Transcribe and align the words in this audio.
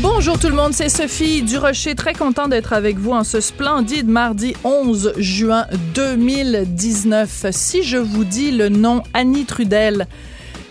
Bonjour 0.00 0.38
tout 0.38 0.46
le 0.46 0.54
monde, 0.54 0.74
c'est 0.74 0.88
Sophie 0.88 1.42
Durocher, 1.42 1.96
très 1.96 2.12
content 2.12 2.46
d'être 2.46 2.72
avec 2.72 2.98
vous 2.98 3.10
en 3.10 3.24
ce 3.24 3.40
splendide 3.40 4.06
mardi 4.06 4.54
11 4.62 5.14
juin 5.16 5.66
2019. 5.96 7.46
Si 7.50 7.82
je 7.82 7.96
vous 7.96 8.22
dis 8.24 8.52
le 8.52 8.68
nom 8.68 9.02
Annie 9.12 9.44
Trudel, 9.44 10.06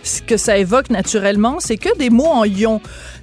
ce 0.02 0.22
que 0.22 0.38
ça 0.38 0.56
évoque 0.56 0.88
naturellement, 0.88 1.56
c'est 1.60 1.76
que 1.76 1.94
des 1.98 2.08
mots 2.08 2.24
en 2.24 2.44
ion. 2.44 2.80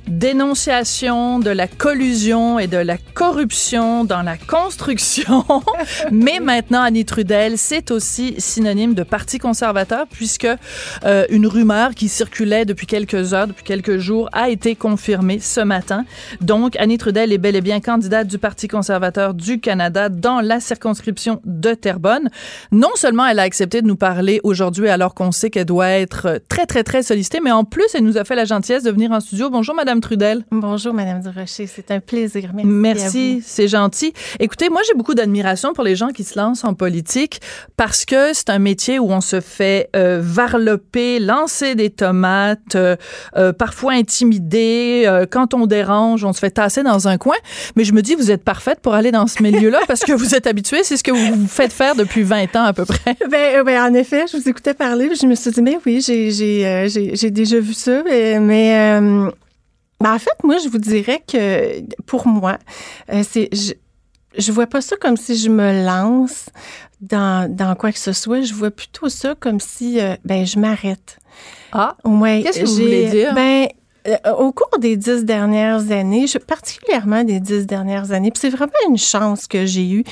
Dénonciation 0.07 1.39
de 1.39 1.49
la 1.49 1.67
collusion 1.67 2.59
et 2.59 2.67
de 2.67 2.77
la 2.77 2.97
corruption 3.15 4.05
dans 4.05 4.21
la 4.21 4.37
construction. 4.37 5.43
Mais 6.11 6.39
maintenant, 6.39 6.83
Annie 6.83 7.05
Trudel, 7.05 7.57
c'est 7.57 7.89
aussi 7.89 8.35
synonyme 8.37 8.93
de 8.93 9.01
Parti 9.01 9.39
conservateur 9.39 10.05
puisque 10.07 10.47
euh, 11.05 11.25
une 11.29 11.47
rumeur 11.47 11.95
qui 11.95 12.07
circulait 12.07 12.65
depuis 12.65 12.85
quelques 12.85 13.33
heures, 13.33 13.47
depuis 13.47 13.63
quelques 13.63 13.97
jours, 13.97 14.29
a 14.31 14.49
été 14.49 14.75
confirmée 14.75 15.39
ce 15.39 15.61
matin. 15.61 16.05
Donc, 16.39 16.75
Annie 16.77 16.99
Trudel 16.99 17.33
est 17.33 17.39
bel 17.39 17.55
et 17.55 17.61
bien 17.61 17.79
candidate 17.79 18.27
du 18.27 18.37
Parti 18.37 18.67
conservateur 18.67 19.33
du 19.33 19.59
Canada 19.59 20.09
dans 20.09 20.39
la 20.39 20.59
circonscription 20.59 21.41
de 21.45 21.73
Terrebonne. 21.73 22.29
Non 22.71 22.91
seulement 22.93 23.25
elle 23.25 23.39
a 23.39 23.43
accepté 23.43 23.81
de 23.81 23.87
nous 23.87 23.95
parler 23.95 24.39
aujourd'hui 24.43 24.87
alors 24.87 25.15
qu'on 25.15 25.31
sait 25.31 25.49
qu'elle 25.49 25.65
doit 25.65 25.89
être 25.89 26.39
très, 26.47 26.67
très, 26.67 26.83
très 26.83 27.01
sollicitée, 27.01 27.39
mais 27.43 27.51
en 27.51 27.63
plus, 27.63 27.87
elle 27.95 28.03
nous 28.03 28.17
a 28.17 28.23
fait 28.23 28.35
la 28.35 28.45
gentillesse 28.45 28.83
de 28.83 28.91
venir 28.91 29.11
en 29.11 29.19
studio. 29.19 29.49
Bonjour, 29.49 29.73
Madame 29.73 29.94
Trudel. 29.99 30.45
Bonjour, 30.51 30.93
Madame 30.93 31.21
Durocher. 31.21 31.67
C'est 31.67 31.91
un 31.91 31.99
plaisir. 31.99 32.51
Merci. 32.53 32.65
Merci, 32.65 33.43
c'est 33.45 33.67
gentil. 33.67 34.13
Écoutez, 34.39 34.69
moi, 34.69 34.81
j'ai 34.87 34.93
beaucoup 34.93 35.13
d'admiration 35.13 35.73
pour 35.73 35.83
les 35.83 35.95
gens 35.95 36.09
qui 36.09 36.23
se 36.23 36.37
lancent 36.37 36.63
en 36.63 36.73
politique 36.73 37.41
parce 37.77 38.05
que 38.05 38.33
c'est 38.33 38.49
un 38.49 38.59
métier 38.59 38.99
où 38.99 39.11
on 39.11 39.21
se 39.21 39.41
fait 39.41 39.89
euh, 39.95 40.19
varloper, 40.21 41.19
lancer 41.19 41.75
des 41.75 41.89
tomates, 41.89 42.75
euh, 42.75 42.95
euh, 43.37 43.53
parfois 43.53 43.93
intimider. 43.93 45.03
Euh, 45.05 45.25
quand 45.29 45.53
on 45.53 45.65
dérange, 45.65 46.23
on 46.23 46.33
se 46.33 46.39
fait 46.39 46.51
tasser 46.51 46.83
dans 46.83 47.07
un 47.07 47.17
coin. 47.17 47.35
Mais 47.75 47.83
je 47.83 47.93
me 47.93 48.01
dis, 48.01 48.15
vous 48.15 48.31
êtes 48.31 48.43
parfaite 48.43 48.79
pour 48.81 48.93
aller 48.93 49.11
dans 49.11 49.27
ce 49.27 49.41
milieu-là 49.41 49.79
parce 49.87 50.01
que 50.01 50.13
vous 50.13 50.35
êtes 50.35 50.47
habituée. 50.47 50.83
C'est 50.83 50.97
ce 50.97 51.03
que 51.03 51.11
vous 51.11 51.41
vous 51.41 51.47
faites 51.47 51.73
faire 51.73 51.95
depuis 51.95 52.23
20 52.23 52.55
ans 52.55 52.63
à 52.63 52.73
peu 52.73 52.85
près. 52.85 53.15
Ben, 53.29 53.63
ben, 53.63 53.81
en 53.81 53.93
effet, 53.93 54.25
je 54.31 54.37
vous 54.37 54.47
écoutais 54.47 54.73
parler, 54.73 55.09
je 55.19 55.25
me 55.25 55.35
suis 55.35 55.51
dit, 55.51 55.61
mais 55.61 55.77
oui, 55.85 55.99
j'ai, 56.01 57.31
déjà 57.31 57.59
vu 57.59 57.73
ça. 57.73 58.03
Mais, 58.03 58.39
mais, 58.39 58.99
euh, 58.99 59.29
ben, 60.01 60.13
en 60.13 60.19
fait, 60.19 60.43
moi, 60.43 60.57
je 60.57 60.67
vous 60.69 60.77
dirais 60.77 61.21
que 61.27 61.81
pour 62.05 62.27
moi, 62.27 62.57
euh, 63.11 63.23
c'est, 63.27 63.49
je, 63.53 63.73
je 64.37 64.51
vois 64.51 64.67
pas 64.67 64.81
ça 64.81 64.95
comme 64.97 65.17
si 65.17 65.37
je 65.37 65.49
me 65.49 65.85
lance 65.85 66.49
dans, 67.01 67.49
dans 67.53 67.75
quoi 67.75 67.91
que 67.91 67.99
ce 67.99 68.13
soit. 68.13 68.41
Je 68.41 68.53
vois 68.53 68.71
plutôt 68.71 69.09
ça 69.09 69.35
comme 69.39 69.59
si, 69.59 69.99
euh, 69.99 70.15
ben, 70.25 70.45
je 70.45 70.59
m'arrête. 70.59 71.17
Ah, 71.71 71.95
Ouais, 72.03 72.41
Qu'est-ce 72.43 72.61
que 72.61 72.65
vous 72.65 72.75
voulez 72.75 73.09
dire? 73.09 73.33
Ben, 73.33 73.67
euh, 74.07 74.31
au 74.37 74.51
cours 74.51 74.77
des 74.79 74.97
dix 74.97 75.25
dernières 75.25 75.91
années, 75.91 76.27
je, 76.27 76.37
particulièrement 76.37 77.23
des 77.23 77.39
dix 77.39 77.65
dernières 77.65 78.11
années, 78.11 78.29
puis 78.29 78.39
c'est 78.39 78.49
vraiment 78.55 78.71
une 78.87 78.99
chance 78.99 79.47
que 79.47 79.65
j'ai 79.65 79.89
eue. 79.89 80.03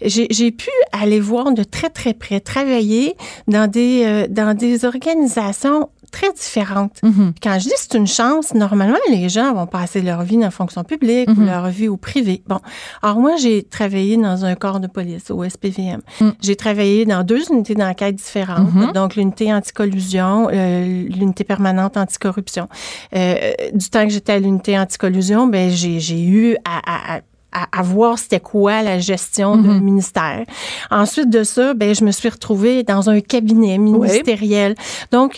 J'ai 0.00 0.26
j'ai 0.30 0.50
pu 0.52 0.70
aller 0.92 1.20
voir 1.20 1.52
de 1.52 1.62
très 1.62 1.90
très 1.90 2.14
près, 2.14 2.40
travailler 2.40 3.14
dans 3.48 3.70
des 3.70 4.04
euh, 4.06 4.26
dans 4.26 4.56
des 4.56 4.86
organisations 4.86 5.90
très 6.12 6.32
différentes. 6.32 6.98
Mhm. 7.02 7.32
Quand 7.42 7.58
je 7.58 7.64
dis 7.64 7.74
c'est 7.76 7.94
une 7.96 8.06
chance, 8.06 8.54
normalement 8.54 8.98
les 9.10 9.28
gens 9.28 9.52
vont 9.54 9.66
passer 9.66 10.00
leur 10.02 10.22
vie 10.22 10.36
dans 10.36 10.42
la 10.42 10.50
fonction 10.52 10.84
publique 10.84 11.28
ou 11.30 11.40
Mhm. 11.40 11.46
leur 11.46 11.68
vie 11.68 11.88
au 11.88 11.96
privé. 11.96 12.42
Bon, 12.46 12.58
alors 13.02 13.18
moi 13.18 13.36
j'ai 13.36 13.64
travaillé 13.64 14.16
dans 14.16 14.44
un 14.44 14.54
corps 14.54 14.78
de 14.78 14.86
police 14.86 15.30
au 15.30 15.42
SPVM. 15.42 16.00
Mhm. 16.20 16.34
J'ai 16.40 16.54
travaillé 16.56 17.04
dans 17.06 17.24
deux 17.24 17.42
unités 17.50 17.74
d'enquête 17.74 18.14
différentes, 18.16 18.72
Mhm. 18.74 18.92
donc 18.92 19.16
l'unité 19.16 19.52
anticollusion, 19.52 20.48
euh, 20.52 20.84
l'unité 21.08 21.42
permanente 21.44 21.96
anticorruption. 21.96 22.68
Euh, 23.16 23.52
du 23.72 23.88
temps 23.90 24.04
que 24.06 24.12
j'étais 24.12 24.34
à 24.34 24.38
l'unité 24.38 24.78
anticollusion, 24.78 25.46
ben 25.46 25.70
j'ai 25.70 25.98
j'ai 25.98 26.22
eu 26.22 26.56
à, 26.64 26.78
à- 26.86 27.16
à 27.16 27.20
à, 27.52 27.66
à 27.78 27.82
voir 27.82 28.18
c'était 28.18 28.40
quoi 28.40 28.82
la 28.82 28.98
gestion 28.98 29.56
d'un 29.56 29.80
ministère. 29.80 30.44
Ensuite 30.90 31.30
de 31.30 31.44
ça, 31.44 31.74
ben 31.74 31.94
je 31.94 32.04
me 32.04 32.10
suis 32.10 32.28
retrouvée 32.28 32.82
dans 32.82 33.10
un 33.10 33.20
cabinet 33.20 33.78
ministériel. 33.78 34.74
Donc 35.10 35.36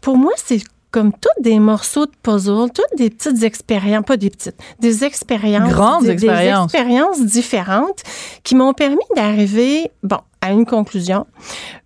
pour 0.00 0.16
moi 0.16 0.32
c'est 0.36 0.62
comme 0.96 1.12
tous 1.12 1.42
des 1.42 1.58
morceaux 1.58 2.06
de 2.06 2.12
puzzle, 2.22 2.70
toutes 2.72 2.96
des 2.96 3.10
petites 3.10 3.42
expériences, 3.42 4.04
pas 4.06 4.16
des 4.16 4.30
petites, 4.30 4.56
des 4.80 5.04
expériences, 5.04 5.70
Grandes 5.70 6.04
des, 6.04 6.12
expériences. 6.12 6.72
des 6.72 6.78
expériences 6.78 7.20
différentes 7.22 8.02
qui 8.42 8.54
m'ont 8.54 8.72
permis 8.72 9.04
d'arriver, 9.14 9.90
bon, 10.02 10.20
à 10.40 10.52
une 10.52 10.64
conclusion. 10.64 11.26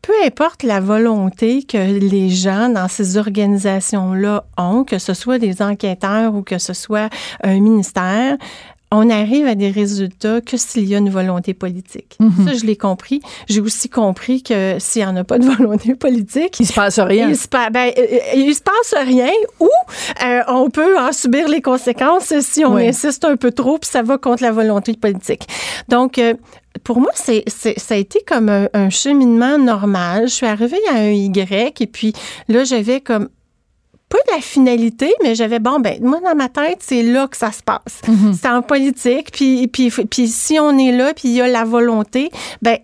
Peu 0.02 0.12
importe 0.24 0.62
la 0.62 0.80
volonté 0.80 1.64
que 1.64 1.78
les 1.78 2.28
gens 2.28 2.68
dans 2.68 2.86
ces 2.86 3.16
organisations-là 3.16 4.44
ont, 4.56 4.84
que 4.84 4.98
ce 4.98 5.14
soit 5.14 5.38
des 5.38 5.60
enquêteurs 5.60 6.34
ou 6.34 6.42
que 6.42 6.58
ce 6.58 6.72
soit 6.72 7.08
un 7.42 7.58
ministère, 7.58 8.36
on 8.92 9.08
arrive 9.08 9.46
à 9.46 9.54
des 9.54 9.70
résultats 9.70 10.40
que 10.40 10.56
s'il 10.56 10.84
y 10.88 10.94
a 10.94 10.98
une 10.98 11.10
volonté 11.10 11.54
politique. 11.54 12.16
Mhm. 12.18 12.46
Ça, 12.48 12.54
je 12.54 12.64
l'ai 12.66 12.76
compris. 12.76 13.20
J'ai 13.48 13.60
aussi 13.60 13.88
compris 13.88 14.42
que 14.42 14.76
s'il 14.80 15.02
n'y 15.02 15.08
en 15.08 15.16
a 15.16 15.24
pas 15.24 15.38
de 15.38 15.44
volonté 15.56 15.94
politique, 15.94 16.58
il 16.58 16.66
se 16.66 16.72
passe 16.72 16.98
rien. 16.98 17.28
il 17.28 17.36
se, 17.36 17.46
pa- 17.46 17.70
ben, 17.70 17.92
euh, 17.96 18.18
il 18.34 18.54
se 18.54 18.62
passe 18.62 18.94
rien 19.06 19.30
ou 19.60 19.68
euh, 20.24 20.40
on 20.48 20.70
peut 20.70 20.98
en 20.98 21.12
subir 21.12 21.48
les 21.48 21.60
conséquences 21.62 22.32
si 22.40 22.64
on 22.64 22.74
Oui. 22.74 22.88
insiste 22.88 23.24
un 23.24 23.36
peu 23.36 23.52
trop 23.52 23.78
puis 23.78 23.88
ça 23.90 24.02
va 24.02 24.18
contre 24.18 24.42
la 24.42 24.50
volonté 24.52 24.94
politique. 24.94 25.46
Donc, 25.88 26.18
euh, 26.18 26.34
pour 26.84 27.00
moi, 27.00 27.10
c'est, 27.14 27.44
c'est- 27.46 27.78
ça 27.78 27.94
a 27.94 27.96
été 27.96 28.20
comme 28.26 28.48
un, 28.48 28.68
un 28.74 28.90
cheminement 28.90 29.58
normal. 29.58 30.28
Je 30.28 30.34
suis 30.34 30.46
arrivée 30.46 30.78
à 30.92 30.94
un 30.96 31.10
Y 31.10 31.80
et 31.80 31.86
puis 31.86 32.12
là, 32.48 32.64
j'avais 32.64 33.00
comme 33.00 33.28
pas 34.10 34.18
la 34.34 34.42
finalité, 34.42 35.14
mais 35.22 35.34
j'avais, 35.34 35.60
bon, 35.60 35.78
ben, 35.78 35.98
moi, 36.02 36.20
dans 36.20 36.34
ma 36.34 36.48
tête, 36.48 36.78
c'est 36.80 37.02
là 37.02 37.28
que 37.28 37.36
ça 37.36 37.52
se 37.52 37.62
passe. 37.62 38.02
Mhm. 38.06 38.34
C'est 38.34 38.48
en 38.48 38.60
politique, 38.60 39.30
puis, 39.32 39.68
puis, 39.68 39.90
puis 39.90 40.28
si 40.28 40.58
on 40.58 40.76
est 40.76 40.92
là, 40.92 41.14
puis 41.14 41.28
il 41.28 41.34
y 41.34 41.40
a 41.40 41.46
la 41.46 41.64
volonté, 41.64 42.30
ben, 42.60 42.78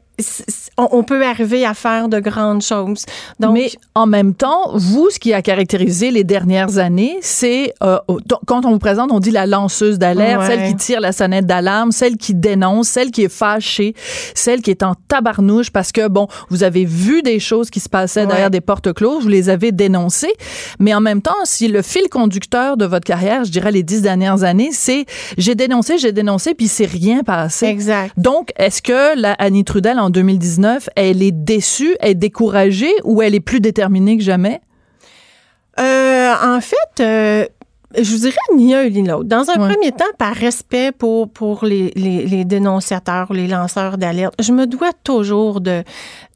on, 0.79 0.89
on 0.93 1.03
peut 1.03 1.25
arriver 1.25 1.65
à 1.65 1.75
faire 1.75 2.09
de 2.09 2.21
grandes 2.21 2.63
choses. 2.63 3.05
Donc, 3.41 3.55
Mais 3.55 3.71
en 3.95 4.07
même 4.07 4.35
temps, 4.35 4.71
vous, 4.75 5.09
ce 5.11 5.19
qui 5.19 5.33
a 5.33 5.43
caractérisé 5.43 6.11
les 6.11 6.25
dernières 6.25 6.79
années, 6.79 7.17
c'est 7.23 7.73
euh, 7.83 7.99
quand 8.47 8.65
on 8.67 8.71
vous 8.73 8.79
présente, 8.79 9.11
on 9.13 9.21
dit 9.21 9.31
la 9.31 9.47
lanceuse 9.47 9.99
d'alerte, 9.99 10.41
Ouais. 10.43 10.47
celle 10.47 10.69
qui 10.69 10.77
tire 10.77 11.01
la 11.01 11.13
sonnette 11.13 11.47
d'alarme, 11.47 11.93
celle 11.93 12.17
qui 12.17 12.35
dénonce, 12.35 12.89
celle 12.89 13.11
qui 13.11 13.23
est 13.25 13.29
fâchée, 13.33 13.95
celle 14.35 14.61
qui 14.63 14.71
est 14.71 14.83
en 14.83 14.95
tabarnouche 15.09 15.71
parce 15.71 15.93
que, 15.93 16.09
bon, 16.09 16.29
vous 16.51 16.63
avez 16.63 16.85
vu 16.85 17.23
des 17.23 17.39
choses 17.41 17.71
qui 17.71 17.81
se 17.81 17.89
passaient 17.89 18.21
Ouais. 18.23 18.27
derrière 18.27 18.51
des 18.51 18.61
portes 18.61 18.93
closes, 18.93 19.23
vous 19.23 19.29
les 19.29 19.49
avez 19.49 19.73
dénoncées, 19.73 20.33
mais 20.79 20.93
en 20.95 21.01
même 21.01 21.23
temps, 21.23 21.35
si 21.45 21.69
le 21.69 21.83
fil 21.83 22.09
conducteur 22.11 22.77
de 22.77 22.85
votre 22.85 23.05
carrière, 23.05 23.45
je 23.45 23.51
dirais 23.51 23.71
les 23.73 23.83
dix 23.83 24.03
dernières 24.03 24.43
années, 24.43 24.71
c'est 24.73 25.07
j'ai 25.39 25.55
dénoncé, 25.55 25.99
j'ai 25.99 26.13
dénoncé, 26.13 26.55
puis 26.55 26.69
c'est 26.69 26.87
rien 26.87 27.23
passé. 27.23 27.67
exact. 27.67 28.13
Donc, 28.19 28.51
est-ce 28.57 28.83
que 28.83 29.19
la 29.19 29.33
Annie 29.35 29.65
Trudel 29.65 29.99
en 29.99 30.11
2019, 30.11 30.66
elle 30.97 31.23
est 31.23 31.33
déçue, 31.33 31.97
elle 32.01 32.11
est 32.11 32.15
découragée 32.15 32.93
ou 33.05 33.23
elle 33.23 33.35
est 33.35 33.41
plus 33.41 33.61
déterminée 33.61 34.17
que 34.17 34.23
jamais? 34.23 34.61
Euh, 35.79 36.33
en 36.43 36.61
fait, 36.61 37.01
euh, 37.01 37.45
je 37.99 38.11
vous 38.13 38.19
dirais 38.21 38.37
ni 38.57 38.75
un 38.75 38.89
ni 38.89 39.03
l'autre. 39.07 39.25
Dans 39.25 39.49
un 39.51 39.61
Ouais. 39.61 39.75
premier 39.75 39.93
temps, 39.93 40.05
par 40.19 40.35
respect 40.35 40.91
pour, 40.93 41.31
pour 41.31 41.65
les, 41.65 41.93
les, 41.97 42.27
les 42.27 42.45
dénonciateurs, 42.45 43.33
les 43.33 43.47
lanceurs 43.47 43.99
d'alerte, 43.99 44.35
je 44.41 44.53
me 44.53 44.67
dois 44.67 44.93
toujours 45.05 45.61
de 45.61 45.83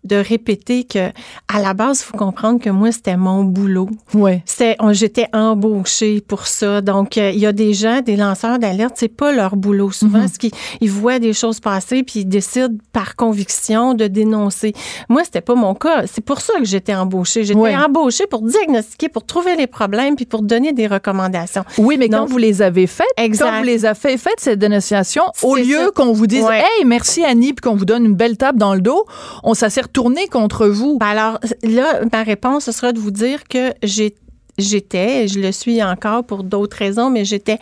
de 0.05 0.17
répéter 0.17 0.85
que 0.85 1.11
à 1.49 1.61
la 1.61 1.75
base, 1.75 2.01
il 2.01 2.05
faut 2.05 2.17
comprendre 2.17 2.59
que 2.61 2.71
moi, 2.71 2.91
c'était 2.93 3.17
mon 3.19 3.45
boulot. 3.45 3.89
Ouais. 4.15 4.43
On- 4.81 4.93
j'étais 4.93 5.27
embauchée 5.33 6.21
pour 6.27 6.47
ça. 6.47 6.81
Donc, 6.81 7.19
euh, 7.19 7.31
il 7.33 7.39
y 7.41 7.47
a 7.47 7.53
des 7.53 7.75
gens, 7.75 8.01
des 8.01 8.17
lanceurs 8.17 8.59
d'alerte, 8.59 8.95
c'est 8.97 9.09
pas 9.15 9.33
leur 9.33 9.57
boulot. 9.57 9.91
Souvent, 9.91 10.27
ce 10.27 10.39
qu'ils 10.39 10.51
ils 10.81 10.91
voient 10.91 11.19
des 11.19 11.33
choses 11.33 11.61
passer 11.61 12.03
puis 12.03 12.21
ils 12.21 12.25
décident 12.25 12.75
par 12.93 13.15
conviction 13.17 13.95
de 13.95 14.07
dénoncer. 14.07 14.73
Moi, 15.09 15.23
c'était 15.25 15.41
pas 15.41 15.55
mon 15.55 15.75
cas. 15.75 16.07
C'est 16.07 16.25
pour 16.25 16.41
ça 16.41 16.55
que 16.59 16.65
j'étais 16.65 16.95
embauchée. 16.95 17.45
J'étais 17.45 17.59
Ouais. 17.61 17.77
embauchée 17.77 18.27
pour 18.27 18.43
diagnostiquer, 18.43 19.09
pour 19.09 19.25
trouver 19.27 19.57
les 19.57 19.67
problèmes 19.67 20.17
puis 20.17 20.25
pour 20.27 20.43
donner 20.43 20.73
des 20.73 20.87
recommandations. 20.87 21.65
Oui, 21.79 21.97
mais 21.99 22.09
quand 22.09 22.25
vous 22.27 22.39
les 22.39 22.63
avez 22.63 22.87
faites, 22.87 23.07
Exact. 23.17 23.45
quand 23.51 23.59
vous 23.59 23.65
les 23.65 23.85
avez 23.85 23.99
fait, 23.99 24.17
faites 24.17 24.39
cette 24.41 24.59
dénonciation, 24.59 25.25
au 25.43 25.57
C'est 25.57 25.65
lieu 25.65 25.91
qu'on 25.95 26.13
vous 26.13 26.27
dise 26.27 26.45
Ouais. 26.45 26.59
Hey, 26.61 26.85
merci 26.85 27.25
Annie, 27.25 27.53
puis 27.53 27.69
qu'on 27.69 27.77
vous 27.77 27.85
donne 27.85 28.05
une 28.07 28.15
belle 28.15 28.37
tape 28.37 28.57
dans 28.57 28.75
le 28.75 28.81
dos, 28.81 29.05
on 29.43 29.55
ça 29.55 29.69
retourné 29.91 30.29
contre 30.29 30.69
vous? 30.69 30.99
Ben 30.99 31.07
alors, 31.09 31.39
là, 31.63 32.01
ma 32.13 32.23
réponse, 32.23 32.65
ce 32.65 32.73
sera 32.73 32.93
de 32.93 32.99
vous 33.01 33.11
dire 33.11 33.45
que 33.49 33.73
j'ai- 33.83 34.15
j'étais, 34.57 35.27
je 35.27 35.41
le 35.41 35.51
suis 35.53 35.83
encore 35.83 36.25
pour 36.25 36.45
d'autres 36.45 36.77
raisons, 36.77 37.11
mais 37.11 37.25
j'étais 37.25 37.59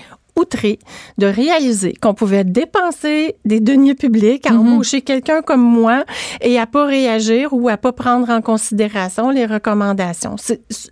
de 1.19 1.27
réaliser 1.27 1.95
qu'on 2.01 2.15
pouvait 2.15 2.45
dépenser 2.45 3.35
des 3.45 3.61
deniers 3.61 3.95
publics 3.95 4.47
à 4.47 4.55
embaucher 4.55 5.01
quelqu'un 5.03 5.43
comme 5.43 5.63
moi 5.63 6.05
et 6.41 6.59
à 6.59 6.67
pas 6.67 6.87
réagir 6.87 7.53
ou 7.53 7.69
à 7.69 7.77
pas 7.77 7.93
prendre 7.93 8.31
en 8.31 8.41
considération 8.41 9.31
les 9.31 9.47
recommandations. 9.47 10.37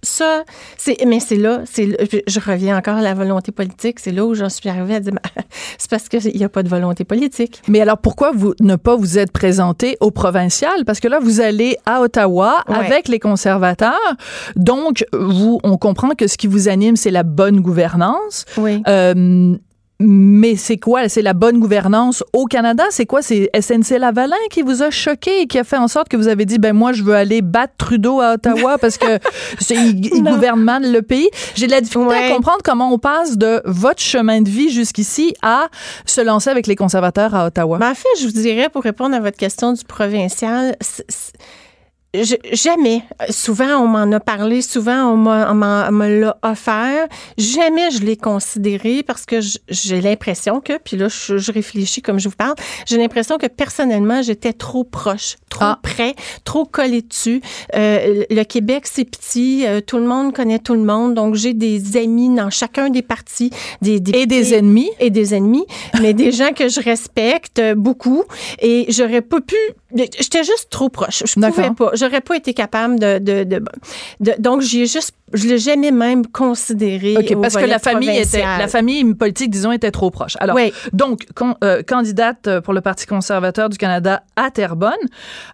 Ça, 0.03 0.45
c'est, 0.77 0.97
mais 1.07 1.21
c'est 1.21 1.37
là, 1.37 1.61
c'est, 1.65 1.97
je 2.27 2.41
reviens 2.41 2.77
encore 2.77 2.97
à 2.97 3.03
la 3.03 3.15
volonté 3.15 3.53
politique, 3.53 4.01
c'est 4.01 4.13
là 4.13 4.25
où 4.27 4.35
j'en 4.35 4.49
suis 4.49 4.69
arrivée 4.69 4.97
à 4.97 5.01
dire, 5.01 5.13
Ben, 5.13 5.43
c'est 5.79 5.91
parce 5.91 6.09
qu'il 6.09 6.37
n'y 6.37 6.45
a 6.45 6.49
pas 6.49 6.63
de 6.63 6.69
volonté 6.69 7.05
politique. 7.05 7.63
Mais 7.69 7.81
alors 7.81 7.99
pourquoi 7.99 8.33
vous 8.33 8.55
ne 8.61 8.77
pas 8.77 8.97
vous 8.97 9.19
être 9.19 9.33
présenté 9.33 9.97
au 10.01 10.11
provincial? 10.11 10.85
Parce 10.85 11.01
que 11.01 11.09
là 11.09 11.19
vous 11.21 11.41
allez 11.41 11.77
à 11.87 12.01
Ottawa 12.01 12.65
Ouais. 12.69 12.75
avec 12.77 13.09
les 13.09 13.19
conservateurs. 13.21 13.95
Donc 14.57 15.05
vous 15.13 15.61
on 15.63 15.77
comprend 15.77 16.11
que 16.11 16.27
ce 16.27 16.37
qui 16.37 16.47
vous 16.47 16.69
anime 16.69 16.97
c'est 16.97 17.11
la 17.11 17.23
bonne 17.23 17.61
gouvernance. 17.61 18.45
Oui. 18.57 18.83
Euh, 18.89 19.15
mais 19.99 20.57
c'est 20.57 20.77
quoi? 20.77 21.09
C'est 21.09 21.23
la 21.23 21.33
bonne 21.33 21.59
gouvernance 21.59 22.23
au 22.35 22.45
Canada? 22.45 22.85
C'est 22.91 23.07
quoi? 23.07 23.23
C'est 23.23 23.49
SNC 23.59 23.99
Lavalin 23.99 24.37
qui 24.51 24.61
vous 24.61 24.83
a 24.83 24.91
choqué 24.91 25.41
et 25.41 25.47
qui 25.47 25.59
a 25.59 25.65
fait 25.65 25.79
en 25.79 25.89
sorte 25.89 26.09
que 26.11 26.19
vous 26.19 26.29
avez 26.29 26.45
dit, 26.45 26.59
ben 26.59 26.75
moi, 26.75 26.93
je 26.93 27.03
veux 27.03 27.15
aller 27.15 27.41
battre 27.41 27.73
Trudeau 27.79 28.21
à 28.21 28.35
Ottawa 28.35 28.77
parce 28.81 28.99
que 28.99 29.19
c'est, 29.59 29.75
il, 29.75 30.05
il 30.05 30.23
gouverne 30.23 30.61
mal 30.61 30.93
le 30.93 31.01
pays? 31.01 31.31
J'ai 31.55 31.67
de 31.67 31.73
la 31.73 31.81
difficulté 31.81 32.11
Ouais. 32.11 32.31
à 32.31 32.35
comprendre 32.35 32.59
comment 32.63 32.93
on 32.93 32.99
passe 32.99 33.39
de 33.39 33.63
votre 33.65 34.03
chemin 34.03 34.43
de 34.43 34.51
vie 34.51 34.69
jusqu'ici 34.69 35.35
à 35.41 35.69
se 36.05 36.21
lancer 36.21 36.51
avec 36.51 36.67
les 36.67 36.77
conservateurs 36.77 37.35
à 37.35 37.47
Ottawa. 37.47 37.79
Ben, 37.79 37.93
en 37.93 37.95
fait, 37.95 38.09
je 38.21 38.27
vous 38.27 38.33
dirais, 38.33 38.69
pour 38.69 38.83
répondre 38.83 39.17
à 39.17 39.21
votre 39.21 39.39
question 39.39 39.73
du 39.73 39.83
provincial, 39.85 40.77
je- 42.25 42.37
jamais, 42.53 43.03
souvent 43.31 43.77
on 43.83 43.87
m'en 43.89 44.11
a 44.13 44.21
parlé, 44.21 44.63
souvent 44.63 45.13
on 45.13 45.17
m'a- 45.17 45.51
on 45.51 45.55
m'en- 45.55 45.87
on 45.89 45.93
me 45.93 46.21
l'a 46.21 46.37
offert, 46.43 47.07
jamais 47.39 47.91
je 47.91 48.01
l'ai 48.01 48.17
considéré 48.17 49.03
parce 49.03 49.27
que 49.27 49.37
j'ai 49.69 50.01
l'impression 50.01 50.61
que, 50.61 50.79
puis 50.79 50.97
là 50.97 51.09
je, 51.09 51.39
je 51.39 51.53
réfléchis 51.53 52.03
comme 52.03 52.19
je 52.19 52.29
vous 52.29 52.37
parle, 52.37 52.55
j'ai 52.87 52.97
l'impression 52.99 53.39
que 53.39 53.47
personnellement 53.47 54.23
j'étais 54.23 54.53
trop 54.53 54.85
proche, 54.85 55.37
trop 55.51 55.65
Ah. 55.65 55.79
près, 55.83 56.15
trop 56.45 56.65
collé 56.65 57.03
dessus. 57.03 57.41
Euh, 57.75 58.25
le 58.31 58.43
Québec 58.45 58.85
c'est 58.91 59.05
petit, 59.05 59.67
euh, 59.67 59.81
tout 59.81 59.99
le 59.99 60.07
monde 60.07 60.33
connaît 60.35 60.59
tout 60.59 60.75
le 60.75 60.83
monde, 60.85 61.15
donc 61.15 61.35
j'ai 61.35 61.55
des 61.55 61.97
amis 61.97 62.35
dans 62.35 62.51
chacun 62.51 62.91
des 62.91 63.03
partis, 63.03 63.51
des, 63.83 64.01
des 64.01 64.19
Et 64.21 64.27
des 64.27 64.55
ennemis. 64.55 64.91
et 65.01 65.11
des 65.11 65.35
ennemis, 65.35 65.67
mais 66.01 66.15
des 66.15 66.33
gens 66.33 66.53
que 66.53 66.69
je 66.69 66.81
respecte 66.81 67.61
beaucoup. 67.77 68.25
Et 68.61 68.87
j'aurais 68.89 69.23
pas 69.23 69.41
pu. 69.41 69.57
J'étais 69.95 70.45
juste 70.45 70.69
trop 70.71 70.89
proche. 70.89 71.23
Je 71.27 71.35
pouvais 71.35 71.71
pas. 71.75 71.91
J'aurais 72.07 72.21
pas 72.21 72.37
été 72.37 72.55
capable 72.55 72.99
de. 72.99 73.19
de, 73.19 73.45
de, 73.45 73.63
de- 74.21 74.35
donc, 74.39 74.63
juste. 74.63 75.13
Je 75.33 75.49
l'ai 75.49 75.59
jamais 75.59 75.91
même 75.91 76.25
considéré. 76.27 77.17
OK, 77.19 77.33
au 77.37 77.41
parce 77.41 77.57
que 77.57 77.65
la 77.65 77.81
famille 77.81 78.17
était, 78.17 78.43
la 78.43 78.69
famille 78.69 79.13
politique, 79.15 79.51
disons, 79.51 79.73
était 79.73 79.91
trop 79.91 80.11
proche. 80.11 80.37
Alors, 80.39 80.55
Oui. 80.55 80.73
donc, 80.93 81.27
con- 81.35 81.57
euh, 81.65 81.83
candidate 81.83 82.61
pour 82.61 82.73
le 82.73 82.81
Parti 82.81 83.07
conservateur 83.07 83.69
du 83.69 83.77
Canada 83.77 84.23
à 84.37 84.51
Terrebonne, 84.53 84.93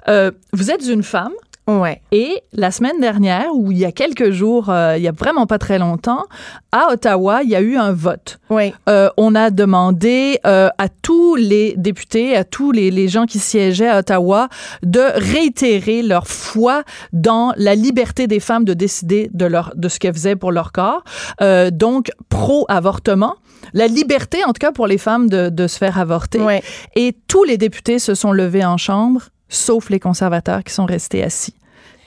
euh, 0.08 0.31
vous 0.52 0.70
êtes 0.70 0.87
une 0.87 1.02
femme. 1.02 1.32
Ouais. 1.80 2.00
Et 2.12 2.42
la 2.52 2.70
semaine 2.70 3.00
dernière, 3.00 3.54
ou 3.54 3.72
il 3.72 3.78
y 3.78 3.84
a 3.84 3.92
quelques 3.92 4.30
jours, 4.30 4.69
euh, 4.69 4.96
il 4.96 5.02
y 5.02 5.08
a 5.08 5.12
vraiment 5.12 5.46
pas 5.46 5.58
très 5.58 5.78
longtemps, 5.78 6.24
à 6.70 6.92
Ottawa, 6.92 7.42
il 7.42 7.50
y 7.50 7.56
a 7.56 7.60
eu 7.60 7.76
un 7.76 7.92
vote. 7.92 8.38
Oui. 8.50 8.72
Euh, 8.88 9.08
on 9.16 9.34
a 9.34 9.50
demandé 9.50 10.38
euh, 10.46 10.69
à 10.78 10.88
tous 10.88 11.34
les 11.36 11.74
députés, 11.76 12.36
à 12.36 12.44
tous 12.44 12.72
les, 12.72 12.90
les 12.90 13.08
gens 13.08 13.26
qui 13.26 13.38
siégeaient 13.38 13.88
à 13.88 13.98
Ottawa, 13.98 14.48
de 14.82 15.02
réitérer 15.14 16.02
leur 16.02 16.26
foi 16.26 16.82
dans 17.12 17.52
la 17.56 17.74
liberté 17.74 18.26
des 18.26 18.40
femmes 18.40 18.64
de 18.64 18.74
décider 18.74 19.30
de 19.32 19.46
leur 19.46 19.72
de 19.74 19.88
ce 19.88 19.98
qu'elles 19.98 20.14
faisaient 20.14 20.36
pour 20.36 20.52
leur 20.52 20.72
corps. 20.72 21.04
Euh, 21.40 21.70
donc 21.70 22.10
pro-avortement, 22.28 23.36
la 23.72 23.86
liberté 23.86 24.44
en 24.44 24.52
tout 24.52 24.60
cas 24.60 24.72
pour 24.72 24.86
les 24.86 24.98
femmes 24.98 25.28
de, 25.28 25.48
de 25.48 25.66
se 25.66 25.78
faire 25.78 25.98
avorter. 25.98 26.40
Ouais. 26.40 26.62
Et 26.96 27.16
tous 27.28 27.44
les 27.44 27.58
députés 27.58 27.98
se 27.98 28.14
sont 28.14 28.32
levés 28.32 28.64
en 28.64 28.76
chambre, 28.76 29.22
sauf 29.48 29.90
les 29.90 30.00
conservateurs 30.00 30.64
qui 30.64 30.72
sont 30.72 30.86
restés 30.86 31.22
assis. 31.22 31.54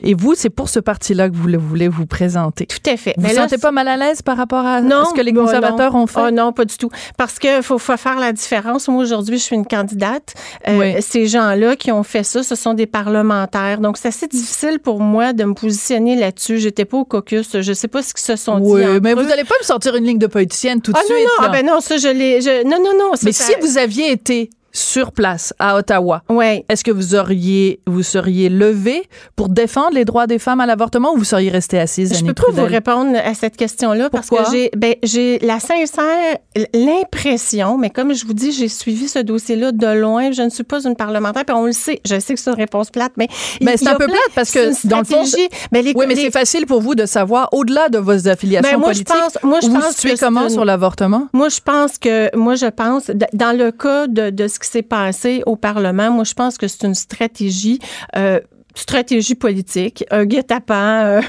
Et 0.04 0.14
vous, 0.14 0.36
c'est 0.36 0.50
pour 0.50 0.68
ce 0.70 0.80
parti-là 0.80 1.30
que 1.30 1.36
vous 1.36 1.48
le- 1.48 1.58
voulez 1.58 1.88
vous 1.88 2.06
présenter. 2.06 2.66
Tout 2.66 2.90
à 2.90 2.98
fait. 2.98 3.14
Vous 3.18 3.26
là, 3.28 3.34
sentez 3.34 3.58
pas 3.58 3.72
mal 3.72 3.88
à 3.88 3.96
l'aise 3.98 4.22
par 4.22 4.36
rapport 4.38 4.66
à, 4.66 4.82
Non, 4.82 5.06
ce 5.06 5.14
que 5.14 5.22
les 5.22 5.32
bah 5.32 5.42
conservateurs 5.42 5.94
non. 5.94 6.04
ont 6.04 6.08
fait? 6.08 6.20
Oh 6.28 6.32
non, 6.32 6.52
pas 6.52 6.66
du 6.66 6.78
tout. 6.78 6.90
Parce 7.18 7.40
que 7.40 7.62
faut, 7.62 7.78
faut 7.78 7.96
faire 7.98 8.20
la 8.20 8.34
différence. 8.34 8.88
Moi, 8.88 9.02
aujourd'hui, 9.02 9.38
je 9.38 9.44
suis 9.44 9.56
une 9.56 9.66
candidate. 9.66 10.34
Euh, 10.68 10.78
Oui. 10.78 11.02
Ces 11.02 11.28
gens-là 11.28 11.76
qui 11.76 11.92
ont 11.92 12.04
fait 12.04 12.24
ça, 12.24 12.44
ce 12.44 12.56
sont 12.56 12.74
des 12.74 12.86
parlementaires. 12.88 13.80
Donc, 13.80 13.98
c'est 13.98 14.10
assez 14.10 14.28
difficile 14.28 14.80
pour 14.80 15.00
moi 15.00 15.32
de 15.34 15.44
me 15.46 15.54
positionner 15.54 16.16
là-dessus. 16.16 16.60
J'étais 16.60 16.86
pas 16.86 16.98
au 16.98 17.06
caucus. 17.06 17.48
Je 17.62 17.74
sais 17.74 17.88
pas 17.88 18.02
ce 18.04 18.14
qu'ils 18.14 18.24
se 18.26 18.36
sont 18.36 18.60
dit. 18.60 18.70
Oui, 18.70 18.82
mais 19.02 19.14
eux. 19.14 19.16
vous 19.16 19.24
n'allez 19.28 19.44
pas 19.46 19.56
me 19.60 19.66
sortir 19.66 19.96
une 19.96 20.04
ligne 20.06 20.20
de 20.20 20.28
politicienne 20.28 20.82
tout 20.82 20.92
de 20.92 20.98
Ah 20.98 21.02
non, 21.10 21.16
suite. 21.16 21.28
non, 21.38 21.42
là. 21.44 21.50
ah 21.50 21.52
ben 21.52 21.66
non, 21.66 21.80
ça, 21.80 21.98
je 21.98 22.08
l'ai. 22.10 22.42
je- 22.42 22.64
Non, 22.66 22.78
non, 22.84 22.92
non. 23.00 23.12
mais 23.24 23.32
ça- 23.32 23.46
si 23.46 23.54
vous 23.62 23.78
aviez 23.78 24.12
été 24.12 24.50
sur 24.76 25.12
place 25.12 25.54
à 25.60 25.78
Ottawa, 25.78 26.22
Ouais. 26.30 26.66
est-ce 26.70 26.84
que 26.84 26.92
vous 26.92 27.16
auriez 27.16 27.80
vous 27.88 28.04
seriez 28.04 28.50
levé 28.50 29.04
pour 29.36 29.50
défendre 29.50 29.94
les 29.96 30.04
droits 30.06 30.28
des 30.28 30.38
femmes 30.40 30.60
à 30.60 30.66
l'avortement 30.66 31.14
ou 31.14 31.18
vous 31.18 31.24
seriez 31.24 31.50
resté 31.50 31.80
assise 31.80 32.12
Je 32.14 32.20
Annie 32.20 32.28
peux 32.28 32.34
pas 32.34 32.52
vous 32.52 32.66
répondre 32.66 33.18
à 33.24 33.34
cette 33.34 33.56
question-là 33.58 34.10
parce 34.10 34.30
que 34.30 34.36
j'ai 34.52 34.70
ben, 34.76 34.96
j'ai 35.04 35.40
la 35.40 35.60
sincère 35.60 36.38
l'impression, 36.74 37.78
mais 37.78 37.90
comme 37.90 38.14
je 38.14 38.26
vous 38.26 38.34
dis, 38.34 38.52
j'ai 38.52 38.68
suivi 38.68 39.08
ce 39.08 39.20
dossier-là 39.20 39.72
de 39.72 39.88
loin. 40.00 40.32
Je 40.32 40.42
ne 40.42 40.50
suis 40.50 40.64
pas 40.64 40.84
une 40.86 40.96
parlementaire, 40.96 41.46
puis 41.46 41.56
on 41.56 41.66
le 41.66 41.72
sait. 41.72 42.02
Je 42.06 42.20
sais 42.20 42.34
que 42.34 42.40
c'est 42.40 42.50
une 42.50 42.56
réponse 42.56 42.90
plate, 42.90 43.14
mais 43.18 43.28
Mais 43.62 43.78
c'est 43.78 43.88
un 43.88 43.96
peu 43.96 44.06
plate 44.08 44.20
parce 44.36 44.52
que, 44.52 44.88
dans 44.88 45.00
le 45.00 45.04
fond. 45.06 45.24
Mais 45.72 45.82
les, 45.82 45.94
Oui, 45.96 46.06
mais 46.08 46.16
les- 46.16 46.24
c'est 46.24 46.32
facile 46.32 46.66
pour 46.66 46.82
vous 46.82 46.96
de 46.96 47.06
savoir 47.06 47.50
au-delà 47.52 47.90
de 47.90 47.98
vos 47.98 48.28
affiliations 48.28 48.72
Ben, 48.72 48.78
moi, 48.80 48.94
je 48.94 49.04
politiques. 49.04 49.24
pense- 49.34 49.44
moi, 49.44 49.60
je 49.62 49.68
vous 49.68 49.74
vous 49.76 49.80
pense 49.82 49.96
que 50.02 50.20
comment 50.20 50.44
une- 50.44 50.50
sur 50.50 50.66
l'avortement? 50.66 51.28
Moi, 51.34 51.50
je 51.50 51.60
pense 51.62 51.98
que, 51.98 52.36
moi, 52.36 52.56
je 52.56 52.66
pense, 52.68 53.10
dans 53.34 53.58
le 53.58 53.72
cas 53.72 54.08
de, 54.08 54.30
de 54.30 54.48
ce 54.48 54.60
qui 54.60 54.65
s'est 54.66 54.82
passé 54.84 55.42
au 55.46 55.56
Parlement, 55.56 56.12
moi, 56.12 56.24
je 56.24 56.34
pense 56.34 56.58
que 56.58 56.68
c'est 56.68 56.84
une 56.86 56.96
stratégie. 56.96 57.80
euh, 58.16 58.40
stratégie 58.78 59.36
politique, 59.36 60.04
un 60.12 60.26
guet-apens, 60.26 61.06
euh, 61.06 61.22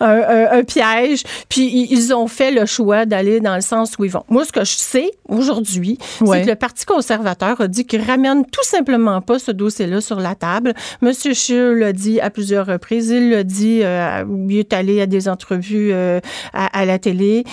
un, 0.00 0.06
un- 0.06 0.58
un 0.58 0.64
piège, 0.64 1.22
puis 1.50 1.86
ils 1.90 2.14
ont 2.14 2.26
fait 2.28 2.50
le 2.50 2.64
choix 2.64 3.04
d'aller 3.04 3.40
dans 3.40 3.54
le 3.56 3.60
sens 3.60 3.92
où 3.98 4.06
ils 4.06 4.10
vont. 4.10 4.24
Moi, 4.30 4.46
ce 4.46 4.52
que 4.52 4.60
je 4.64 4.74
sais 4.74 5.10
aujourd'hui, 5.28 5.98
Ouais. 6.22 6.38
c'est 6.38 6.44
que 6.46 6.50
le 6.50 6.56
Parti 6.56 6.86
conservateur 6.86 7.60
a 7.60 7.68
dit 7.68 7.84
qu'il 7.84 8.00
ramène 8.00 8.42
tout 8.46 8.64
simplement 8.64 9.20
pas 9.20 9.38
ce 9.38 9.50
dossier-là 9.50 10.00
sur 10.00 10.18
la 10.18 10.34
table. 10.34 10.72
Monsieur 11.02 11.34
Scheer 11.34 11.74
l'a 11.74 11.92
dit 11.92 12.20
à 12.20 12.30
plusieurs 12.30 12.64
reprises. 12.64 13.10
Il 13.10 13.32
l'a 13.32 13.44
dit, 13.44 13.80
euh, 13.82 14.24
il 14.48 14.56
est 14.58 14.72
allé 14.72 15.02
à 15.02 15.06
des 15.06 15.28
entrevues 15.28 15.90
euh, 15.92 16.20
à, 16.54 16.66
à 16.78 16.86
la 16.86 16.98
télé. 16.98 17.44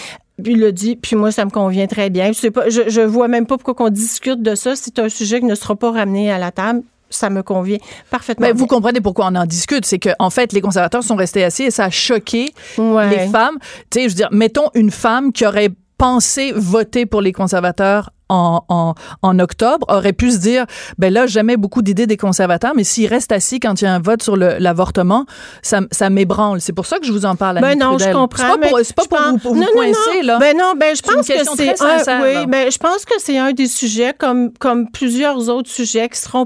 Il 0.44 0.60
l'a 0.60 0.72
dit, 0.72 0.96
puis 0.98 1.16
moi, 1.16 1.32
ça 1.32 1.46
me 1.46 1.50
convient 1.50 1.88
très 1.88 2.10
bien. 2.10 2.28
Je 2.28 2.34
sais 2.34 2.52
pas, 2.52 2.70
je, 2.70 2.90
je 2.90 3.02
vois 3.02 3.28
même 3.28 3.46
pas 3.46 3.56
pourquoi 3.58 3.74
qu'on 3.74 3.90
discute 3.90 4.42
de 4.42 4.54
ça. 4.56 4.76
C'est 4.76 5.00
un 5.00 5.08
sujet 5.10 5.40
qui 5.40 5.46
ne 5.46 5.56
sera 5.56 5.76
pas 5.76 5.92
ramené 5.92 6.32
à 6.32 6.38
la 6.38 6.52
table. 6.52 6.82
Ça 7.10 7.30
me 7.30 7.44
convient 7.44 7.78
parfaitement. 8.10 8.48
Mais 8.48 8.52
vous 8.52 8.66
comprenez 8.68 9.00
pourquoi 9.00 9.28
on 9.32 9.36
en 9.36 9.46
discute, 9.46 9.86
c'est 9.86 10.00
que 10.00 10.10
en 10.20 10.30
fait 10.32 10.52
les 10.54 10.60
conservateurs 10.60 11.04
sont 11.04 11.16
restés 11.16 11.44
assis 11.44 11.64
et 11.64 11.72
ça 11.72 11.86
a 11.86 11.90
choqué 11.90 12.52
Ouais. 12.78 13.10
les 13.10 13.28
femmes. 13.28 13.58
Tu 13.92 14.00
sais, 14.00 14.04
je 14.06 14.08
veux 14.10 14.16
dire, 14.16 14.30
mettons 14.32 14.70
une 14.74 14.90
femme 14.92 15.32
qui 15.32 15.46
aurait 15.46 15.70
pensé 15.98 16.52
voter 16.54 17.06
pour 17.06 17.22
les 17.22 17.32
conservateurs 17.32 18.10
en, 18.30 18.62
en, 18.70 18.94
en 19.22 19.40
octobre 19.40 19.86
aurait 19.90 20.14
pu 20.14 20.32
se 20.32 20.38
dire 20.38 20.66
ben 20.98 21.14
là 21.14 21.28
j'aimais 21.28 21.58
beaucoup 21.58 21.82
d'idées 21.82 22.08
des 22.08 22.18
conservateurs 22.18 22.74
mais 22.76 22.84
s'ils 22.84 23.08
restent 23.08 23.32
assis 23.32 23.60
quand 23.60 23.82
il 23.82 23.86
y 23.86 23.88
a 23.88 23.94
un 23.94 24.00
vote 24.00 24.24
sur 24.24 24.36
l'avortement 24.36 25.26
ça, 25.62 25.82
ça 25.92 26.10
m'ébranle 26.10 26.62
c'est 26.62 26.74
pour 26.74 26.86
ça 26.86 26.98
que 27.00 27.06
je 27.06 27.12
vous 27.12 27.26
en 27.26 27.36
parle 27.36 27.62
Ben 27.62 27.78
non, 27.78 27.98
je 27.98 28.12
comprends. 28.12 28.54
c'est 28.54 28.60
pas 28.60 28.68
pour, 28.70 28.80
c'est 28.84 28.96
pas 28.96 29.04
pour 29.08 29.18
pense- 29.18 29.32
vous, 29.34 29.38
pour 29.40 29.56
non, 29.56 29.68
coincer 29.74 30.22
là 30.24 30.38
Ben 30.40 30.58
non, 30.58 30.74
ben 30.80 30.96
je 30.96 31.02
pense 31.02 31.28
que 31.28 31.34
c'est 31.56 31.70
un, 31.70 31.76
sincère, 31.76 32.22
oui, 32.24 32.34
là. 32.34 32.46
ben 32.48 32.72
je 32.72 32.78
pense 32.78 33.06
que 33.06 33.14
c'est 33.20 33.38
un 33.38 33.52
des 33.52 33.68
sujets 33.68 34.14
comme 34.18 34.52
comme 34.60 34.90
plusieurs 34.92 35.50
autres 35.50 35.70
sujets 35.70 36.10
qui 36.10 36.20
seront 36.20 36.46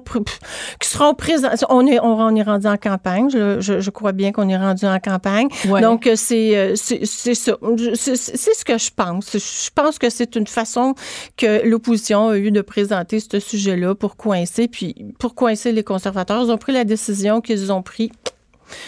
qui 0.79 0.89
seront 0.89 1.13
présents. 1.13 1.49
On 1.69 1.85
est 1.87 1.99
on, 1.99 2.19
on 2.19 2.35
est 2.35 2.43
rendu 2.43 2.67
en 2.67 2.77
campagne. 2.77 3.29
Je, 3.29 3.59
je, 3.59 3.79
je 3.79 3.89
crois 3.89 4.11
bien 4.11 4.31
qu'on 4.31 4.49
est 4.49 4.57
rendu 4.57 4.85
en 4.85 4.99
campagne. 4.99 5.47
Ouais. 5.67 5.81
Donc 5.81 6.07
euh, 6.07 6.13
c'est 6.15 6.57
euh, 6.57 6.73
c'est 6.75 7.01
c'est 7.05 7.35
ça. 7.35 7.53
Je- 7.77 7.93
C'est 7.95 8.15
c'est 8.15 8.53
ce 8.53 8.65
que 8.65 8.77
je 8.77 8.89
pense. 8.95 9.31
Je 9.33 9.69
pense 9.73 9.97
que 9.99 10.09
c'est 10.09 10.35
une 10.35 10.47
façon 10.47 10.95
que 11.37 11.67
l'opposition 11.69 12.29
a 12.29 12.37
eu 12.37 12.51
de 12.51 12.61
présenter 12.61 13.19
ce 13.19 13.39
sujet-là 13.39 13.95
pour 13.95 14.17
coincer, 14.17 14.67
puis 14.67 14.95
pour 15.19 15.35
coincer 15.35 15.71
les 15.71 15.83
conservateurs. 15.83 16.43
Ils 16.43 16.51
ont 16.51 16.57
pris 16.57 16.73
la 16.73 16.83
décision 16.83 17.41
qu'ils 17.41 17.71
ont 17.71 17.81
pris 17.81 18.11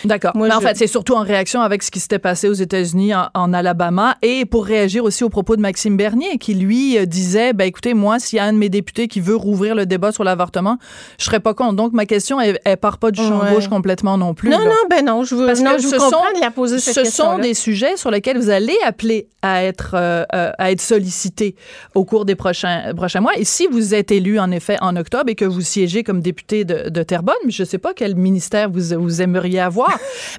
D'accord. 0.06 0.32
Mais 0.36 0.52
en 0.54 0.62
fait, 0.62 0.78
c'est 0.78 0.88
surtout 0.88 1.14
en 1.14 1.24
réaction 1.24 1.62
avec 1.62 1.84
ce 1.84 1.92
qui 1.92 2.00
s'était 2.00 2.20
passé 2.20 2.50
aux 2.50 2.54
États-Unis, 2.54 3.14
en, 3.16 3.54
Alabama, 3.54 4.16
et 4.22 4.46
pour 4.46 4.66
réagir 4.66 5.04
aussi 5.04 5.24
aux 5.24 5.30
propos 5.30 5.56
de 5.56 5.62
Maxime 5.62 5.98
Bernier, 5.98 6.38
qui 6.38 6.54
lui 6.54 6.98
euh, 6.98 7.06
disait, 7.06 7.54
ben 7.54 7.66
écoutez, 7.66 7.94
moi, 7.94 8.20
s'il 8.20 8.38
y 8.38 8.40
a 8.40 8.46
un 8.46 8.54
de 8.54 8.58
mes 8.58 8.70
députés 8.70 9.08
qui 9.08 9.20
veut 9.20 9.36
rouvrir 9.36 9.76
le 9.76 9.86
débat 9.86 10.12
sur 10.12 10.24
l'avortement, 10.24 10.78
je 11.18 11.26
serais 11.26 11.40
pas 11.40 11.54
contre. 11.54 11.76
Donc 11.76 11.94
ma 11.94 12.06
question, 12.06 12.40
elle, 12.40 12.60
elle 12.64 12.78
part 12.78 12.98
pas 12.98 13.12
du 13.12 13.22
champ 13.22 13.42
gauche 13.52 13.68
complètement 13.68 14.18
non 14.18 14.34
plus. 14.34 14.50
Non, 14.50 14.60
non, 14.60 14.72
ben 14.90 15.06
non, 15.06 15.24
je 15.24 15.36
veux, 15.36 15.46
Parce 15.46 15.60
non, 15.60 15.76
que 15.76 15.82
je 15.82 15.88
vous 15.88 16.00
sont, 16.00 16.10
de 16.36 16.42
la 16.42 16.52
poser 16.52 16.80
cette 16.80 17.06
Ce 17.06 17.12
sont 17.12 17.38
des 17.40 17.54
sujets 17.54 17.98
sur 17.98 18.12
lesquels 18.12 18.38
vous 18.38 18.50
allez 18.50 18.78
appeler 18.86 19.28
à 19.42 19.64
être 19.64 19.96
euh, 19.96 20.24
euh, 20.36 20.52
à 20.58 20.72
être 20.72 20.82
sollicité 20.82 21.56
au 21.96 22.06
cours 22.06 22.26
des 22.26 22.36
prochains 22.36 22.94
prochains 22.96 23.22
mois. 23.22 23.34
Et 23.38 23.44
si 23.44 23.68
vous 23.68 23.94
êtes 23.94 24.12
élu 24.12 24.40
en 24.40 24.52
effet 24.52 24.78
en 24.82 24.96
octobre 24.96 25.30
et 25.30 25.36
que 25.36 25.46
vous 25.46 25.62
siégez 25.62 26.04
comme 26.04 26.22
député 26.22 26.64
de, 26.64 26.90
de 26.90 27.04
Terrebonne, 27.04 27.36
je 27.48 27.64
sais 27.64 27.78
pas 27.78 27.94
quel 27.94 28.16
ministère 28.16 28.70
vous 28.70 29.00
vous 29.00 29.22
aimeriez 29.22 29.60
avoir, 29.60 29.71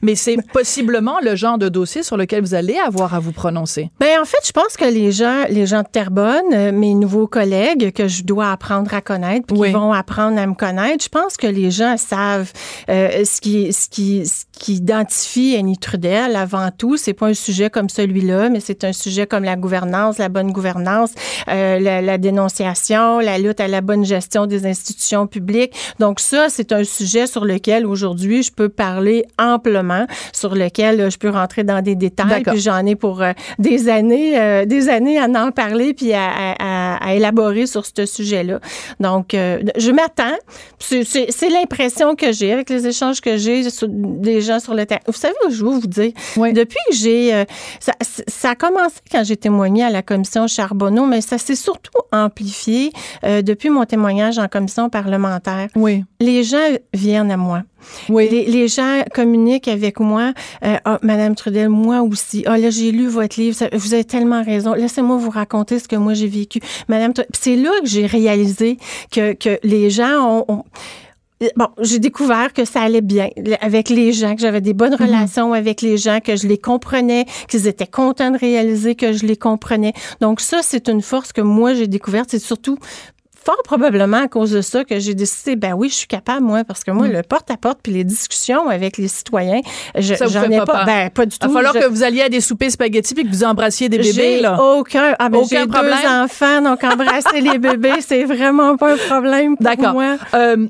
mais 0.02 0.14
c'est 0.14 0.36
possiblement 0.52 1.16
le 1.22 1.34
genre 1.36 1.58
de 1.58 1.68
dossier 1.68 2.02
sur 2.02 2.16
lequel 2.16 2.42
vous 2.42 2.54
allez 2.54 2.76
avoir 2.76 3.14
à 3.14 3.18
vous 3.20 3.32
prononcer. 3.32 3.90
Ben 4.00 4.20
en 4.20 4.24
fait, 4.24 4.38
je 4.46 4.52
pense 4.52 4.76
que 4.76 4.84
les 4.84 5.12
gens, 5.12 5.44
les 5.48 5.66
gens 5.66 5.82
de 5.82 5.88
Terrebonne, 5.90 6.52
euh, 6.52 6.72
mes 6.72 6.94
nouveaux 6.94 7.26
collègues 7.26 7.92
que 7.92 8.08
je 8.08 8.22
dois 8.22 8.50
apprendre 8.52 8.92
à 8.94 9.00
connaître, 9.00 9.46
puis 9.46 9.56
Oui. 9.58 9.68
qui 9.68 9.74
vont 9.74 9.92
apprendre 9.92 10.38
à 10.38 10.46
me 10.46 10.54
connaître, 10.54 11.04
je 11.04 11.08
pense 11.08 11.36
que 11.36 11.46
les 11.46 11.70
gens 11.70 11.96
savent 11.96 12.52
euh, 12.88 13.24
ce 13.24 13.40
qui, 13.40 13.72
ce 13.72 13.88
qui, 13.88 14.26
ce 14.26 14.44
qui 14.62 14.74
identifie 14.74 15.56
Annie 15.58 15.76
Trudel 15.76 16.36
avant 16.36 16.70
tout. 16.70 16.96
C'est 16.96 17.14
pas 17.14 17.26
un 17.26 17.34
sujet 17.34 17.68
comme 17.68 17.88
celui-là, 17.88 18.48
mais 18.48 18.60
c'est 18.60 18.84
un 18.84 18.92
sujet 18.92 19.26
comme 19.26 19.42
la 19.42 19.56
gouvernance, 19.56 20.18
la 20.18 20.28
bonne 20.28 20.52
gouvernance, 20.52 21.10
euh, 21.48 21.80
la, 21.80 22.00
la 22.00 22.16
dénonciation, 22.16 23.18
la 23.18 23.38
lutte 23.38 23.58
à 23.58 23.66
la 23.66 23.80
bonne 23.80 24.04
gestion 24.04 24.46
des 24.46 24.64
institutions 24.64 25.26
publiques. 25.26 25.72
Donc 25.98 26.20
ça, 26.20 26.46
c'est 26.48 26.70
un 26.70 26.84
sujet 26.84 27.26
sur 27.26 27.44
lequel 27.44 27.84
aujourd'hui 27.86 28.44
je 28.44 28.52
peux 28.52 28.68
parler 28.68 29.24
amplement, 29.36 30.06
sur 30.32 30.54
lequel 30.54 31.00
euh, 31.00 31.10
je 31.10 31.18
peux 31.18 31.30
rentrer 31.30 31.64
dans 31.64 31.82
des 31.82 31.96
détails. 31.96 32.28
D'accord. 32.28 32.52
Puis 32.54 32.62
j'en 32.62 32.86
ai 32.86 32.94
pour 32.94 33.20
euh, 33.20 33.32
des 33.58 33.88
années, 33.88 34.38
euh, 34.40 34.64
des 34.64 34.88
années 34.88 35.18
à 35.18 35.24
en 35.26 35.50
parler 35.50 35.92
puis 35.92 36.12
à, 36.12 36.28
à- 36.28 36.54
à- 36.60 37.04
à 37.08 37.14
élaborer 37.14 37.66
sur 37.66 37.84
ce 37.84 38.06
sujet-là. 38.06 38.60
Donc, 39.00 39.30
je 39.32 39.90
m'attends. 39.90 40.36
C'est- 40.78 41.02
l'impression 41.50 42.14
que 42.14 42.30
j'ai 42.32 42.52
avec 42.52 42.70
les 42.70 42.86
échanges 42.86 43.20
que 43.20 43.36
j'ai 43.36 43.62
des 43.88 44.40
gens 44.40 44.51
sur 44.60 44.74
le 44.74 44.86
terrain. 44.86 45.00
Vous 45.06 45.12
savez, 45.12 45.34
je 45.50 45.64
veux 45.64 45.70
vous 45.72 45.86
dire, 45.86 46.12
Oui. 46.36 46.52
depuis 46.52 46.78
que 46.90 46.96
j'ai... 46.96 47.34
euh, 47.34 47.44
ça, 47.80 47.92
ça 48.28 48.50
a 48.50 48.54
commencé 48.54 48.96
quand 49.10 49.24
j'ai 49.24 49.36
témoigné 49.36 49.84
à 49.84 49.90
la 49.90 50.02
commission 50.02 50.46
Charbonneau, 50.46 51.06
mais 51.06 51.20
ça 51.20 51.38
s'est 51.38 51.54
surtout 51.56 51.90
amplifié 52.12 52.92
euh, 53.24 53.42
depuis 53.42 53.70
mon 53.70 53.84
témoignage 53.84 54.38
en 54.38 54.48
commission 54.48 54.88
parlementaire. 54.88 55.68
Oui. 55.76 56.04
Les 56.20 56.44
gens 56.44 56.58
viennent 56.94 57.30
à 57.30 57.36
moi. 57.36 57.62
Oui. 58.08 58.28
Les, 58.30 58.46
les 58.46 58.68
gens 58.68 59.02
communiquent 59.12 59.66
avec 59.66 59.98
moi. 59.98 60.32
Euh, 60.64 60.76
ah, 60.84 60.98
Madame 61.02 61.34
Trudel, 61.34 61.68
moi 61.68 62.02
aussi. 62.02 62.44
Ah, 62.46 62.56
là, 62.56 62.70
j'ai 62.70 62.92
lu 62.92 63.08
votre 63.08 63.40
livre. 63.40 63.56
Ça- 63.56 63.68
vous 63.72 63.92
avez 63.92 64.04
tellement 64.04 64.44
raison. 64.44 64.74
Laissez-moi 64.74 65.16
vous 65.16 65.30
raconter 65.30 65.80
ce 65.80 65.88
que 65.88 65.96
moi 65.96 66.14
j'ai 66.14 66.28
vécu. 66.28 66.60
Madame 66.88 67.12
Trudel, 67.12 67.30
c'est 67.36 67.56
là 67.56 67.70
que 67.82 67.88
j'ai 67.88 68.06
réalisé 68.06 68.78
que, 69.10 69.32
que 69.32 69.58
les 69.64 69.90
gens 69.90 70.20
ont, 70.22 70.44
ont- 70.48 70.64
Bon, 71.56 71.68
j'ai 71.80 71.98
découvert 71.98 72.52
que 72.52 72.64
ça 72.64 72.80
allait 72.82 73.00
bien 73.00 73.28
avec 73.60 73.88
les 73.88 74.12
gens, 74.12 74.34
que 74.34 74.40
j'avais 74.40 74.60
des 74.60 74.74
bonnes 74.74 74.94
relations 74.94 75.52
avec 75.52 75.82
les 75.82 75.96
gens, 75.96 76.20
que 76.20 76.36
je 76.36 76.46
les 76.46 76.58
comprenais, 76.58 77.26
qu'ils 77.48 77.66
étaient 77.66 77.86
contents 77.86 78.30
de 78.30 78.38
réaliser 78.38 78.94
que 78.94 79.12
je 79.12 79.26
les 79.26 79.36
comprenais. 79.36 79.92
Donc 80.20 80.40
ça, 80.40 80.60
c'est 80.62 80.88
une 80.88 81.02
force 81.02 81.32
que 81.32 81.40
moi 81.40 81.74
j'ai 81.74 81.86
découverte. 81.88 82.28
C'est 82.30 82.38
surtout 82.38 82.76
fort 83.44 83.60
probablement 83.64 84.18
à 84.18 84.28
cause 84.28 84.52
de 84.52 84.60
ça 84.60 84.84
que 84.84 85.00
j'ai 85.00 85.14
décidé, 85.16 85.56
ben 85.56 85.72
oui, 85.72 85.88
je 85.88 85.94
suis 85.94 86.06
capable, 86.06 86.46
moi, 86.46 86.62
parce 86.62 86.84
que 86.84 86.92
moi, 86.92 87.08
le 87.08 87.22
porte-à-porte 87.24 87.80
puis 87.82 87.90
les 87.92 88.04
discussions 88.04 88.68
avec 88.68 88.98
les 88.98 89.08
citoyens, 89.08 89.62
je, 89.98 90.14
j'en 90.28 90.44
ai 90.48 90.58
pas 90.58 90.64
pas, 90.66 90.84
ben 90.84 91.10
pas 91.10 91.26
du 91.26 91.34
Il 91.34 91.38
tout. 91.40 91.48
va 91.48 91.54
falloir 91.54 91.74
Je- 91.74 91.80
que 91.80 91.86
vous 91.86 92.04
alliez 92.04 92.22
à 92.22 92.28
des 92.28 92.40
soupers 92.40 92.70
spaghettis 92.70 93.14
puis 93.14 93.24
que 93.24 93.30
vous 93.30 93.42
embrassiez 93.42 93.88
des 93.88 93.98
bébés, 93.98 94.12
j'ai 94.12 94.40
là. 94.42 94.62
aucun, 94.62 95.16
ah 95.18 95.28
ben, 95.28 95.38
Aucun 95.38 95.62
j'ai 95.62 95.66
problème? 95.66 95.98
deux 96.04 96.08
enfants, 96.08 96.62
donc 96.62 96.84
embrasser 96.84 97.40
les 97.40 97.58
bébés, 97.58 97.94
c'est 98.00 98.22
vraiment 98.22 98.76
pas 98.76 98.92
un 98.92 98.96
problème 98.96 99.56
pour 99.56 99.64
D'accord. 99.64 99.92
moi. 99.94 100.18
Euh, 100.34 100.68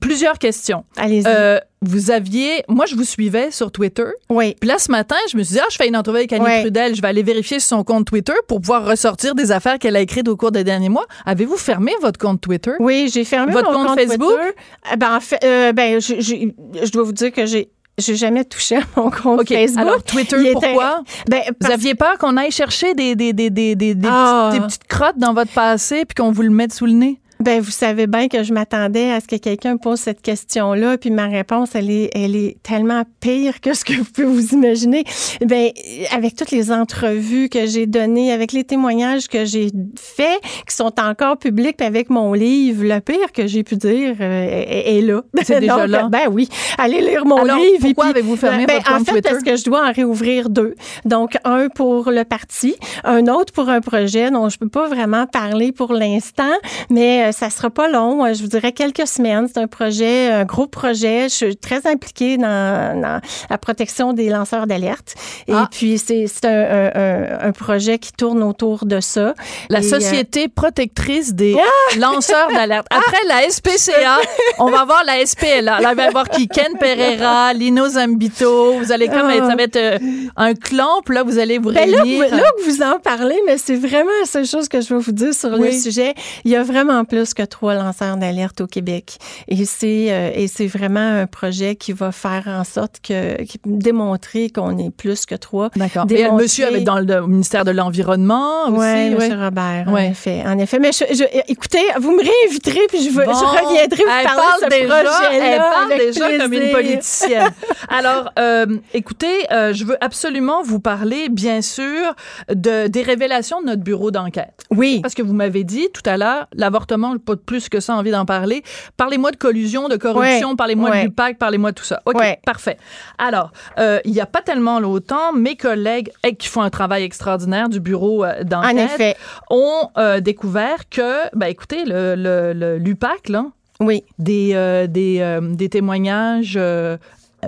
plusieurs 0.00 0.38
questions. 0.38 0.84
Allez-y. 0.96 1.24
Euh, 1.26 1.58
vous 1.82 2.10
aviez, 2.10 2.62
moi 2.68 2.84
je 2.86 2.94
vous 2.94 3.04
suivais 3.04 3.50
sur 3.50 3.70
Twitter. 3.72 4.04
oui. 4.28 4.54
Puis 4.60 4.68
là 4.68 4.78
ce 4.78 4.90
matin, 4.90 5.16
je 5.30 5.36
me 5.36 5.42
suis 5.42 5.54
dit 5.54 5.60
ah 5.62 5.66
je 5.70 5.76
fais 5.76 5.88
une 5.88 5.96
entrevue 5.96 6.18
avec 6.18 6.32
Annie. 6.32 6.60
Trudel, 6.62 6.94
je 6.94 7.00
vais 7.02 7.08
aller 7.08 7.22
vérifier 7.22 7.58
sur 7.60 7.68
son 7.78 7.84
compte 7.84 8.06
Twitter 8.06 8.34
pour 8.48 8.60
pouvoir 8.60 8.84
ressortir 8.86 9.34
des 9.34 9.50
affaires 9.52 9.78
qu'elle 9.78 9.96
a 9.96 10.00
écrites 10.00 10.28
au 10.28 10.36
cours 10.36 10.52
des 10.52 10.64
derniers 10.64 10.88
mois. 10.90 11.06
Avez-vous 11.24 11.56
fermé 11.56 11.92
votre 12.02 12.18
compte 12.18 12.40
Twitter? 12.40 12.72
Oui, 12.80 13.10
j'ai 13.12 13.24
fermé 13.24 13.52
Votre 13.52 13.70
mon 13.72 13.78
compte 13.78 13.86
compte 13.88 13.98
Facebook? 14.00 14.30
Twitter. 14.30 14.54
Eh 14.92 14.96
Ben, 14.96 15.16
en 15.16 15.20
fait, 15.20 15.44
euh, 15.44 15.72
ben, 15.72 16.00
je, 16.00 16.20
je, 16.20 16.84
je 16.84 16.90
dois 16.92 17.02
vous 17.04 17.12
dire 17.12 17.32
que 17.32 17.46
j'ai, 17.46 17.70
j'ai 17.98 18.14
jamais 18.16 18.44
touché 18.44 18.76
à 18.76 18.82
mon 18.96 19.10
compte 19.10 19.40
Ok. 19.40 19.48
Facebook. 19.48 19.80
Alors 19.80 20.02
Twitter, 20.02 20.36
Il 20.38 20.46
était- 20.48 20.52
pourquoi? 20.52 21.02
Ben, 21.28 21.42
Vous 21.60 21.70
aviez 21.70 21.94
peur 21.94 22.18
qu'on 22.18 22.36
aille 22.36 22.50
chercher 22.50 22.94
des 22.94 23.14
des 23.14 23.32
des 23.32 23.48
des 23.50 23.74
des, 23.74 23.94
des 23.94 24.08
Ah. 24.10 24.48
petites, 24.50 24.60
des 24.62 24.66
petites 24.66 24.86
crottes 24.86 25.18
dans 25.18 25.32
votre 25.34 25.52
passé 25.52 26.04
puis 26.06 26.14
qu'on 26.14 26.30
vous 26.32 26.42
le 26.42 26.50
mette 26.50 26.72
sous 26.74 26.86
le 26.86 26.92
nez? 26.92 27.19
Ben, 27.40 27.60
vous 27.60 27.70
savez 27.70 28.06
bien 28.06 28.28
que 28.28 28.42
je 28.42 28.52
m'attendais 28.52 29.10
à 29.10 29.20
ce 29.20 29.26
que 29.26 29.36
quelqu'un 29.36 29.78
pose 29.78 29.98
cette 29.98 30.20
question-là, 30.20 30.98
puis 30.98 31.10
ma 31.10 31.26
réponse, 31.26 31.70
elle 31.74 31.90
est, 31.90 32.10
elle 32.14 32.36
est 32.36 32.56
tellement 32.62 33.02
pire 33.20 33.60
que 33.62 33.72
ce 33.72 33.82
que 33.82 33.94
vous 33.94 34.04
pouvez 34.04 34.26
vous 34.26 34.48
imaginer. 34.54 35.04
Ben, 35.44 35.70
avec 36.12 36.36
toutes 36.36 36.50
les 36.50 36.70
entrevues 36.70 37.48
que 37.48 37.66
j'ai 37.66 37.86
données, 37.86 38.30
avec 38.30 38.52
les 38.52 38.64
témoignages 38.64 39.26
que 39.28 39.46
j'ai 39.46 39.70
faits, 39.98 40.38
qui 40.68 40.76
sont 40.76 40.92
encore 41.00 41.38
publics, 41.38 41.78
puis 41.78 41.86
avec 41.86 42.10
mon 42.10 42.34
livre, 42.34 42.84
le 42.84 43.00
pire 43.00 43.32
que 43.32 43.46
j'ai 43.46 43.62
pu 43.64 43.76
dire 43.76 44.16
euh, 44.20 44.44
est, 44.44 44.98
est 44.98 45.00
là. 45.00 45.22
C'est 45.42 45.60
déjà 45.60 45.86
là. 45.86 46.08
Ben 46.10 46.28
oui, 46.30 46.46
allez 46.76 47.00
lire 47.00 47.24
mon 47.24 47.42
Alors, 47.42 47.56
livre. 47.56 47.78
pourquoi 47.80 48.06
avez-vous 48.08 48.36
fermé 48.36 48.66
ben, 48.66 48.76
votre 48.76 48.92
En 48.92 48.98
compte 48.98 49.06
fait, 49.06 49.12
Twitter? 49.12 49.30
parce 49.30 49.42
que 49.44 49.56
je 49.56 49.64
dois 49.64 49.88
en 49.88 49.92
réouvrir 49.92 50.50
deux? 50.50 50.74
Donc, 51.06 51.38
un 51.44 51.68
pour 51.68 52.10
le 52.10 52.24
parti, 52.24 52.74
un 53.04 53.26
autre 53.28 53.52
pour 53.54 53.70
un 53.70 53.80
projet 53.80 54.30
dont 54.30 54.50
je 54.50 54.58
peux 54.58 54.68
pas 54.68 54.88
vraiment 54.88 55.26
parler 55.26 55.72
pour 55.72 55.94
l'instant, 55.94 56.52
mais 56.90 57.28
euh, 57.28 57.29
ça 57.32 57.50
sera 57.50 57.70
pas 57.70 57.88
long. 57.88 58.24
Euh, 58.24 58.34
Je 58.34 58.42
vous 58.42 58.48
dirais 58.48 58.72
quelques 58.72 59.06
semaines. 59.06 59.48
C'est 59.52 59.60
un 59.60 59.66
projet, 59.66 60.28
un 60.30 60.44
gros 60.44 60.66
projet. 60.66 61.24
Je 61.28 61.34
suis 61.34 61.56
très 61.56 61.86
impliquée 61.86 62.36
dans, 62.36 63.00
dans 63.00 63.20
la 63.48 63.58
protection 63.58 64.12
des 64.12 64.28
lanceurs 64.28 64.66
d'alerte. 64.66 65.14
Et 65.48 65.52
Ah. 65.54 65.68
puis, 65.70 65.98
c'est 65.98 66.26
un, 66.44 66.48
un- 66.48 66.90
un- 66.94 67.48
un 67.48 67.52
projet 67.52 67.98
qui 67.98 68.12
tourne 68.12 68.42
autour 68.42 68.86
de 68.86 69.00
ça. 69.00 69.34
La 69.68 69.80
Et, 69.80 69.84
euh, 69.84 69.88
Société 70.00 70.48
protectrice 70.48 71.34
des 71.34 71.56
lanceurs 71.98 72.48
d'alerte. 72.48 72.86
Après 72.90 73.20
la 73.28 73.48
SPCA, 73.50 74.18
on 74.58 74.70
va 74.70 74.84
voir 74.84 75.02
la 75.04 75.24
SPLA. 75.24 75.80
Là, 75.80 75.90
il 75.92 75.96
va 75.96 76.04
y 76.04 76.06
avoir 76.06 76.28
qui? 76.28 76.48
Ken 76.48 76.76
Pereira, 76.78 77.52
Lino 77.52 77.88
Zambito. 77.88 78.74
Vous 78.78 78.92
allez 78.92 79.08
comme 79.08 79.26
Ah. 79.28 79.36
être, 79.36 79.46
ça 79.46 79.56
va 79.56 79.62
être 79.62 79.76
euh, 79.76 79.98
un 80.36 80.54
clan, 80.54 81.00
puis 81.04 81.14
là, 81.14 81.22
vous 81.22 81.38
allez 81.38 81.58
vous 81.58 81.72
Ben 81.72 81.88
là, 81.90 82.02
réunir. 82.02 82.24
vous- 82.28 82.36
là 82.36 82.42
que 82.58 82.62
vous 82.70 82.82
en 82.82 82.98
parlez, 82.98 83.38
mais 83.46 83.58
c'est 83.58 83.76
vraiment 83.76 84.10
la 84.20 84.26
seule 84.26 84.46
chose 84.46 84.68
que 84.68 84.80
je 84.80 84.94
veux 84.94 85.00
vous 85.00 85.12
dire 85.12 85.34
sur 85.34 85.50
le 85.50 85.70
sujet. 85.72 86.14
Il 86.44 86.50
y 86.50 86.56
a 86.56 86.62
vraiment 86.62 87.04
plus 87.04 87.19
que 87.34 87.42
trois 87.44 87.74
lanceurs 87.74 88.16
d'alerte 88.16 88.60
au 88.60 88.66
Québec. 88.66 89.18
Et 89.48 89.64
c'est 89.64 90.06
euh, 90.10 90.30
et 90.34 90.48
c'est 90.48 90.66
vraiment 90.66 91.00
un 91.22 91.26
projet 91.26 91.76
qui 91.76 91.92
va 91.92 92.12
faire 92.12 92.44
en 92.46 92.64
sorte 92.64 92.96
que 93.02 93.42
qui- 93.42 93.60
démontrer 93.64 94.50
qu'on 94.50 94.78
est 94.78 94.90
plus 94.90 95.26
que 95.26 95.34
trois. 95.34 95.70
D'accord. 95.76 96.06
Et 96.08 96.14
le 96.14 96.18
Démontrer- 96.24 96.42
monsieur 96.42 96.66
avec 96.66 96.84
dans 96.84 96.98
le 96.98 97.26
ministère 97.26 97.64
de 97.64 97.70
l'Environnement 97.70 98.64
aussi. 98.68 98.78
Oui, 98.78 99.14
ouais. 99.16 99.34
Robert, 99.34 99.84
Ouais. 99.88 100.06
en 100.06 100.10
effet. 100.10 100.42
En 100.46 100.58
effet. 100.58 100.78
Mais 100.78 100.92
je, 100.92 101.04
je- 101.14 101.24
écoutez, 101.48 101.82
vous 102.00 102.12
me 102.12 102.22
réinviterez, 102.22 102.86
puis 102.88 103.02
je, 103.02 103.10
veux- 103.10 103.24
Bon. 103.24 103.32
je 103.32 103.44
reviendrai 103.44 104.02
vous 104.04 104.10
elle 104.10 104.24
parler 104.26 104.40
parle 104.40 104.60
de 104.70 104.74
ce 104.74 104.80
déjà. 104.80 105.02
Elle 105.32 105.58
parle 105.58 105.98
déjà 105.98 106.38
comme 106.38 106.52
une 106.52 106.70
politicienne. 106.70 107.50
Alors, 107.88 108.30
euh, 108.38 108.66
écoutez, 108.94 109.46
euh, 109.52 109.72
je 109.72 109.84
veux 109.84 109.96
absolument 110.02 110.62
vous 110.62 110.80
parler, 110.80 111.28
bien 111.28 111.62
sûr, 111.62 112.14
de, 112.52 112.86
des 112.88 113.02
révélations 113.02 113.60
de 113.60 113.66
notre 113.66 113.82
bureau 113.82 114.10
d'enquête. 114.10 114.64
Oui. 114.70 115.00
Parce 115.02 115.14
que 115.14 115.22
vous 115.22 115.32
m'avez 115.34 115.64
dit 115.64 115.88
tout 115.92 116.02
à 116.06 116.16
l'heure, 116.16 116.46
l'avortement, 116.54 117.09
j'ai 117.12 117.18
pas 117.18 117.34
de 117.34 117.40
plus 117.40 117.68
que 117.68 117.80
ça 117.80 117.94
envie 117.94 118.10
d'en 118.10 118.24
parler. 118.24 118.62
Parlez-moi 118.96 119.30
de 119.30 119.36
collusion, 119.36 119.88
de 119.88 119.96
corruption, 119.96 120.50
Ouais. 120.50 120.56
parlez-moi 120.56 120.90
de 120.90 120.94
Ouais. 120.96 121.04
l'UPAC, 121.04 121.38
parlez-moi 121.38 121.70
de 121.72 121.76
tout 121.76 121.84
ça. 121.84 122.00
OK, 122.06 122.18
Ouais. 122.18 122.38
parfait. 122.44 122.76
Alors, 123.18 123.52
euh, 123.78 123.98
il 124.04 124.12
n'y 124.12 124.20
a 124.20 124.26
pas 124.26 124.42
tellement 124.42 124.80
longtemps, 124.80 125.32
mes 125.34 125.56
collègues 125.56 126.10
qui 126.38 126.48
font 126.48 126.62
un 126.62 126.70
travail 126.70 127.02
extraordinaire 127.02 127.68
du 127.68 127.80
bureau 127.80 128.24
euh, 128.24 128.42
d'enquête 128.44 129.16
En 129.50 129.56
ont 129.56 129.90
euh, 129.98 130.20
découvert 130.20 130.88
que, 130.88 131.34
ben 131.36 131.46
écoutez, 131.46 131.84
le, 131.84 132.14
le, 132.16 132.52
le- 132.52 132.78
l'UPAC, 132.78 133.28
là, 133.28 133.46
Oui. 133.80 134.04
des, 134.18 134.52
euh, 134.54 134.86
des, 134.86 135.38
des 135.42 135.68
témoignages 135.68 136.58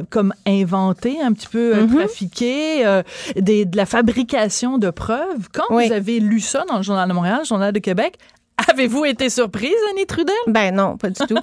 comme 0.09 0.33
inventés, 0.47 1.21
un 1.23 1.33
petit 1.35 1.49
peu 1.49 1.87
trafiqués, 1.95 2.87
euh, 2.87 3.03
des, 3.37 3.67
de 3.67 3.77
la 3.77 3.85
fabrication 3.85 4.79
de 4.79 4.89
preuves. 4.89 5.49
Quand 5.53 5.65
Oui. 5.69 5.87
vous 5.87 5.93
avez 5.93 6.19
lu 6.19 6.41
ça 6.41 6.65
dans 6.67 6.79
le 6.79 6.83
Journal 6.83 7.07
de 7.09 7.13
Montréal, 7.15 7.41
le 7.41 7.45
Journal 7.45 7.73
de 7.73 7.79
Québec, 7.79 8.17
Avez-vous 8.71 9.05
été 9.05 9.29
surprise, 9.31 9.73
Annie 9.91 10.07
Trudel? 10.07 10.35
Ben 10.47 10.75
non, 10.75 10.97
pas 10.97 11.11
du 11.11 11.21
tout. 11.27 11.39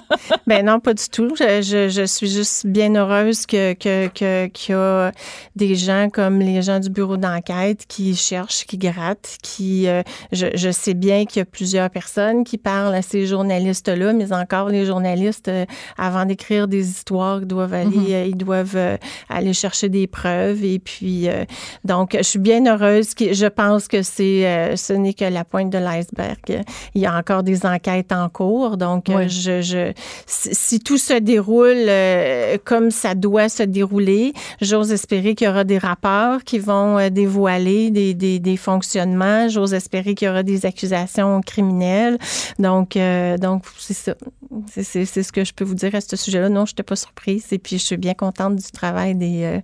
ben 0.46 0.64
non, 0.64 0.80
pas 0.80 0.94
du 0.94 1.08
tout. 1.08 1.34
Je, 1.38 1.60
je, 1.62 1.88
je 1.88 2.04
suis 2.06 2.28
juste 2.30 2.66
bien 2.66 2.94
heureuse 2.94 3.46
que 3.46 3.72
que 3.74 4.08
que 4.08 4.46
qu'il 4.46 4.74
y 4.74 4.78
a 4.78 5.12
des 5.56 5.74
gens 5.74 6.08
comme 6.12 6.38
les 6.40 6.62
gens 6.62 6.78
du 6.80 6.90
bureau 6.90 7.16
d'enquête 7.16 7.84
qui 7.88 8.14
cherchent, 8.16 8.64
qui 8.66 8.78
grattent, 8.78 9.36
qui 9.42 9.86
euh, 9.88 10.02
je, 10.32 10.46
je 10.54 10.70
sais 10.70 10.94
bien 10.94 11.24
qu'il 11.26 11.40
y 11.40 11.42
a 11.42 11.44
plusieurs 11.46 11.90
personnes 11.90 12.44
qui 12.44 12.58
parlent 12.58 12.94
à 12.94 13.02
ces 13.02 13.26
journalistes-là, 13.26 14.12
mais 14.12 14.32
encore 14.32 14.68
les 14.68 14.86
journalistes 14.86 15.48
euh, 15.48 15.64
avant 15.98 16.24
d'écrire 16.24 16.68
des 16.68 16.88
histoires, 16.88 17.40
ils 17.42 17.46
doivent 17.46 17.74
aller, 17.74 18.12
euh, 18.14 18.24
ils 18.26 18.36
doivent 18.36 18.76
euh, 18.76 18.96
aller 19.28 19.52
chercher 19.52 19.88
des 19.88 20.06
preuves 20.06 20.64
et 20.64 20.78
puis 20.78 21.28
euh, 21.28 21.44
donc 21.84 22.16
je 22.16 22.22
suis 22.22 22.38
bien 22.38 22.64
heureuse. 22.66 23.14
que- 23.14 23.32
Je 23.32 23.46
pense 23.46 23.88
que 23.88 24.02
c'est 24.02 24.46
euh, 24.46 24.76
ce 24.76 24.92
n'est 24.92 25.14
que 25.14 25.24
la 25.24 25.44
pointe 25.44 25.70
de 25.70 25.78
l'iceberg. 25.78 26.62
Il 26.94 27.02
y 27.02 27.06
a 27.06 27.09
encore 27.16 27.42
des 27.42 27.66
enquêtes 27.66 28.12
en 28.12 28.28
cours, 28.28 28.76
donc 28.76 29.08
euh, 29.08 29.14
Ouais. 29.16 29.28
je, 29.28 29.60
je 29.62 29.92
si, 30.26 30.54
si 30.54 30.80
tout 30.80 30.98
se 30.98 31.14
déroule 31.14 31.74
euh, 31.88 32.56
comme 32.64 32.90
ça 32.90 33.14
doit 33.14 33.48
se 33.48 33.62
dérouler, 33.62 34.32
j'ose 34.60 34.92
espérer 34.92 35.34
qu'il 35.34 35.46
y 35.46 35.50
aura 35.50 35.64
des 35.64 35.78
rapports 35.78 36.44
qui 36.44 36.58
vont 36.58 36.98
euh, 36.98 37.10
dévoiler 37.10 37.90
des, 37.90 38.14
des, 38.14 38.38
des 38.38 38.56
fonctionnements. 38.56 39.48
J'ose 39.48 39.74
espérer 39.74 40.14
qu'il 40.14 40.28
y 40.28 40.30
aura 40.30 40.42
des 40.42 40.66
accusations 40.66 41.40
criminelles. 41.42 42.18
Donc, 42.58 42.96
euh, 42.96 43.36
donc 43.38 43.64
c'est 43.78 43.94
ça. 43.94 44.14
C'est, 44.66 45.04
ce 45.04 45.30
que 45.32 45.44
je 45.44 45.52
peux 45.52 45.64
vous 45.64 45.74
dire 45.76 45.94
à 45.94 46.00
ce 46.00 46.16
sujet-là. 46.16 46.48
Non, 46.48 46.66
je 46.66 46.72
n'étais 46.72 46.82
pas 46.82 46.96
surprise. 46.96 47.46
Et 47.52 47.58
puis, 47.58 47.78
je 47.78 47.84
suis 47.84 47.96
bien 47.96 48.14
contente 48.14 48.56
du 48.56 48.70
travail 48.72 49.14
des, 49.14 49.44
euh, 49.44 49.60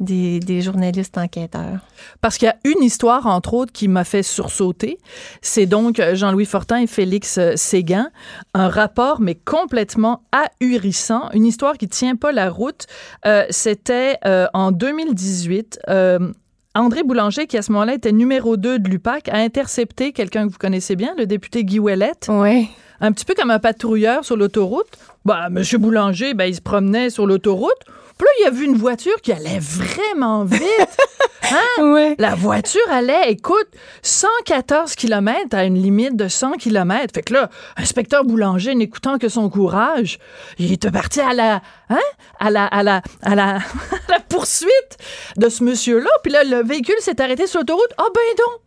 des, 0.00 0.40
des 0.40 0.60
journalistes 0.60 1.16
enquêteurs. 1.16 1.78
Parce 2.20 2.36
qu'il 2.38 2.46
y 2.46 2.50
a 2.50 2.56
une 2.64 2.82
histoire, 2.82 3.26
entre 3.26 3.54
autres, 3.54 3.72
qui 3.72 3.86
m'a 3.86 4.02
fait 4.02 4.24
sursauter. 4.24 4.98
C'est 5.40 5.66
donc 5.66 6.02
Jean-Louis 6.14 6.46
Fortin 6.46 6.83
Félix 6.86 7.38
euh, 7.38 7.52
Séguin. 7.56 8.10
Un 8.54 8.68
rapport, 8.68 9.20
mais 9.20 9.34
complètement 9.34 10.22
ahurissant. 10.32 11.30
Une 11.32 11.44
histoire 11.44 11.78
qui 11.78 11.88
tient 11.88 12.16
pas 12.16 12.32
la 12.32 12.50
route. 12.50 12.86
Euh, 13.26 13.44
C'était 13.50 14.18
euh, 14.26 14.46
en 14.54 14.72
2018. 14.72 15.80
Euh, 15.88 16.32
André 16.76 17.04
Boulanger, 17.04 17.46
qui 17.46 17.56
à 17.56 17.62
ce 17.62 17.70
moment-là 17.72 17.94
était 17.94 18.10
numéro 18.10 18.56
2 18.56 18.80
de 18.80 18.88
l'UPAC, 18.88 19.28
a 19.28 19.36
intercepté 19.36 20.12
quelqu'un 20.12 20.46
que 20.46 20.52
vous 20.52 20.58
connaissez 20.58 20.96
bien, 20.96 21.14
le 21.16 21.24
député 21.26 21.64
Guy 21.64 21.78
Ouellette, 21.78 22.26
Oui. 22.28 22.68
Un 23.00 23.12
petit 23.12 23.24
peu 23.24 23.34
comme 23.34 23.50
un 23.50 23.58
patrouilleur 23.58 24.24
sur 24.24 24.36
l'autoroute. 24.36 24.88
Bah, 25.24 25.48
Monsieur 25.50 25.78
Boulanger, 25.78 26.34
ben, 26.34 26.46
il 26.46 26.54
se 26.54 26.60
promenait 26.60 27.10
sur 27.10 27.26
l'autoroute. 27.26 27.78
Puis 28.18 28.26
là, 28.26 28.30
il 28.40 28.46
a 28.46 28.50
vu 28.50 28.64
une 28.64 28.76
voiture 28.76 29.20
qui 29.22 29.32
allait 29.32 29.58
vraiment 29.58 30.44
vite. 30.44 30.62
Oui. 31.78 32.14
La 32.18 32.34
voiture 32.34 32.80
allait, 32.90 33.30
écoute, 33.30 33.68
114 34.02 34.94
km 34.94 35.54
à 35.54 35.64
une 35.64 35.80
limite 35.80 36.16
de 36.16 36.26
100 36.26 36.52
km. 36.52 37.12
Fait 37.14 37.22
que 37.22 37.34
là, 37.34 37.50
inspecteur 37.76 38.24
Boulanger, 38.24 38.74
n'écoutant 38.74 39.18
que 39.18 39.28
son 39.28 39.50
courage, 39.50 40.18
il 40.58 40.72
était 40.72 40.90
parti 40.90 41.20
à 41.20 41.34
la, 41.34 41.60
hein, 41.90 41.98
à 42.40 42.50
la, 42.50 42.64
à 42.66 42.82
la, 42.82 43.02
à 43.22 43.34
la, 43.34 43.56
à 43.56 43.60
la 44.08 44.20
poursuite 44.28 44.96
de 45.36 45.48
ce 45.48 45.62
monsieur-là. 45.64 46.10
Puis 46.22 46.32
là, 46.32 46.44
le 46.44 46.62
véhicule 46.66 46.96
s'est 47.00 47.20
arrêté 47.20 47.46
sur 47.46 47.60
l'autoroute. 47.60 47.92
Ah 47.98 48.06
ben 48.14 48.22
donc! 48.38 48.60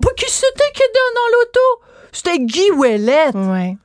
Bah, 0.00 0.10
qui 0.16 0.28
c'était 0.30 0.72
qui 0.74 0.82
était 0.82 0.98
dans 1.14 1.38
l'auto? 1.38 1.91
C'était 2.12 2.38
Guy 2.38 2.70
Ouellette. 2.72 3.34
Oui. 3.34 3.76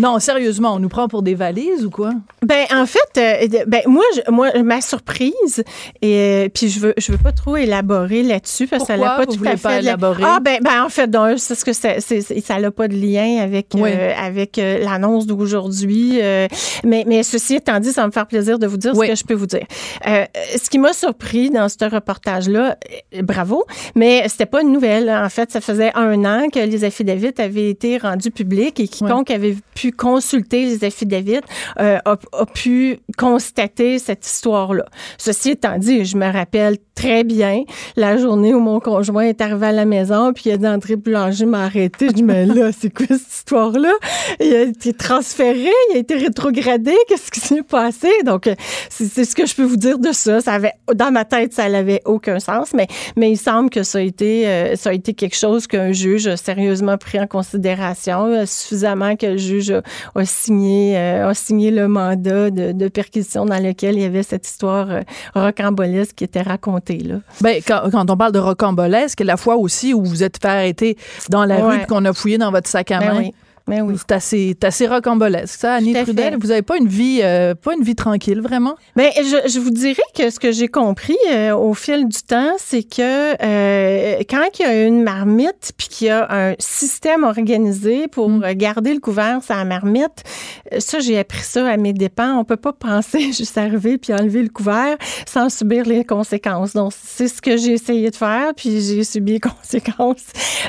Non, 0.00 0.18
sérieusement, 0.18 0.74
on 0.74 0.78
nous 0.78 0.88
prend 0.88 1.08
pour 1.08 1.22
des 1.22 1.34
valises 1.34 1.84
ou 1.84 1.90
quoi? 1.90 2.10
Ben 2.42 2.64
en 2.74 2.86
fait, 2.86 2.98
euh, 3.18 3.64
ben 3.66 3.82
moi, 3.86 4.04
je, 4.14 4.30
moi 4.30 4.48
ma 4.62 4.80
surprise 4.80 5.64
et 6.02 6.14
euh, 6.46 6.48
puis 6.52 6.68
je 6.68 6.80
veux 6.80 6.94
je 6.96 7.12
veux 7.12 7.18
pas 7.18 7.32
trop 7.32 7.56
élaborer 7.56 8.22
là-dessus 8.22 8.66
parce 8.66 8.82
que 8.82 8.86
ça 8.88 8.96
n'a 8.96 9.16
pas 9.16 9.24
vous 9.26 9.36
tout 9.36 9.44
à 9.46 9.56
fait 9.56 9.68
la- 9.68 9.78
élaborer? 9.80 10.22
Ah 10.24 10.38
ben 10.40 10.58
ben 10.62 10.82
en 10.84 10.88
fait 10.88 11.10
c'est 11.38 11.54
ce 11.54 11.64
que 11.64 11.72
c'est- 11.72 12.00
c'est- 12.00 12.40
ça 12.40 12.58
n'a 12.60 12.70
pas 12.70 12.88
de 12.88 12.94
lien 12.94 13.38
avec 13.42 13.68
Oui. 13.74 13.90
euh, 13.92 14.12
avec 14.20 14.56
l'annonce 14.58 15.26
d'aujourd'hui 15.26 16.18
mais 16.84 17.04
mais 17.06 17.22
ceci 17.22 17.56
étant 17.56 17.80
dit, 17.80 17.92
ça 17.92 18.02
va 18.02 18.06
me 18.08 18.12
faire 18.12 18.26
plaisir 18.26 18.58
de 18.58 18.66
vous 18.66 18.76
dire 18.76 18.92
Oui. 18.96 19.06
ce 19.06 19.12
que 19.12 19.18
je 19.18 19.24
peux 19.24 19.34
vous 19.34 19.46
dire. 19.46 19.66
Ce 20.04 20.70
qui 20.70 20.78
m'a 20.78 20.92
surpris 20.92 21.50
dans 21.50 21.68
ce 21.68 21.76
reportage 21.90 22.48
là, 22.48 22.76
bravo, 23.22 23.64
mais 23.94 24.24
c'était 24.28 24.46
pas 24.46 24.62
une 24.62 24.72
nouvelle. 24.72 25.08
En 25.10 25.28
fait, 25.28 25.50
ça 25.50 25.60
faisait 25.60 25.92
un 25.94 26.24
an 26.24 26.48
que 26.52 26.58
les 26.60 26.84
affidavits 26.84 27.32
avaient 27.38 27.70
été 27.70 27.98
rendus 27.98 28.30
publics 28.30 28.78
et 28.80 28.88
quiconque 28.88 29.27
avait 29.32 29.56
pu 29.74 29.92
consulter 29.92 30.64
les 30.64 30.84
affidavits 30.84 31.40
euh, 31.80 31.98
a, 32.04 32.16
pu 32.46 32.98
constater 33.16 33.98
cette 33.98 34.26
histoire-là. 34.26 34.84
Ceci 35.18 35.50
étant 35.50 35.78
dit, 35.78 36.04
je 36.04 36.16
me 36.16 36.30
rappelle 36.30 36.78
très 36.94 37.22
bien 37.22 37.62
la 37.96 38.16
journée 38.16 38.54
où 38.54 38.60
mon 38.60 38.80
conjoint 38.80 39.22
est 39.22 39.40
arrivé 39.40 39.66
à 39.66 39.72
la 39.72 39.84
maison 39.84 40.32
puis 40.32 40.44
il 40.46 40.52
a 40.52 40.56
dit 40.56 40.66
André 40.66 40.96
Boulanger 40.96 41.46
m'a 41.46 41.64
arrêté. 41.64 42.08
Je 42.08 42.12
dis 42.12 42.22
mais 42.22 42.46
là, 42.46 42.70
c'est 42.72 42.90
quoi 42.90 43.06
cette 43.06 43.32
histoire-là? 43.32 43.92
Il 44.40 44.54
a 44.54 44.62
été 44.62 44.92
transféré, 44.92 45.70
il 45.90 45.96
a 45.96 45.98
été 45.98 46.14
rétrogradé. 46.14 46.94
Qu'est-ce 47.08 47.30
qui 47.30 47.40
s'est 47.40 47.62
passé? 47.62 48.08
Donc, 48.24 48.46
euh, 48.46 48.54
c'est 48.90 49.08
c'est 49.18 49.24
ce 49.24 49.34
que 49.34 49.46
je 49.46 49.54
peux 49.56 49.64
vous 49.64 49.76
dire 49.76 49.98
de 49.98 50.12
ça. 50.12 50.40
Ça 50.40 50.52
avait, 50.52 50.74
dans 50.94 51.10
ma 51.10 51.24
tête, 51.24 51.52
ça 51.52 51.68
n'avait 51.68 52.02
aucun 52.04 52.38
sens, 52.38 52.72
mais, 52.72 52.86
mais 53.16 53.32
il 53.32 53.36
semble 53.36 53.68
que 53.68 53.82
ça 53.82 53.98
a 53.98 54.00
été, 54.00 54.46
euh, 54.46 54.76
ça 54.76 54.90
a 54.90 54.92
été 54.92 55.12
quelque 55.12 55.36
chose 55.36 55.66
qu'un 55.66 55.90
juge 55.90 56.28
a 56.28 56.36
sérieusement 56.36 56.96
pris 56.98 57.18
en 57.18 57.26
considération, 57.26 58.26
euh, 58.26 58.46
suffisamment 58.46 59.16
que 59.18 59.26
le 59.26 59.36
juge 59.36 59.70
a, 59.70 59.82
a 60.14 60.24
signé, 60.24 60.96
euh, 60.96 61.28
a 61.28 61.34
signé 61.34 61.70
le 61.70 61.88
mandat 61.88 62.50
de, 62.50 62.72
de 62.72 62.88
perquisition 62.88 63.44
dans 63.44 63.62
lequel 63.62 63.96
il 63.96 64.02
y 64.02 64.04
avait 64.04 64.22
cette 64.22 64.46
histoire 64.46 64.90
euh, 64.90 65.00
rocambolesque 65.34 66.14
qui 66.16 66.24
était 66.24 66.42
racontée. 66.42 66.98
Là. 66.98 67.16
Ben, 67.40 67.60
quand, 67.66 67.82
quand 67.90 68.10
on 68.10 68.16
parle 68.16 68.32
de 68.32 68.38
rocambolesque, 68.38 69.20
la 69.20 69.36
fois 69.36 69.56
aussi 69.56 69.92
où 69.94 70.04
vous 70.04 70.22
êtes 70.22 70.38
fait 70.40 70.48
arrêter 70.48 70.96
dans 71.30 71.44
la 71.44 71.56
rue 71.56 71.68
Ouais. 71.68 71.78
puis 71.78 71.86
qu'on 71.86 72.04
a 72.06 72.12
fouillé 72.14 72.38
dans 72.38 72.50
votre 72.50 72.68
sac 72.68 72.90
à 72.92 73.00
Ben 73.00 73.12
main. 73.12 73.18
oui. 73.20 73.34
Ben 73.68 73.82
oui. 73.82 73.94
C'est 73.98 74.12
assez, 74.12 74.56
assez 74.62 74.86
rocambolesque, 74.86 75.60
ça, 75.60 75.74
Annie 75.74 75.92
Trudel. 75.92 76.36
Vous 76.40 76.48
n'avez 76.48 76.62
pas 76.62 76.76
une 76.76 76.88
vie, 76.88 77.20
euh, 77.22 77.54
pas 77.54 77.74
une 77.74 77.82
vie 77.82 77.94
tranquille, 77.94 78.40
vraiment? 78.40 78.76
Ben, 78.96 79.10
je, 79.16 79.48
je 79.48 79.58
vous 79.58 79.70
dirais 79.70 80.02
que 80.16 80.30
ce 80.30 80.40
que 80.40 80.52
j'ai 80.52 80.68
compris 80.68 81.16
euh, 81.30 81.54
au 81.54 81.74
fil 81.74 82.08
du 82.08 82.22
temps, 82.22 82.52
c'est 82.58 82.82
que 82.82 83.34
euh, 83.42 84.18
quand 84.28 84.44
il 84.58 84.62
y 84.62 84.64
a 84.64 84.84
une 84.84 85.02
marmite 85.02 85.72
puis 85.76 85.88
qu'il 85.88 86.06
y 86.06 86.10
a 86.10 86.26
un 86.30 86.54
système 86.58 87.24
organisé 87.24 88.08
pour 88.08 88.28
Mm. 88.28 88.54
garder 88.54 88.94
le 88.94 89.00
couvert 89.00 89.42
sur 89.42 89.54
la 89.54 89.64
marmite, 89.64 90.24
euh, 90.72 90.80
ça, 90.80 91.00
j'ai 91.00 91.18
appris 91.18 91.42
ça 91.42 91.66
à 91.68 91.76
mes 91.76 91.92
dépens. 91.92 92.38
On 92.38 92.44
peut 92.44 92.56
pas 92.56 92.72
penser 92.78 93.32
juste 93.32 93.56
arriver 93.58 93.98
puis 93.98 94.12
enlever 94.12 94.42
le 94.42 94.48
couvert 94.48 94.96
sans 95.26 95.48
subir 95.48 95.84
les 95.84 96.04
conséquences. 96.04 96.72
Donc, 96.72 96.92
c'est 97.02 97.28
ce 97.28 97.40
que 97.42 97.56
j'ai 97.56 97.72
essayé 97.72 98.10
de 98.10 98.16
faire 98.16 98.52
puis 98.56 98.80
j'ai 98.80 99.04
subi 99.04 99.32
les 99.32 99.40
conséquences. 99.40 100.24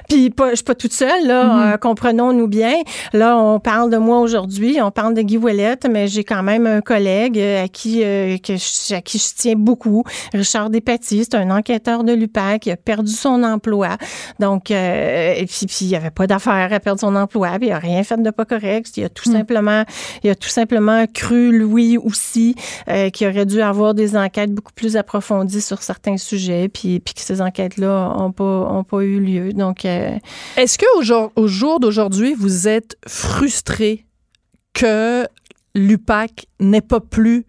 Puis, 0.07 0.29
pas, 0.29 0.51
je 0.51 0.55
suis 0.55 0.63
pas 0.63 0.75
toute 0.75 0.93
seule, 0.93 1.27
là. 1.27 1.45
Mm-hmm. 1.45 1.73
Euh, 1.73 1.77
Comprenons-nous 1.77 2.47
bien. 2.47 2.75
Là, 3.13 3.37
on 3.37 3.59
parle 3.59 3.89
de 3.89 3.97
moi 3.97 4.19
aujourd'hui, 4.19 4.79
on 4.81 4.91
parle 4.91 5.13
de 5.13 5.21
Guy 5.21 5.37
Ouellette, 5.37 5.87
mais 5.89 6.07
j'ai 6.07 6.23
quand 6.23 6.43
même 6.43 6.67
un 6.67 6.81
collègue 6.81 7.39
euh, 7.39 7.65
à 7.65 7.67
qui, 7.67 8.03
euh, 8.03 8.37
que 8.37 8.55
je, 8.55 8.93
à 8.95 9.01
qui 9.01 9.17
je 9.17 9.27
tiens 9.35 9.55
beaucoup, 9.55 10.03
Richard 10.33 10.69
Despatie, 10.69 11.23
c'est 11.23 11.35
un 11.35 11.51
enquêteur 11.51 12.03
de 12.03 12.13
l'UPAC, 12.13 12.65
il 12.65 12.71
a 12.71 12.77
perdu 12.77 13.11
son 13.11 13.43
emploi. 13.43 13.97
Donc, 14.39 14.71
euh, 14.71 15.33
et 15.35 15.45
puis, 15.45 15.65
puis 15.65 15.77
il 15.81 15.87
n'y 15.87 15.95
avait 15.95 16.11
pas 16.11 16.27
d'affaire 16.27 16.71
à 16.71 16.79
perdre 16.79 16.99
son 16.99 17.15
emploi, 17.15 17.51
puis 17.57 17.67
il 17.67 17.71
n'a 17.71 17.79
rien 17.79 18.03
fait 18.03 18.21
de 18.21 18.29
pas 18.29 18.45
correct. 18.45 18.95
Il 18.97 19.03
a 19.03 19.09
tout 19.09 19.29
simplement, 19.29 19.83
il 20.23 20.29
a 20.29 20.35
tout 20.35 20.49
simplement 20.49 21.05
cru, 21.13 21.57
Louis 21.57 21.97
aussi, 21.97 22.55
euh, 22.89 23.09
qu'il 23.09 23.27
aurait 23.27 23.45
dû 23.45 23.61
avoir 23.61 23.93
des 23.93 24.15
enquêtes 24.15 24.53
beaucoup 24.53 24.73
plus 24.73 24.97
approfondies 24.97 25.61
sur 25.61 25.81
certains 25.81 26.17
sujets, 26.17 26.69
puis, 26.69 26.99
puis 26.99 27.13
que 27.13 27.21
ces 27.21 27.41
enquêtes-là 27.41 28.15
n'ont 28.17 28.31
pas, 28.31 28.43
ont 28.43 28.83
pas 28.83 29.01
eu 29.01 29.19
lieu. 29.19 29.53
Donc, 29.53 29.85
euh, 29.85 30.11
Est-ce 30.57 30.77
qu'au 30.77 31.01
jour, 31.01 31.31
au 31.35 31.47
jour 31.47 31.79
d'aujourd'hui, 31.79 32.33
vous 32.33 32.67
êtes 32.67 32.78
frustré 33.07 34.05
que 34.73 35.27
l'UPAC 35.75 36.47
n'ait 36.59 36.81
pas 36.81 36.99
plus 36.99 37.45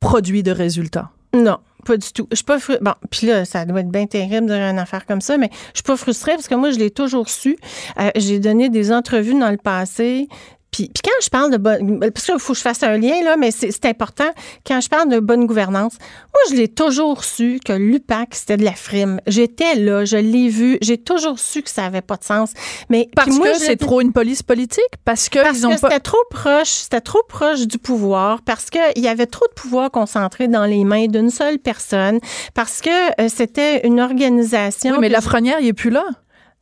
produit 0.00 0.42
de 0.42 0.50
résultats? 0.50 1.10
Non, 1.34 1.58
pas 1.84 1.96
du 1.96 2.12
tout. 2.12 2.26
Je 2.30 2.36
suis 2.36 2.44
pas 2.44 2.58
fru- 2.58 2.78
Bon, 2.80 2.94
puis 3.10 3.26
là, 3.26 3.44
ça 3.44 3.64
doit 3.64 3.80
être 3.80 3.90
bien 3.90 4.06
terrible 4.06 4.46
de 4.46 4.54
dire 4.54 4.62
une 4.70 4.78
affaire 4.78 5.06
comme 5.06 5.20
ça, 5.20 5.36
mais 5.38 5.50
je 5.72 5.78
suis 5.78 5.82
pas 5.82 5.96
frustrée 5.96 6.32
parce 6.32 6.48
que 6.48 6.54
moi, 6.54 6.70
je 6.70 6.78
l'ai 6.78 6.90
toujours 6.90 7.28
su. 7.28 7.56
Euh, 8.00 8.10
j'ai 8.16 8.38
donné 8.38 8.68
des 8.68 8.92
entrevues 8.92 9.38
dans 9.38 9.50
le 9.50 9.56
passé. 9.56 10.28
Puis, 10.74 10.90
puis 10.92 11.02
quand 11.04 11.22
je 11.22 11.30
parle 11.30 11.52
de 11.52 11.56
bonne... 11.56 12.00
Parce 12.00 12.26
qu'il 12.26 12.38
faut 12.40 12.52
que 12.52 12.58
je 12.58 12.62
fasse 12.62 12.82
un 12.82 12.98
lien, 12.98 13.22
là, 13.22 13.36
mais 13.36 13.52
c'est 13.52 13.84
important. 13.84 14.28
Quand 14.66 14.80
je 14.80 14.88
parle 14.88 15.08
de 15.08 15.20
bonne 15.20 15.46
gouvernance, 15.46 15.92
moi, 16.00 16.42
je 16.50 16.56
l'ai 16.56 16.66
toujours 16.66 17.22
su 17.22 17.60
que 17.64 17.72
l'UPAC, 17.72 18.34
c'était 18.34 18.56
de 18.56 18.64
la 18.64 18.72
frime. 18.72 19.20
J'étais 19.28 19.76
là, 19.76 20.04
je 20.04 20.16
l'ai 20.16 20.48
vu. 20.48 20.78
J'ai 20.82 20.98
toujours 20.98 21.38
su 21.38 21.62
que 21.62 21.70
ça 21.70 21.84
avait 21.84 22.00
pas 22.00 22.16
de 22.16 22.24
sens. 22.24 22.50
Mais 22.90 23.08
Parce 23.14 23.36
moi, 23.36 23.52
que 23.52 23.58
c'est 23.58 23.76
trop 23.76 24.00
une 24.00 24.12
police 24.12 24.42
politique? 24.42 24.82
Parce 25.04 25.28
que 25.28 25.40
parce 25.40 25.58
ils 25.58 25.66
ont 25.66 25.76
que 25.76 25.80
pas. 25.80 25.90
c'était 25.90 26.00
trop 26.00 26.24
proche, 26.28 26.70
c'était 26.70 27.00
trop 27.00 27.22
proche 27.28 27.68
du 27.68 27.78
pouvoir, 27.78 28.42
parce 28.42 28.68
qu'il 28.68 28.82
y 28.96 29.06
avait 29.06 29.26
trop 29.26 29.46
de 29.46 29.54
pouvoir 29.54 29.92
concentré 29.92 30.48
dans 30.48 30.64
les 30.64 30.82
mains 30.82 31.06
d'une 31.06 31.30
seule 31.30 31.60
personne, 31.60 32.18
parce 32.54 32.80
que 32.80 33.20
euh, 33.20 33.28
c'était 33.32 33.86
une 33.86 34.00
organisation. 34.00 34.94
Oui, 34.94 34.98
mais 35.02 35.08
Lafrenière, 35.08 35.60
il 35.60 35.68
est 35.68 35.72
plus 35.72 35.90
là. 35.90 36.04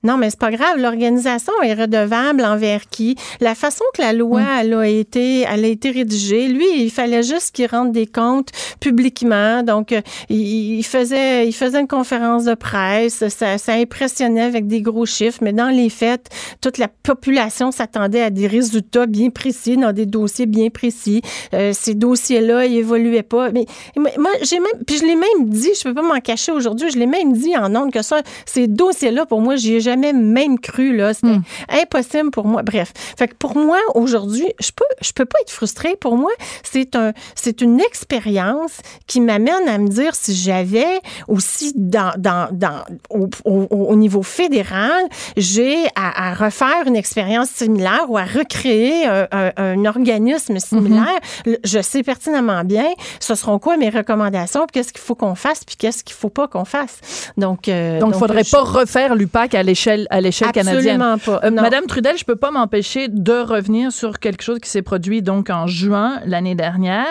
Non, 0.05 0.17
mais 0.17 0.31
c'est 0.31 0.39
pas 0.39 0.51
grave. 0.51 0.79
L'organisation 0.79 1.53
est 1.63 1.75
redevable 1.75 2.45
envers 2.45 2.89
qui? 2.89 3.17
La 3.41 3.55
façon 3.55 3.85
que 3.95 4.03
la 4.03 4.13
loi 4.13 4.41
Mm. 4.41 4.59
elle 4.61 4.75
a 4.75 4.89
été, 4.89 5.41
elle 5.43 5.65
a 5.65 5.69
été 5.69 5.91
rédigée, 5.91 6.49
lui, 6.49 6.67
il 6.77 6.91
fallait 6.91 7.23
juste 7.23 7.55
qu'il 7.55 7.67
rende 7.67 7.93
des 7.93 8.07
comptes 8.07 8.51
publiquement. 8.81 9.63
Donc, 9.63 9.93
euh, 9.93 10.01
il, 10.29 10.79
il 10.79 10.83
faisait, 10.83 11.47
il 11.47 11.53
faisait 11.53 11.81
une 11.81 11.87
conférence 11.89 12.45
de 12.45 12.55
presse. 12.55 13.29
Ça, 13.29 13.59
ça 13.59 13.73
impressionnait 13.75 14.43
avec 14.43 14.67
des 14.67 14.83
gros 14.83 15.07
chiffres, 15.07 15.39
mais 15.43 15.53
dans 15.53 15.69
les 15.69 15.89
faits, 15.89 16.29
toute 16.61 16.79
la 16.79 16.89
population 16.89 17.71
s'attendait 17.71 18.23
à 18.23 18.31
des 18.31 18.47
résultats 18.47 19.07
bien 19.07 19.31
précis 19.31 19.77
dans 19.77 19.93
des 19.93 20.07
dossiers 20.07 20.47
bien 20.47 20.69
précis. 20.71 21.23
Euh, 21.55 21.73
ces 21.73 21.95
dossiers-là, 21.95 22.67
ils 22.67 22.79
évoluaient 22.79 23.23
pas. 23.23 23.51
Mais 23.51 23.67
moi, 23.97 24.31
j'ai 24.43 24.59
même, 24.59 24.83
puis 24.87 24.97
je 24.99 25.05
l'ai 25.05 25.15
même 25.17 25.49
dit, 25.49 25.71
je 25.79 25.85
peux 25.85 25.95
pas 25.95 26.03
m'en 26.03 26.21
cacher 26.21 26.51
aujourd'hui, 26.51 26.91
je 26.91 26.99
l'ai 26.99 27.07
même 27.07 27.33
dit 27.33 27.57
en 27.57 27.75
ondes 27.77 27.93
que 27.93 28.03
ça, 28.03 28.23
ces 28.47 28.67
dossiers-là, 28.67 29.27
pour 29.27 29.41
moi, 29.41 29.57
j'y 29.57 29.77
ai 29.77 29.81
jamais 29.81 29.92
même 29.97 30.59
cru, 30.59 30.97
là. 30.97 31.15
C'était 31.15 31.39
impossible 31.69 32.31
pour 32.31 32.47
moi. 32.47 32.63
Bref. 32.63 32.93
Fait 33.19 33.29
que 33.29 33.35
pour 33.35 33.57
moi, 33.57 33.79
aujourd'hui, 33.95 34.47
je 34.61 34.71
peux, 34.75 34.85
je 35.01 35.13
peux 35.13 35.25
pas 35.25 35.39
être 35.43 35.51
frustrée. 35.51 35.97
Pour 36.01 36.17
moi, 36.17 36.31
c'est 36.63 36.97
un, 36.97 37.13
c'est 37.35 37.61
une 37.61 37.81
expérience 37.81 38.73
qui 39.07 39.21
m'amène 39.21 39.69
à 39.69 39.79
me 39.79 39.89
dire 39.89 40.15
si 40.15 40.35
j'avais 40.35 41.01
aussi 41.29 41.73
dans, 41.75 42.13
dans, 42.19 42.49
dans, 42.53 42.85
au, 43.11 43.29
au, 43.45 43.67
au 43.71 43.97
niveau 43.97 44.23
fédéral, 44.23 45.03
j'ai 45.37 45.85
à, 45.95 46.31
à 46.31 46.35
refaire 46.35 46.87
une 46.87 46.97
expérience 46.97 47.49
similaire 47.51 48.07
ou 48.09 48.17
à 48.19 48.25
recréer 48.25 49.07
un, 49.07 49.27
un, 49.33 49.51
un 49.57 49.85
organisme 49.85 50.59
similaire, 50.59 51.19
le- 51.47 51.59
je 51.65 51.81
sais 51.83 52.03
pertinemment 52.03 52.65
bien 52.65 52.87
ce 53.21 53.35
seront 53.35 53.59
quoi 53.59 53.77
mes 53.77 53.89
recommandations, 53.91 54.67
qu'est-ce 54.73 54.93
qu'il 54.93 55.01
faut 55.03 55.15
qu'on 55.15 55.35
fasse, 55.35 55.65
puis 55.65 55.77
qu'est-ce 55.77 56.05
qu'il 56.05 56.15
faut 56.17 56.29
pas 56.29 56.49
qu'on 56.49 56.65
fasse. 56.65 56.99
Donc, 57.37 57.69
euh, 57.69 57.99
Donc, 58.01 58.13
il 58.15 58.19
faudrait 58.19 58.45
je- 58.45 58.51
pas 58.51 58.63
refaire 58.63 59.15
l'UPAC 59.15 59.55
à 59.55 59.63
l'échelle 59.63 59.82
à 60.11 60.21
l'échelle 60.21 60.53
canadienne. 60.53 61.01
Absolument 61.03 61.19
pas. 61.41 61.47
Euh. 61.47 61.51
Madame 61.51 61.87
Trudel, 61.87 62.17
je 62.17 62.25
peux 62.25 62.37
pas 62.37 62.51
m'empêcher 62.51 63.09
de 63.09 63.33
revenir 63.33 63.93
sur 63.93 64.19
quelque 64.19 64.43
chose 64.43 64.59
qui 64.59 64.69
s'est 64.71 64.83
produit 64.83 65.23
donc 65.23 65.51
en 65.51 65.67
juin 65.67 66.21
l'année 66.27 66.55
dernière. 66.55 67.07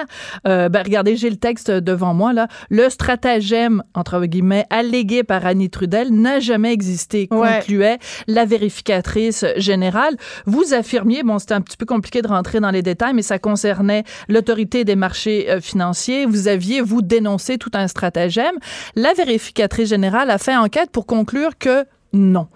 Euh, 0.47 0.69
ben, 0.69 0.83
regardez, 0.83 1.15
j'ai 1.15 1.29
le 1.29 1.35
texte 1.35 1.69
devant 1.71 2.13
moi 2.13 2.33
là. 2.33 2.47
Le 2.69 2.89
stratagème 2.89 3.83
entre 3.93 4.25
guillemets 4.25 4.65
allégué 4.69 5.23
par 5.23 5.45
Annie 5.45 5.69
Trudel 5.69 6.09
n'a 6.11 6.39
jamais 6.39 6.71
existé, 6.73 7.27
Ouais. 7.31 7.55
concluait 7.59 7.97
la 8.27 8.45
vérificatrice 8.45 9.45
générale. 9.57 10.15
Vous 10.45 10.73
affirmiez, 10.73 11.23
bon, 11.23 11.39
c'était 11.39 11.53
un 11.53 11.61
petit 11.61 11.77
peu 11.77 11.85
compliqué 11.85 12.21
de 12.21 12.27
rentrer 12.27 12.59
dans 12.59 12.71
les 12.71 12.81
détails, 12.81 13.13
mais 13.13 13.21
ça 13.21 13.39
concernait 13.39 14.03
l'autorité 14.29 14.83
des 14.85 14.95
marchés 14.95 15.49
euh, 15.49 15.59
financiers. 15.61 16.25
Vous 16.25 16.47
aviez 16.47 16.81
vous 16.81 17.01
dénoncé 17.01 17.57
tout 17.57 17.71
un 17.73 17.87
stratagème. 17.87 18.55
La 18.95 19.13
vérificatrice 19.13 19.89
générale 19.89 20.29
a 20.29 20.37
fait 20.37 20.55
enquête 20.55 20.91
pour 20.91 21.05
conclure 21.05 21.57
que 21.57 21.85
non. 22.13 22.47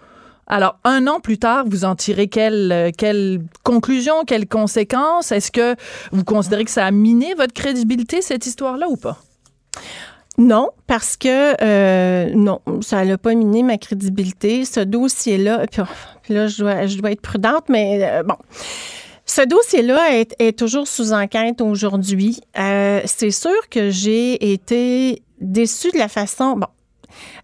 Alors, 0.48 0.78
un 0.84 1.08
an 1.08 1.20
plus 1.20 1.40
tard, 1.40 1.66
vous 1.68 1.86
en 1.86 1.96
tirez 1.96 2.28
quelle, 2.28 2.72
euh, 2.72 2.92
quelle 2.96 3.42
conclusion, 3.64 4.26
quelles 4.26 4.48
conséquences? 4.48 5.32
Est-ce 5.32 5.52
que 5.52 5.76
vous 6.12 6.24
considérez 6.24 6.66
que 6.66 6.72
ça 6.72 6.86
a 6.86 6.92
miné 6.92 7.34
votre 7.34 7.54
crédibilité, 7.54 8.22
cette 8.22 8.46
histoire-là, 8.46 8.88
ou 8.88 8.96
pas? 8.96 9.18
Non, 10.38 10.72
parce 10.86 11.16
que 11.16 11.56
euh, 11.64 12.34
non, 12.36 12.60
ça 12.82 13.06
n'a 13.06 13.18
pas 13.18 13.34
miné 13.34 13.64
ma 13.64 13.78
crédibilité. 13.78 14.66
Ce 14.66 14.82
dossier-là, 14.82 15.66
puis, 15.68 15.82
puis 16.24 16.34
là, 16.34 16.48
je 16.48 16.98
dois, 16.98 17.12
être 17.12 17.22
prudente, 17.22 17.70
mais 17.70 18.00
euh, 18.02 18.24
bon. 18.24 18.36
Ce 19.28 19.42
dossier-là 19.42 20.20
est, 20.20 20.58
toujours 20.58 20.88
sous 20.88 21.12
enquête 21.12 21.60
aujourd'hui. 21.62 22.42
Euh, 22.60 23.02
c'est 23.06 23.32
sûr 23.32 23.70
que 23.72 23.90
j'ai 23.90 24.54
été 24.54 25.24
déçue 25.42 25.92
de 25.92 25.98
la 25.98 26.10
façon. 26.10 26.58
Bon, 26.58 26.68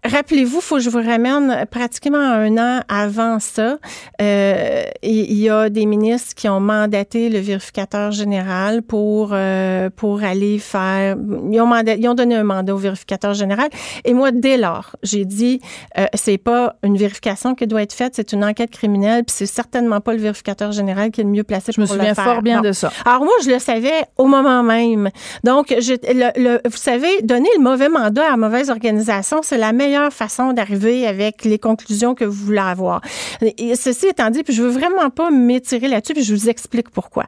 Rappelez-vous, 0.04 0.60
faut 0.60 0.76
que 0.76 0.80
je 0.82 0.90
vous 0.90 1.00
ramène 1.00 1.64
pratiquement 1.70 2.18
un 2.18 2.56
an 2.58 2.80
avant 2.88 3.38
ça. 3.38 3.78
Euh, 4.20 4.82
il 5.04 5.32
y 5.38 5.48
a 5.48 5.70
des 5.70 5.86
ministres 5.86 6.34
qui 6.34 6.48
ont 6.48 6.58
mandaté 6.58 7.28
le 7.28 7.38
vérificateur 7.38 8.10
général 8.10 8.82
pour 8.82 9.30
euh, 9.32 9.90
pour 9.94 10.24
aller 10.24 10.58
faire. 10.58 11.16
Ils 11.52 11.60
ont, 11.60 11.66
mandat- 11.68 11.94
ils 11.96 12.08
ont 12.08 12.14
donné 12.14 12.34
un 12.34 12.42
mandat 12.42 12.74
au 12.74 12.78
vérificateur 12.78 13.34
général. 13.34 13.68
Et 14.04 14.12
moi, 14.12 14.32
dès 14.32 14.56
lors, 14.56 14.96
j'ai 15.04 15.24
dit, 15.24 15.60
euh, 15.96 16.06
c'est 16.14 16.38
pas 16.38 16.74
une 16.82 16.96
vérification 16.96 17.54
qui 17.54 17.68
doit 17.68 17.82
être 17.82 17.92
faite, 17.92 18.14
c'est 18.16 18.32
une 18.32 18.44
enquête 18.44 18.70
criminelle. 18.72 19.22
Puis 19.22 19.36
c'est 19.38 19.46
certainement 19.46 20.00
pas 20.00 20.14
le 20.14 20.18
vérificateur 20.18 20.72
général 20.72 21.12
qui 21.12 21.20
est 21.20 21.24
le 21.24 21.30
mieux 21.30 21.44
placé 21.44 21.70
Je 21.76 21.80
me 21.80 21.86
souviens 21.86 22.08
le 22.08 22.14
faire. 22.14 22.24
fort 22.24 22.42
bien 22.42 22.60
de 22.60 22.72
ça. 22.72 22.90
Alors 23.04 23.20
moi, 23.22 23.34
je 23.44 23.50
le 23.50 23.60
savais 23.60 24.02
au 24.18 24.26
moment 24.26 24.64
même. 24.64 25.10
Donc, 25.44 25.68
je, 25.78 25.92
le, 26.12 26.42
le- 26.42 26.60
vous 26.68 26.76
savez, 26.76 27.22
donner 27.22 27.48
le 27.56 27.62
mauvais 27.62 27.88
mandat 27.88 28.26
à 28.26 28.30
la 28.32 28.36
mauvaise 28.36 28.68
organisation, 28.68 29.40
c'est 29.44 29.58
la 29.58 29.72
meilleure 29.72 29.91
façon 30.10 30.52
d'arriver 30.52 31.06
avec 31.06 31.44
les 31.44 31.58
conclusions 31.58 32.14
que 32.14 32.24
vous 32.24 32.46
voulez 32.46 32.58
avoir. 32.58 33.00
Et 33.40 33.74
ceci 33.76 34.06
étant 34.06 34.30
dit, 34.30 34.42
puis 34.42 34.52
je 34.54 34.62
veux 34.62 34.70
vraiment 34.70 35.10
pas 35.10 35.30
m'étirer 35.30 35.88
là-dessus, 35.88 36.14
puis 36.14 36.22
je 36.24 36.34
vous 36.34 36.48
explique 36.48 36.90
pourquoi. 36.90 37.26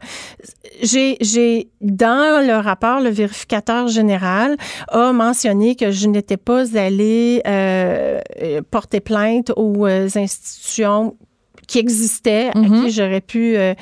J'ai, 0.82 1.16
j'ai 1.20 1.68
dans 1.80 2.44
le 2.46 2.56
rapport, 2.56 3.00
le 3.00 3.10
vérificateur 3.10 3.88
général 3.88 4.56
a 4.88 5.12
mentionné 5.12 5.76
que 5.76 5.90
je 5.90 6.08
n'étais 6.08 6.36
pas 6.36 6.76
allée 6.76 7.42
euh, 7.46 8.20
porter 8.70 9.00
plainte 9.00 9.52
aux 9.56 9.86
euh, 9.86 10.08
institutions 10.14 11.16
qui 11.66 11.78
existaient, 11.78 12.50
à 12.54 12.58
Mhm. 12.58 12.84
qui 12.84 12.90
j'aurais 12.90 13.20
pu 13.20 13.56
euh, 13.56 13.74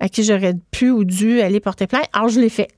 à 0.00 0.08
qui 0.08 0.24
j'aurais 0.24 0.54
pu 0.70 0.90
ou 0.90 1.04
dû 1.04 1.40
aller 1.40 1.60
porter 1.60 1.86
plainte. 1.86 2.06
Alors, 2.12 2.28
je 2.28 2.40
l'ai 2.40 2.48
fait. 2.50 2.68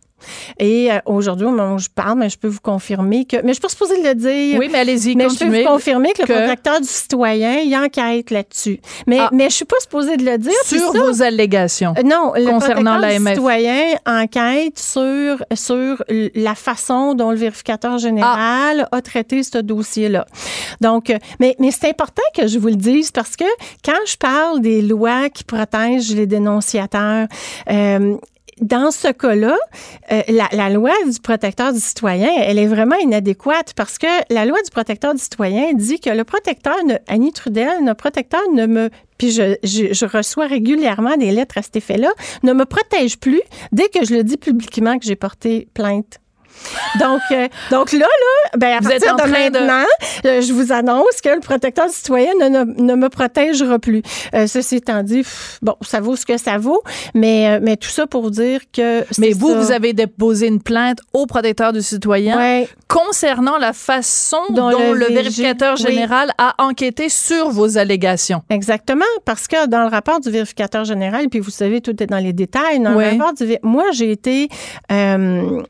Et 0.59 0.93
euh, 0.93 0.99
aujourd'hui, 1.07 1.47
au 1.47 1.51
moment 1.51 1.75
où 1.75 1.79
je 1.79 1.89
parle, 1.95 2.19
mais 2.19 2.29
je 2.31 2.39
peux 2.39 2.49
vous 2.49 2.61
confirmer 2.61 3.25
que... 3.25 3.37
Mais 3.39 3.49
je 3.49 3.53
suis 3.55 3.61
pas 3.61 3.69
supposée 3.69 4.03
de 4.03 4.09
le 4.09 4.15
dire. 4.15 4.59
Oui, 4.59 4.69
mais 4.71 4.79
allez-y, 4.79 5.15
Mais 5.17 5.29
je 5.29 5.39
peux 5.39 5.45
vous 5.63 5.65
confirmer 5.69 6.13
que 6.13 6.23
le 6.23 6.27
protecteur 6.27 6.81
du 6.81 6.89
citoyen, 6.89 7.59
il 7.61 7.75
enquête 7.77 8.31
là-dessus. 8.31 8.81
Mais, 9.07 9.19
Ah. 9.21 9.31
mais 9.33 9.49
je 9.51 9.55
suis 9.57 9.65
pas 9.65 9.79
supposée 9.81 10.17
de 10.17 10.25
le 10.25 10.39
dire. 10.39 10.53
Sur 10.65 10.93
ça- 10.93 10.99
vos 10.99 11.23
allégations. 11.23 11.95
euh, 11.99 12.03
Non, 12.03 12.33
le 12.35 12.45
Concernant 12.47 12.99
protecteur 12.99 13.21
du 13.21 13.29
citoyen 13.35 13.83
enquête 14.07 14.79
sur, 14.79 15.45
sur 15.55 16.03
la 16.35 16.55
façon 16.55 17.15
dont 17.15 17.31
le 17.31 17.37
vérificateur 17.37 17.99
général 17.99 18.89
Ah. 18.91 18.97
a 18.97 19.03
traité 19.03 19.43
ce 19.43 19.59
dossier-là. 19.59 20.27
Donc, 20.81 21.11
euh, 21.11 21.19
mais, 21.41 21.57
mais 21.59 21.71
c'est 21.71 21.89
important 21.89 22.23
que 22.37 22.47
je 22.47 22.59
vous 22.59 22.69
le 22.69 22.77
dise 22.77 23.11
parce 23.11 23.37
que 23.37 23.45
quand 23.85 23.93
je 24.07 24.17
parle 24.17 24.61
des 24.61 24.83
lois 24.83 25.29
qui 25.31 25.45
protègent 25.45 26.15
les 26.15 26.27
dénonciateurs, 26.27 27.27
euh, 27.71 28.17
dans 28.61 28.91
ce 28.91 29.09
cas-là, 29.09 29.57
euh, 30.13 30.23
la, 30.29 30.49
la 30.53 30.71
loi 30.71 30.93
du 31.07 31.21
protecteur 31.21 31.73
du 31.73 31.81
citoyen, 31.81 32.31
elle 32.39 32.59
est 32.59 32.67
vraiment 32.67 32.97
inadéquate 32.97 33.75
parce 33.75 33.99
que 33.99 34.07
la 34.33 34.47
loi 34.47 34.59
du 34.63 34.71
protecteur 34.71 35.15
du 35.15 35.21
citoyen 35.21 35.75
dit 35.75 36.01
que 36.01 36.11
le 36.11 36.25
protecteur, 36.25 36.77
ne, 36.85 36.95
Annie 37.07 37.33
Trudel, 37.33 37.85
notre 37.85 37.99
protecteur 37.99 38.41
ne 38.53 38.67
me 38.67 38.91
puis 39.19 39.31
je, 39.31 39.57
je, 39.63 39.95
je 39.95 40.05
reçois 40.05 40.47
régulièrement 40.47 41.17
des 41.17 41.31
lettres 41.31 41.57
à 41.59 41.63
cet 41.63 41.77
effet-là, 41.77 42.13
ne 42.43 42.53
me 42.53 42.65
protège 42.67 43.19
plus 43.19 43.41
dès 43.73 43.89
que 43.89 44.05
je 44.05 44.15
le 44.15 44.25
dis 44.25 44.37
publiquement 44.37 44.99
que 44.99 45.07
j'ai 45.07 45.17
porté 45.17 45.69
plainte. 45.73 46.21
Donc, 47.01 47.21
euh, 47.33 47.49
donc 47.71 47.93
là, 47.93 47.99
là, 48.07 48.51
ben 48.57 48.77
à 48.77 48.81
Vous 48.81 48.91
êtes 48.91 49.05
partir 49.05 49.25
en 49.25 49.29
de 49.29 49.33
maintenant, 49.33 49.85
euh, 50.25 50.41
je 50.41 50.53
vous 50.53 50.73
annonce 50.73 51.21
que 51.23 51.29
le 51.29 51.41
protecteur 51.41 51.87
du 51.87 51.93
citoyen 51.93 52.33
ne, 52.41 52.49
ne, 52.49 52.65
ne 52.83 52.95
me 52.95 53.09
protégera 53.09 53.79
plus. 53.79 54.03
Euh, 54.35 54.47
ceci 54.47 54.77
étant 54.77 55.03
dit, 55.03 55.19
pff, 55.19 55.59
bon, 55.63 55.75
ça 55.83 56.01
vaut 56.01 56.17
ce 56.17 56.25
que 56.27 56.37
ça 56.39 56.59
vaut, 56.59 56.83
mais, 57.15 57.61
mais 57.61 57.77
tout 57.77 57.89
ça 57.89 58.07
pour 58.07 58.31
dire 58.31 58.61
que. 58.73 59.05
Mais 59.19 59.33
vous, 59.33 59.51
ça. 59.51 59.59
vous 59.59 59.73
avez 59.73 59.93
déposé 59.93 60.47
une 60.47 60.63
plainte 60.63 60.99
au 61.13 61.27
protecteur 61.27 61.73
du 61.73 61.83
citoyen 61.83 62.37
Ouais. 62.39 62.69
concernant 62.89 63.59
la 63.59 63.73
façon 63.73 64.39
dont, 64.51 64.71
Dont 64.71 64.93
le, 64.93 64.99
le 64.99 65.07
VG 65.07 65.15
vérificateur 65.15 65.77
oui. 65.79 65.83
général 65.91 66.31
a 66.39 66.55
enquêté 66.59 67.09
sur 67.09 67.51
vos 67.51 67.79
allégations. 67.79 68.43
Exactement, 68.51 69.05
parce 69.25 69.47
que 69.49 69.67
dans 69.67 69.83
le 69.83 69.89
rapport 69.89 70.21
du 70.21 70.31
vérificateur 70.31 70.85
général, 70.85 71.29
puis 71.29 71.41
vous 71.41 71.51
savez, 71.51 71.81
tout 71.81 72.01
est 72.03 72.07
dans 72.07 72.19
les 72.19 72.33
détails, 72.33 72.81
dans 72.81 72.95
Oui. 72.95 73.05
le 73.05 73.11
rapport 73.11 73.33
du... 73.35 73.57
Moi, 73.63 73.85
j'ai 73.93 74.11
été... 74.11 74.49
euh, 74.93 75.63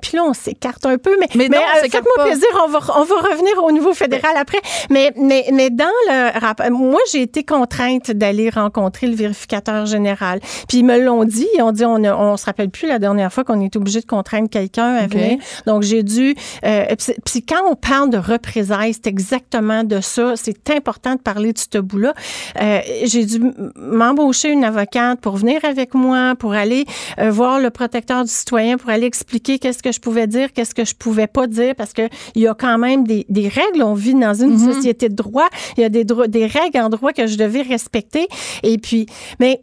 puis 0.00 0.16
là, 0.16 0.24
on 0.24 0.34
s'écarte 0.34 0.84
un 0.86 0.98
peu, 0.98 1.16
mais, 1.20 1.28
Mais 1.34 1.48
on 1.58 1.78
euh, 1.78 1.82
faites-moi 1.82 2.26
plaisir, 2.26 2.48
on 2.66 2.68
va, 2.68 2.80
on 2.96 3.04
va 3.04 3.14
revenir 3.16 3.62
au 3.62 3.70
niveau 3.70 3.94
fédéral 3.94 4.32
après. 4.36 4.60
Mais, 4.90 5.12
mais, 5.16 5.46
mais 5.52 5.70
dans 5.70 5.84
le 6.08 6.38
rapport, 6.38 6.70
moi, 6.70 7.00
j'ai 7.12 7.22
été 7.22 7.44
contrainte 7.44 8.10
d'aller 8.10 8.50
rencontrer 8.50 9.06
le 9.06 9.14
vérificateur 9.14 9.86
général. 9.86 10.40
Puis 10.68 10.78
ils 10.78 10.84
me 10.84 10.98
l'ont 10.98 11.24
dit, 11.24 11.46
ils 11.54 11.62
ont 11.62 11.72
dit, 11.72 11.84
on, 11.84 11.96
on 11.96 12.36
se 12.36 12.44
rappelle 12.44 12.70
plus 12.70 12.88
la 12.88 12.98
dernière 12.98 13.32
fois 13.32 13.44
qu'on 13.44 13.60
est 13.60 13.76
obligé 13.76 14.00
de 14.00 14.06
contraindre 14.06 14.48
quelqu'un 14.48 14.94
à 14.94 15.06
venir. 15.06 15.38
Donc, 15.66 15.82
j'ai 15.82 16.02
dû... 16.02 16.34
euh, 16.64 16.84
puis 17.24 17.42
quand 17.42 17.62
on 17.68 17.76
parle 17.76 18.10
de 18.10 18.18
représailles, 18.18 18.94
c'est 18.94 19.06
exactement 19.06 19.84
de 19.84 20.00
ça. 20.00 20.34
C'est 20.36 20.70
important 20.70 21.14
de 21.14 21.20
parler 21.20 21.52
de 21.52 21.58
ce 21.58 21.78
bout-là. 21.78 22.14
Euh, 22.60 22.80
j'ai 23.04 23.24
dû 23.24 23.40
m'embaucher 23.76 24.50
une 24.50 24.64
avocate 24.64 25.20
pour 25.20 25.36
venir 25.36 25.64
avec 25.64 25.94
moi, 25.94 26.34
pour 26.38 26.52
aller 26.54 26.84
euh, 27.18 27.30
voir 27.30 27.60
le 27.60 27.70
protecteur 27.70 28.24
du 28.24 28.30
citoyen, 28.30 28.76
pour 28.76 28.90
aller 28.90 29.06
expliquer 29.06 29.58
qu'est-ce 29.58 29.83
que 29.84 29.92
je 29.92 30.00
pouvais 30.00 30.26
dire, 30.26 30.52
qu'est-ce 30.52 30.74
que 30.74 30.84
je 30.84 30.94
pouvais 30.94 31.26
pas 31.26 31.46
dire, 31.46 31.74
parce 31.76 31.92
que 31.92 32.08
il 32.34 32.42
y 32.42 32.48
a 32.48 32.54
quand 32.54 32.78
même 32.78 33.06
des, 33.06 33.26
des 33.28 33.48
règles. 33.48 33.82
On 33.82 33.94
vit 33.94 34.14
dans 34.14 34.34
une 34.34 34.58
société 34.58 35.08
de 35.10 35.14
droit. 35.14 35.48
Il 35.76 35.82
y 35.82 35.84
a 35.84 35.90
des, 35.90 36.04
des 36.04 36.46
règles 36.46 36.78
en 36.78 36.88
droit 36.88 37.12
que 37.12 37.26
je 37.26 37.36
devais 37.36 37.62
respecter. 37.62 38.26
Et 38.62 38.78
puis, 38.78 39.06
mais 39.38 39.60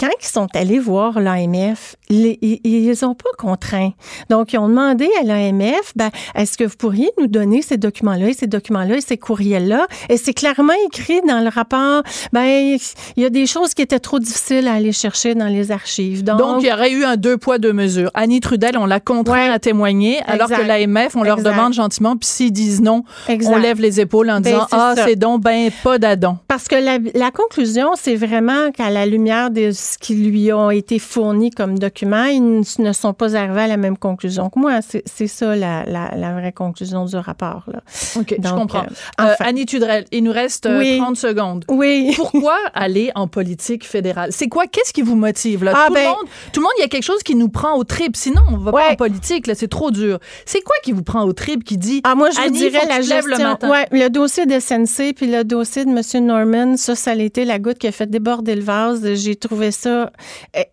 quand 0.00 0.08
ils 0.18 0.26
sont 0.26 0.48
allés 0.54 0.78
voir 0.78 1.20
l'AMF, 1.20 1.96
ils 2.08 2.96
n'ont 3.02 3.14
pas 3.14 3.28
contraint. 3.36 3.90
Donc, 4.30 4.54
ils 4.54 4.58
ont 4.58 4.68
demandé 4.68 5.06
à 5.20 5.24
l'AMF, 5.24 5.92
ben, 5.94 6.08
est-ce 6.34 6.56
que 6.56 6.64
vous 6.64 6.76
pourriez 6.78 7.10
nous 7.18 7.26
donner 7.26 7.60
ces 7.60 7.76
documents-là, 7.76 8.32
ces 8.32 8.46
documents-là, 8.46 8.96
ces 9.06 9.18
courriels-là? 9.18 9.86
Et 10.08 10.16
c'est 10.16 10.32
clairement 10.32 10.72
écrit 10.86 11.20
dans 11.28 11.40
le 11.40 11.50
rapport, 11.50 12.02
ben, 12.32 12.78
il 13.16 13.22
y 13.22 13.26
a 13.26 13.30
des 13.30 13.46
choses 13.46 13.74
qui 13.74 13.82
étaient 13.82 13.98
trop 13.98 14.18
difficiles 14.18 14.68
à 14.68 14.74
aller 14.74 14.92
chercher 14.92 15.34
dans 15.34 15.48
les 15.48 15.70
archives. 15.70 16.24
Donc, 16.24 16.62
il 16.62 16.68
y 16.68 16.72
aurait 16.72 16.92
eu 16.92 17.04
un 17.04 17.16
deux 17.16 17.36
poids, 17.36 17.58
deux 17.58 17.74
mesures. 17.74 18.10
Annie 18.14 18.40
Trudel, 18.40 18.78
on 18.78 18.86
l'a 18.86 19.00
contraint 19.00 19.50
à 19.50 19.58
témoigner, 19.58 20.20
alors 20.26 20.48
que 20.48 20.62
l'AMF, 20.62 21.14
on 21.14 21.22
leur 21.22 21.42
demande 21.42 21.74
gentiment, 21.74 22.16
puis 22.16 22.28
s'ils 22.28 22.52
disent 22.52 22.80
non, 22.80 23.04
on 23.28 23.58
lève 23.58 23.82
les 23.82 24.00
épaules 24.00 24.30
en 24.30 24.40
ben, 24.40 24.52
disant, 24.52 24.66
ah, 24.72 24.94
c'est 24.96 25.16
donc 25.16 25.42
ben 25.42 25.70
pas 25.82 25.98
d'adon. 25.98 26.38
Parce 26.48 26.68
que 26.68 26.76
la, 26.76 26.98
la 27.14 27.30
conclusion, 27.30 27.90
c'est 27.96 28.16
vraiment 28.16 28.70
qu'à 28.70 28.88
la 28.88 29.04
lumière 29.04 29.50
de 29.50 29.72
ce 29.90 29.98
qui 29.98 30.14
lui 30.14 30.52
ont 30.52 30.70
été 30.70 30.98
fournis 30.98 31.50
comme 31.50 31.78
documents, 31.78 32.26
ils 32.26 32.62
ne 32.78 32.92
sont 32.92 33.12
pas 33.12 33.34
arrivés 33.34 33.62
à 33.62 33.66
la 33.66 33.76
même 33.76 33.96
conclusion 33.96 34.48
que 34.48 34.58
moi. 34.58 34.80
C'est 34.82 35.26
ça 35.26 35.56
la, 35.56 35.84
la, 35.84 36.32
vraie 36.32 36.52
conclusion 36.52 37.04
du 37.04 37.16
rapport. 37.16 37.64
Là. 37.66 37.80
OK, 38.16 38.36
je 38.42 38.50
comprends. 38.50 38.84
Euh, 39.20 39.24
euh, 39.24 39.34
Annie 39.40 39.66
Tudrel, 39.66 40.04
il 40.12 40.22
nous 40.22 40.32
reste 40.32 40.64
30 40.64 40.72
euh, 40.72 41.14
secondes. 41.14 41.64
Oui. 41.68 42.12
Pourquoi 42.14 42.56
aller 42.74 43.10
en 43.14 43.26
politique 43.26 43.84
fédérale? 43.84 44.30
C'est 44.32 44.48
quoi? 44.48 44.66
Qu'est-ce 44.66 44.92
qui 44.92 45.02
vous 45.02 45.16
motive? 45.16 45.64
Là? 45.64 45.72
Ah, 45.74 45.86
tout, 45.88 45.94
le 45.94 46.00
ben 46.00 46.08
monde, 46.08 46.28
tout 46.52 46.60
le 46.60 46.64
monde, 46.64 46.72
il 46.78 46.82
y 46.82 46.84
a 46.84 46.88
quelque 46.88 47.04
chose 47.04 47.22
qui 47.22 47.34
nous 47.34 47.48
prend 47.48 47.74
au 47.76 47.84
trip. 47.84 48.16
Sinon, 48.16 48.42
on 48.50 48.58
va 48.58 48.72
pas 48.72 48.92
en 48.92 48.94
politique. 48.94 49.46
Là, 49.48 49.54
c'est 49.54 49.68
trop 49.68 49.90
dur. 49.90 50.18
C'est 50.46 50.62
quoi 50.62 50.76
qui 50.84 50.92
vous 50.92 51.02
prend 51.02 51.24
au 51.24 51.32
trip 51.32 51.64
qui 51.64 51.78
dit 51.78 52.00
Ah, 52.04 52.14
moi, 52.14 52.30
je 52.30 52.40
vous 52.40 52.50
dirais 52.50 52.86
la 52.86 53.00
gestion. 53.00 53.58
Le, 53.62 53.68
ouais, 53.68 53.86
le 53.90 54.08
dossier 54.08 54.46
de 54.46 54.58
SNC 54.58 55.14
puis 55.16 55.26
le 55.26 55.42
dossier 55.42 55.84
de 55.84 55.90
M. 55.90 56.26
Norman, 56.26 56.76
ça, 56.76 56.94
ça 56.94 57.10
a 57.10 57.14
été 57.14 57.44
la 57.44 57.58
goutte 57.58 57.78
qui 57.78 57.88
a 57.88 57.92
fait 57.92 58.08
déborder 58.08 58.54
le 58.54 58.62
vase. 58.62 59.14
J'ai 59.14 59.34
trouvé 59.34 59.72
ça 59.72 59.79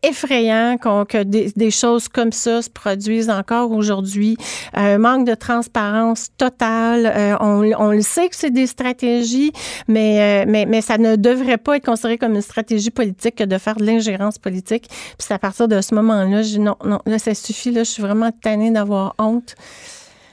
effrayant 0.04 0.78
que 0.78 1.24
des, 1.24 1.52
des, 1.56 1.72
choses 1.72 2.08
comme 2.08 2.32
ça 2.32 2.62
se 2.62 2.70
produisent 2.70 3.30
encore 3.30 3.72
aujourd'hui. 3.72 4.38
Un 4.74 4.98
manque 4.98 5.28
de 5.28 5.36
transparence 5.36 6.30
totale. 6.38 7.06
Euh, 7.06 7.36
on, 7.40 7.72
on, 7.78 7.92
le 7.92 8.02
sait 8.02 8.30
que 8.30 8.36
c'est 8.36 8.52
des 8.52 8.68
stratégies, 8.68 9.52
mais, 9.88 10.46
euh, 10.46 10.46
mais, 10.48 10.66
mais 10.66 10.82
ça 10.82 10.98
ne 10.98 11.16
devrait 11.16 11.58
pas 11.58 11.78
être 11.78 11.86
considéré 11.86 12.18
comme 12.18 12.36
une 12.36 12.42
stratégie 12.42 12.92
politique 12.92 13.36
que 13.36 13.44
de 13.44 13.58
faire 13.58 13.76
de 13.76 13.86
l'ingérence 13.86 14.38
politique. 14.38 14.88
Puis 14.90 15.18
c'est 15.20 15.34
à 15.34 15.40
partir 15.40 15.68
de 15.68 15.82
ce 15.82 15.96
moment-là, 15.96 16.42
je 16.42 16.50
dis 16.50 16.60
non, 16.60 16.76
non, 16.84 17.00
là, 17.06 17.20
ça 17.20 17.34
suffit. 17.34 17.72
Là, 17.72 17.84
je 17.84 17.92
suis 17.92 18.02
vraiment 18.02 18.32
tannée 18.32 18.72
d'avoir 18.72 19.16
honte. 19.20 19.56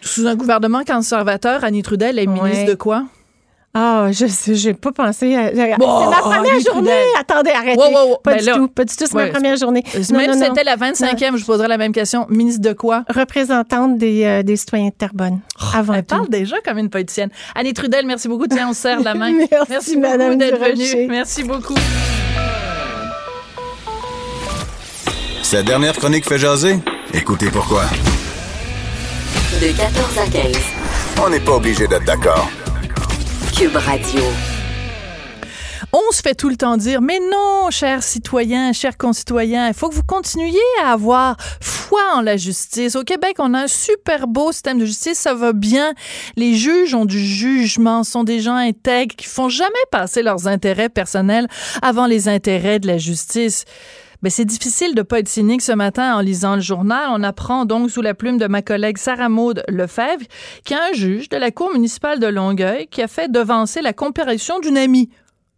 Sous 0.01 0.27
un 0.27 0.35
gouvernement 0.35 0.85
conservateur, 0.85 1.65
Annie 1.65 1.83
Trudel 1.83 2.19
est 2.19 2.27
ministre 2.27 2.67
de 2.67 2.75
quoi? 2.75 3.05
Ah, 3.77 4.07
je 4.13 4.27
sais, 4.27 4.55
j'ai 4.55 4.73
pas 4.73 4.93
pensé. 4.93 5.35
À... 5.35 5.51
c'est 5.51 5.77
ma 5.77 5.77
première 6.21 6.61
journée. 6.61 6.91
Attendez, 7.19 7.51
arrêtez. 7.51 7.77
Pas 8.23 8.35
ben 8.35 8.39
du 8.39 8.53
tout. 8.53 8.69
Pas 8.69 8.85
du 8.85 8.95
tout. 8.97 9.05
C'est 9.07 9.15
ma 9.15 9.27
première 9.27 9.57
journée. 9.57 9.83
Même 10.13 10.33
si 10.33 10.39
c'était 10.39 10.63
la 10.63 10.77
25e, 10.77 11.37
je 11.37 11.45
poserais 11.45 11.67
la 11.67 11.77
même 11.77 11.93
question. 11.93 12.27
Ministre 12.31 12.63
de 12.63 12.73
quoi? 12.73 13.05
Représentante 13.09 13.99
des, 13.99 14.25
euh, 14.25 14.43
des 14.45 14.55
citoyens 14.55 14.91
de 14.91 14.95
Terrebonne. 14.95 15.41
Oh, 15.61 15.65
avant 15.77 15.95
elle 15.95 16.05
parle 16.05 16.29
déjà 16.29 16.61
comme 16.65 16.79
une 16.79 16.89
politicienne. 16.89 17.31
Annie 17.57 17.73
Trudel, 17.73 18.07
merci 18.07 18.29
beaucoup. 18.29 18.47
Tiens, 18.47 18.69
on 18.71 18.75
serre 18.75 19.01
la 19.01 19.15
main. 19.15 19.33
merci, 19.69 19.97
merci 19.97 20.19
beaucoup 20.19 20.37
d'être 20.37 20.61
venue. 20.61 21.09
Merci 21.09 21.43
beaucoup. 21.43 21.75
Sa 25.43 25.63
dernière 25.65 25.95
chronique 25.95 26.29
fait 26.29 26.39
jaser? 26.39 26.79
Écoutez 27.13 27.51
pourquoi. 27.51 27.83
De 29.61 29.77
14 29.77 30.19
à 30.19 30.31
15. 30.31 30.57
On 31.25 31.29
n'est 31.29 31.41
pas 31.41 31.57
obligé 31.57 31.89
d'être 31.89 32.05
d'accord. 32.05 32.49
Cube 33.57 33.77
Radio. 33.77 34.21
On 35.93 36.11
se 36.11 36.23
fait 36.23 36.35
tout 36.35 36.49
le 36.49 36.57
temps 36.57 36.77
dire, 36.77 37.01
mais 37.01 37.21
non, 37.21 37.71
chers 37.71 38.03
citoyens, 38.03 38.73
chers 38.73 38.97
concitoyens, 38.97 39.69
il 39.69 39.75
faut 39.75 39.89
que 39.89 39.95
vous 39.95 40.03
continuiez 40.03 40.59
à 40.83 40.91
avoir 40.91 41.37
foi 41.61 42.01
en 42.17 42.21
la 42.21 42.37
justice. 42.37 42.97
Au 42.97 43.05
Québec, 43.05 43.37
on 43.39 43.55
a 43.55 43.63
un 43.65 43.69
super 43.69 44.27
beau 44.27 44.51
système 44.51 44.81
de 44.81 44.87
justice, 44.87 45.19
ça 45.19 45.35
va 45.35 45.53
bien. 45.53 45.95
Les 46.35 46.55
juges 46.55 46.95
ont 46.95 47.05
du 47.05 47.25
jugement, 47.25 48.03
sont 48.03 48.25
des 48.25 48.41
gens 48.41 48.57
intègres 48.57 49.15
qui 49.15 49.27
font 49.27 49.49
jamais 49.49 49.73
passer 49.93 50.23
leurs 50.23 50.49
intérêts 50.49 50.89
personnels 50.89 51.47
avant 51.81 52.07
les 52.07 52.29
intérêts 52.29 52.81
de 52.81 52.89
la 52.89 52.99
justice. 52.99 53.67
Mais 54.25 54.31
c'est 54.31 54.47
difficile 54.47 54.95
de 54.95 55.03
pas 55.03 55.19
être 55.19 55.29
cynique 55.29 55.61
ce 55.61 55.73
matin 55.73 56.17
en 56.17 56.21
lisant 56.21 56.55
le 56.55 56.63
journal. 56.63 57.11
On 57.11 57.23
apprend 57.23 57.67
donc 57.67 57.91
sous 57.91 58.01
la 58.01 58.15
plume 58.15 58.39
de 58.39 58.47
ma 58.47 58.63
collègue 58.63 58.97
Sarah 58.97 59.29
Maud 59.29 59.63
Lefebvre 59.69 60.25
qu'il 60.65 60.79
y 60.79 60.81
un 60.81 60.95
juge 60.95 61.29
de 61.29 61.37
la 61.37 61.51
Cour 61.51 61.75
municipale 61.75 62.21
de 62.21 62.27
Longueuil 62.27 62.87
qui 62.87 63.03
a 63.03 63.07
fait 63.07 63.31
devancer 63.31 63.83
la 63.83 63.93
comparution 63.93 64.61
d'une 64.61 64.79
amie. 64.79 65.11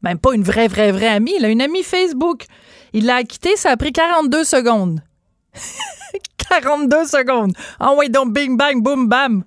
Même 0.02 0.18
pas 0.18 0.34
une 0.34 0.42
vraie, 0.42 0.66
vraie, 0.66 0.90
vraie 0.90 1.06
amie, 1.06 1.34
il 1.38 1.44
a 1.44 1.48
une 1.48 1.62
amie 1.62 1.84
Facebook. 1.84 2.46
Il 2.92 3.06
l'a 3.06 3.14
acquittée, 3.14 3.54
ça 3.54 3.70
a 3.70 3.76
pris 3.76 3.92
42 3.92 4.42
secondes. 4.42 5.00
42 6.50 7.04
secondes. 7.04 7.52
Ah 7.78 7.92
oui, 7.96 8.10
donc 8.10 8.32
bing, 8.32 8.56
bang, 8.56 8.82
boum, 8.82 9.06
bam. 9.06 9.44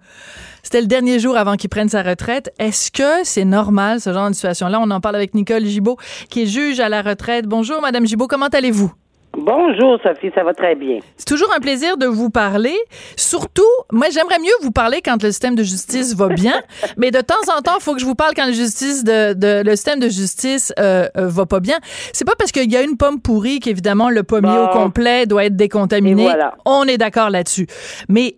C'était 0.64 0.80
le 0.80 0.88
dernier 0.88 1.20
jour 1.20 1.36
avant 1.36 1.58
qu'il 1.58 1.70
prenne 1.70 1.90
sa 1.90 2.04
retraite. 2.04 2.54
Est-ce 2.58 2.90
que 2.90 3.26
c'est 3.26 3.44
normal, 3.44 4.00
ce 4.00 4.14
genre 4.14 4.30
de 4.30 4.34
situation-là? 4.34 4.80
On 4.80 4.90
en 4.92 5.02
parle 5.02 5.18
avec 5.18 5.34
Nicole 5.34 5.66
Gibault, 5.66 5.98
qui 6.30 6.44
est 6.44 6.46
juge 6.46 6.80
à 6.80 6.88
la 6.88 7.02
retraite. 7.02 7.48
Bonjour, 7.48 7.82
Madame 7.82 8.06
Gibault, 8.06 8.28
comment 8.28 8.48
allez-vous? 8.48 8.94
Bonjour 9.42 9.98
Sophie, 10.04 10.32
ça 10.36 10.44
va 10.44 10.54
très 10.54 10.76
bien. 10.76 11.00
C'est 11.16 11.28
toujours 11.28 11.50
un 11.56 11.60
plaisir 11.60 11.98
de 11.98 12.06
vous 12.06 12.30
parler. 12.30 12.76
Surtout, 13.16 13.64
moi 13.92 14.08
j'aimerais 14.12 14.40
mieux 14.40 14.52
vous 14.62 14.72
parler 14.72 15.02
quand 15.04 15.22
le 15.24 15.32
système 15.32 15.56
de 15.56 15.64
justice 15.64 16.14
va 16.14 16.28
bien, 16.28 16.62
mais 16.98 17.10
de 17.12 17.22
temps 17.22 17.36
en 17.58 17.62
temps, 17.62 17.76
il 17.80 17.82
faut 17.82 17.94
que 17.94 18.02
je 18.02 18.06
vous 18.06 18.16
parle 18.16 18.34
quand 18.36 18.46
le 18.46 18.54
justice 18.54 19.04
de, 19.04 19.64
le 19.64 19.76
système 19.76 20.00
de 20.00 20.10
justice 20.10 20.74
euh, 20.80 21.08
euh, 21.18 21.28
va 21.28 21.46
pas 21.46 21.62
bien. 21.62 21.78
C'est 22.12 22.26
pas 22.26 22.36
parce 22.38 22.52
qu'il 22.52 22.70
y 22.70 22.76
a 22.76 22.82
une 22.82 22.98
pomme 22.98 23.22
pourrie 23.22 23.60
qu'évidemment 23.60 24.10
le 24.10 24.24
pommier 24.24 24.58
au 24.58 24.68
complet 24.68 25.26
doit 25.26 25.46
être 25.46 25.56
décontaminé. 25.56 26.30
On 26.66 26.84
est 26.84 26.98
d'accord 26.98 27.30
là-dessus. 27.30 27.68
Mais 28.10 28.36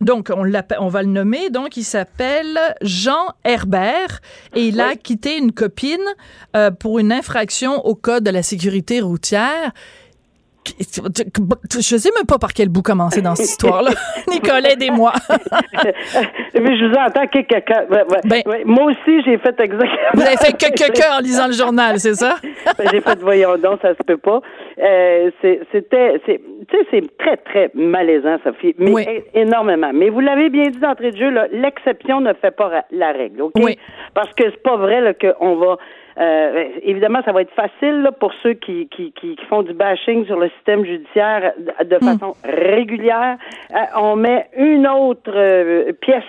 donc, 0.00 0.30
on, 0.34 0.50
on, 0.78 0.88
va 0.88 1.02
le 1.02 1.08
nommer. 1.08 1.50
Donc, 1.50 1.76
il 1.76 1.84
s'appelle 1.84 2.58
Jean 2.82 3.26
Herbert 3.44 4.20
et 4.54 4.66
il 4.66 4.80
a 4.80 4.94
quitté 4.94 5.36
une 5.36 5.52
copine 5.52 5.98
euh, 6.56 6.70
pour 6.70 6.98
une 6.98 7.12
infraction 7.12 7.84
au 7.84 7.94
code 7.94 8.24
de 8.24 8.30
la 8.30 8.42
sécurité 8.42 9.00
routière. 9.00 9.72
Je 10.66 11.96
sais 11.96 12.10
même 12.16 12.26
pas 12.26 12.38
par 12.38 12.52
quel 12.52 12.68
bout 12.68 12.82
commencer 12.82 13.20
dans 13.20 13.34
cette 13.34 13.46
histoire-là. 13.46 13.90
Nicolas, 14.28 14.72
aidez-moi. 14.72 15.12
Mais 16.54 16.78
je 16.78 16.86
vous 16.86 16.94
entends 16.94 17.26
que 17.26 17.40
quelqu'un. 17.42 17.84
Ben, 18.24 18.42
moi 18.64 18.84
aussi, 18.84 19.22
j'ai 19.24 19.38
fait 19.38 19.58
exactement. 19.60 20.10
Vous 20.14 20.22
avez 20.22 20.36
fait 20.36 20.52
que 20.58 20.72
quelqu'un 20.72 21.18
en 21.18 21.20
lisant 21.20 21.46
le 21.46 21.52
journal, 21.52 21.98
c'est 21.98 22.14
ça? 22.14 22.36
Ben, 22.78 22.88
j'ai 22.90 23.00
fait 23.00 23.18
voyons 23.20 23.56
donc, 23.58 23.80
ça 23.82 23.90
se 23.90 24.02
peut 24.06 24.16
pas. 24.16 24.40
Euh, 24.78 25.30
c'était, 25.40 26.20
tu 26.26 26.40
sais, 26.70 26.86
c'est 26.90 27.16
très 27.18 27.36
très 27.36 27.70
malaisant, 27.74 28.38
Sophie, 28.42 28.74
mais 28.78 29.24
énormément. 29.34 29.90
Mais 29.92 30.08
vous 30.08 30.20
l'avez 30.20 30.48
bien 30.48 30.70
dit 30.70 30.78
d'entrée 30.78 31.10
de 31.10 31.16
jeu, 31.16 31.30
l'exception 31.52 32.20
ne 32.20 32.32
fait 32.34 32.50
pas 32.50 32.84
la 32.90 33.12
règle, 33.12 33.42
ok? 33.42 33.54
Parce 34.14 34.32
que 34.34 34.44
c'est 34.44 34.62
pas 34.62 34.76
vrai 34.76 35.16
qu'on 35.20 35.56
va 35.56 35.76
euh, 36.18 36.64
évidemment, 36.82 37.20
ça 37.24 37.32
va 37.32 37.42
être 37.42 37.52
facile 37.54 38.08
pour 38.20 38.32
ceux 38.42 38.54
qui, 38.54 38.88
qui, 38.88 39.12
qui, 39.12 39.36
font 39.48 39.62
du 39.62 39.72
bashing 39.72 40.24
sur 40.26 40.38
le 40.38 40.48
système 40.50 40.84
judiciaire 40.84 41.52
de 41.84 41.96
hmm. 41.96 42.00
façon 42.00 42.34
régulière. 42.44 43.36
Euh, 43.72 43.76
on 43.96 44.16
met 44.16 44.48
une 44.56 44.86
autre 44.86 45.32
euh, 45.34 45.92
pièce 46.00 46.22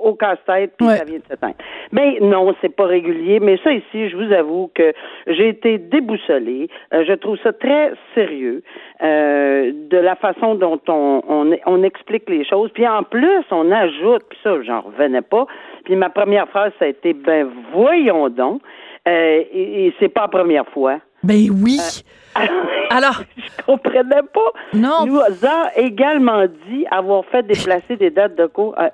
au 0.00 0.14
casse-tête, 0.14 0.72
puis 0.78 0.86
ça 0.86 1.04
vient 1.04 1.18
de 1.18 1.24
s'éteindre. 1.28 1.56
Mais 1.92 2.18
non, 2.20 2.54
c'est 2.60 2.74
pas 2.74 2.86
régulier. 2.86 3.38
Mais 3.40 3.58
ça 3.62 3.72
ici, 3.72 4.08
je 4.08 4.16
vous 4.16 4.32
avoue 4.32 4.70
que 4.74 4.92
j'ai 5.26 5.48
été 5.48 5.78
déboussolée. 5.78 6.68
je 6.92 7.12
trouve 7.14 7.38
ça 7.42 7.52
très 7.52 7.92
sérieux 8.14 8.62
de 9.02 9.96
la 9.96 10.16
façon 10.16 10.54
dont 10.54 10.80
on, 10.88 11.22
on, 11.28 11.56
on 11.66 11.82
explique 11.82 12.28
les 12.28 12.44
choses. 12.44 12.70
Puis 12.72 12.86
en 12.86 13.02
plus, 13.02 13.44
on 13.50 13.70
ajoute, 13.70 14.22
puis 14.28 14.38
ça, 14.42 14.62
j'en 14.62 14.80
revenais 14.80 15.22
pas. 15.22 15.46
Puis 15.84 15.96
ma 15.96 16.08
première 16.08 16.48
phrase, 16.48 16.72
ça 16.78 16.86
a 16.86 16.88
été, 16.88 17.12
ben 17.12 17.48
voyons 17.72 18.28
donc. 18.28 18.62
Euh, 19.06 19.42
et, 19.52 19.94
c'est 20.00 20.08
pas 20.08 20.22
la 20.22 20.28
première 20.28 20.66
fois. 20.68 20.98
Ben 21.22 21.48
oui. 21.50 21.78
Euh, 22.36 22.40
alors, 22.90 23.22
je 23.36 23.64
comprenais 23.64 24.22
pas. 24.32 24.52
Non. 24.74 25.06
Nous 25.06 25.20
a 25.20 25.70
également 25.76 26.44
dit 26.68 26.86
avoir 26.90 27.24
fait 27.26 27.42
déplacer 27.44 27.96
des 27.96 28.10
dates 28.10 28.36
de 28.36 28.46
cours, 28.46 28.74
euh, 28.78 28.88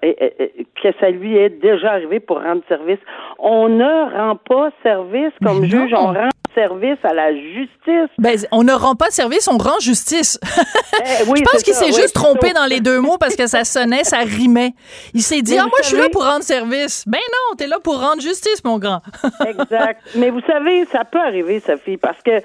que 0.82 0.88
ça 1.00 1.10
lui 1.10 1.36
est 1.36 1.50
déjà 1.50 1.92
arrivé 1.92 2.20
pour 2.20 2.42
rendre 2.42 2.62
service. 2.68 3.00
On 3.38 3.68
ne 3.68 4.14
rend 4.14 4.36
pas 4.36 4.70
service 4.82 5.32
comme 5.42 5.64
juge, 5.64 5.92
on 5.94 6.12
rend 6.12 6.28
service 6.54 6.98
à 7.02 7.12
la 7.12 7.34
justice. 7.34 8.10
Ben, 8.18 8.38
on 8.50 8.62
ne 8.62 8.72
rend 8.72 8.94
pas 8.94 9.10
service, 9.10 9.48
on 9.48 9.58
rend 9.58 9.78
justice. 9.80 10.38
Eh 10.42 11.24
je 11.24 11.42
pense 11.42 11.62
qu'il 11.62 11.74
s'est 11.74 11.92
juste 11.92 12.14
trompé 12.14 12.52
dans 12.52 12.66
les 12.66 12.80
deux 12.80 13.00
mots 13.00 13.18
parce 13.18 13.36
que 13.36 13.46
ça 13.46 13.64
sonnait, 13.64 14.04
ça 14.04 14.18
rimait. 14.18 14.72
Il 15.14 15.22
s'est 15.22 15.42
dit, 15.42 15.58
ah, 15.58 15.64
moi, 15.64 15.78
je 15.82 15.88
suis 15.88 15.96
là 15.96 16.08
pour 16.10 16.24
rendre 16.24 16.44
service. 16.44 17.04
Ben 17.06 17.18
non, 17.18 17.56
t'es 17.56 17.66
là 17.66 17.78
pour 17.82 18.00
rendre 18.00 18.20
justice, 18.20 18.62
mon 18.64 18.78
grand. 18.78 19.02
exact. 19.46 20.02
Mais 20.14 20.30
vous 20.30 20.42
savez, 20.46 20.84
ça 20.86 21.04
peut 21.04 21.20
arriver, 21.20 21.60
Sophie, 21.60 21.96
parce 21.96 22.20
que 22.22 22.40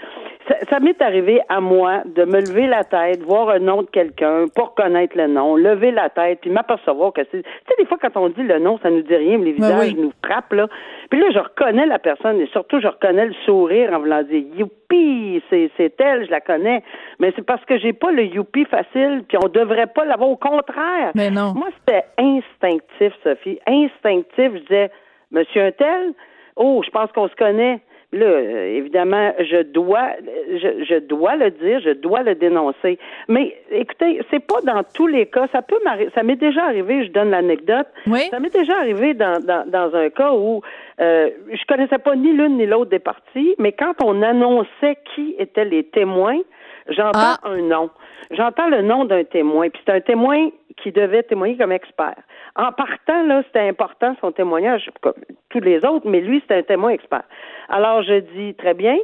ça, 0.69 0.79
m'est 0.79 1.01
arrivé 1.01 1.41
à 1.49 1.59
moi 1.59 2.01
de 2.05 2.23
me 2.23 2.39
lever 2.39 2.67
la 2.67 2.83
tête, 2.83 3.21
voir 3.21 3.49
un 3.49 3.59
nom 3.59 3.81
de 3.81 3.89
quelqu'un, 3.89 4.45
pour 4.55 4.75
connaître 4.75 5.17
le 5.17 5.27
nom, 5.27 5.55
lever 5.55 5.91
la 5.91 6.09
tête, 6.09 6.39
puis 6.41 6.49
m'apercevoir 6.49 7.13
que 7.13 7.21
c'est. 7.31 7.43
Tu 7.43 7.49
sais, 7.67 7.75
des 7.77 7.85
fois, 7.85 7.97
quand 8.01 8.15
on 8.15 8.29
dit 8.29 8.43
le 8.43 8.59
nom, 8.59 8.79
ça 8.81 8.89
nous 8.89 9.01
dit 9.01 9.15
rien, 9.15 9.37
mais 9.37 9.45
les 9.45 9.51
visages 9.53 9.95
nous 9.95 10.11
frappent, 10.23 10.53
là. 10.53 10.67
Puis 11.09 11.19
là, 11.19 11.27
je 11.33 11.39
reconnais 11.39 11.85
la 11.85 11.99
personne, 11.99 12.39
et 12.39 12.47
surtout, 12.47 12.79
je 12.79 12.87
reconnais 12.87 13.25
le 13.25 13.33
sourire 13.45 13.93
en 13.93 13.99
voulant 13.99 14.23
dire 14.23 14.43
Youpi, 14.55 15.41
c'est, 15.49 15.71
c'est 15.77 15.99
elle, 15.99 16.25
je 16.25 16.31
la 16.31 16.41
connais. 16.41 16.83
Mais 17.19 17.33
c'est 17.35 17.45
parce 17.45 17.63
que 17.65 17.77
j'ai 17.79 17.93
pas 17.93 18.11
le 18.11 18.23
youpi 18.23 18.65
facile, 18.65 19.23
puis 19.27 19.37
on 19.43 19.47
devrait 19.47 19.87
pas 19.87 20.05
l'avoir. 20.05 20.27
Au 20.27 20.35
contraire. 20.35 21.11
Mais 21.15 21.29
non. 21.29 21.53
Moi, 21.55 21.69
c'était 21.79 22.03
instinctif, 22.17 23.13
Sophie. 23.23 23.59
Instinctif. 23.65 24.51
Je 24.53 24.59
disais, 24.59 24.91
Monsieur 25.31 25.65
un 25.65 25.71
tel, 25.71 26.13
oh, 26.55 26.81
je 26.85 26.89
pense 26.89 27.11
qu'on 27.11 27.27
se 27.27 27.35
connaît. 27.35 27.79
Là, 28.13 28.25
euh, 28.25 28.77
évidemment, 28.77 29.33
je 29.39 29.63
dois, 29.63 30.11
je, 30.53 30.85
je, 30.85 30.99
dois 30.99 31.35
le 31.35 31.51
dire, 31.51 31.81
je 31.81 31.89
dois 31.89 32.23
le 32.23 32.35
dénoncer. 32.35 32.97
Mais 33.27 33.53
écoutez, 33.69 34.21
c'est 34.31 34.39
pas 34.39 34.61
dans 34.63 34.81
tous 34.93 35.07
les 35.07 35.25
cas. 35.25 35.47
Ça 35.51 35.61
peut 35.61 35.77
m'arriver. 35.83 36.09
Ça 36.15 36.23
m'est 36.23 36.37
déjà 36.37 36.63
arrivé. 36.63 37.05
Je 37.05 37.11
donne 37.11 37.31
l'anecdote. 37.31 37.87
Oui. 38.07 38.21
Ça 38.31 38.39
m'est 38.39 38.53
déjà 38.53 38.77
arrivé 38.77 39.13
dans, 39.13 39.43
dans, 39.43 39.69
dans 39.69 39.93
un 39.93 40.09
cas 40.09 40.31
où 40.33 40.61
euh, 41.01 41.29
je 41.51 41.65
connaissais 41.67 41.97
pas 41.97 42.15
ni 42.15 42.31
l'une 42.31 42.55
ni 42.57 42.65
l'autre 42.65 42.89
des 42.91 42.99
parties, 42.99 43.55
mais 43.59 43.73
quand 43.73 43.93
on 44.01 44.21
annonçait 44.21 44.97
qui 45.13 45.35
étaient 45.37 45.65
les 45.65 45.83
témoins, 45.83 46.39
j'entends 46.87 47.19
Ah. 47.19 47.39
un 47.43 47.61
nom. 47.61 47.89
J'entends 48.31 48.69
le 48.69 48.83
nom 48.83 49.03
d'un 49.03 49.25
témoin. 49.25 49.69
Puis 49.69 49.81
c'est 49.85 49.93
un 49.93 50.01
témoin 50.01 50.49
qui 50.81 50.91
devait 50.91 51.23
témoigner 51.23 51.57
comme 51.57 51.71
expert. 51.71 52.15
En 52.55 52.71
partant, 52.71 53.23
là, 53.23 53.41
c'était 53.47 53.67
important 53.67 54.15
son 54.21 54.31
témoignage, 54.31 54.89
comme 55.01 55.13
tous 55.49 55.59
les 55.59 55.83
autres, 55.85 56.07
mais 56.07 56.21
lui, 56.21 56.39
c'était 56.41 56.55
un 56.55 56.63
témoin 56.63 56.91
expert. 56.91 57.23
Alors, 57.69 58.03
je 58.03 58.19
dis 58.19 58.53
très 58.55 58.73
bien. 58.73 58.97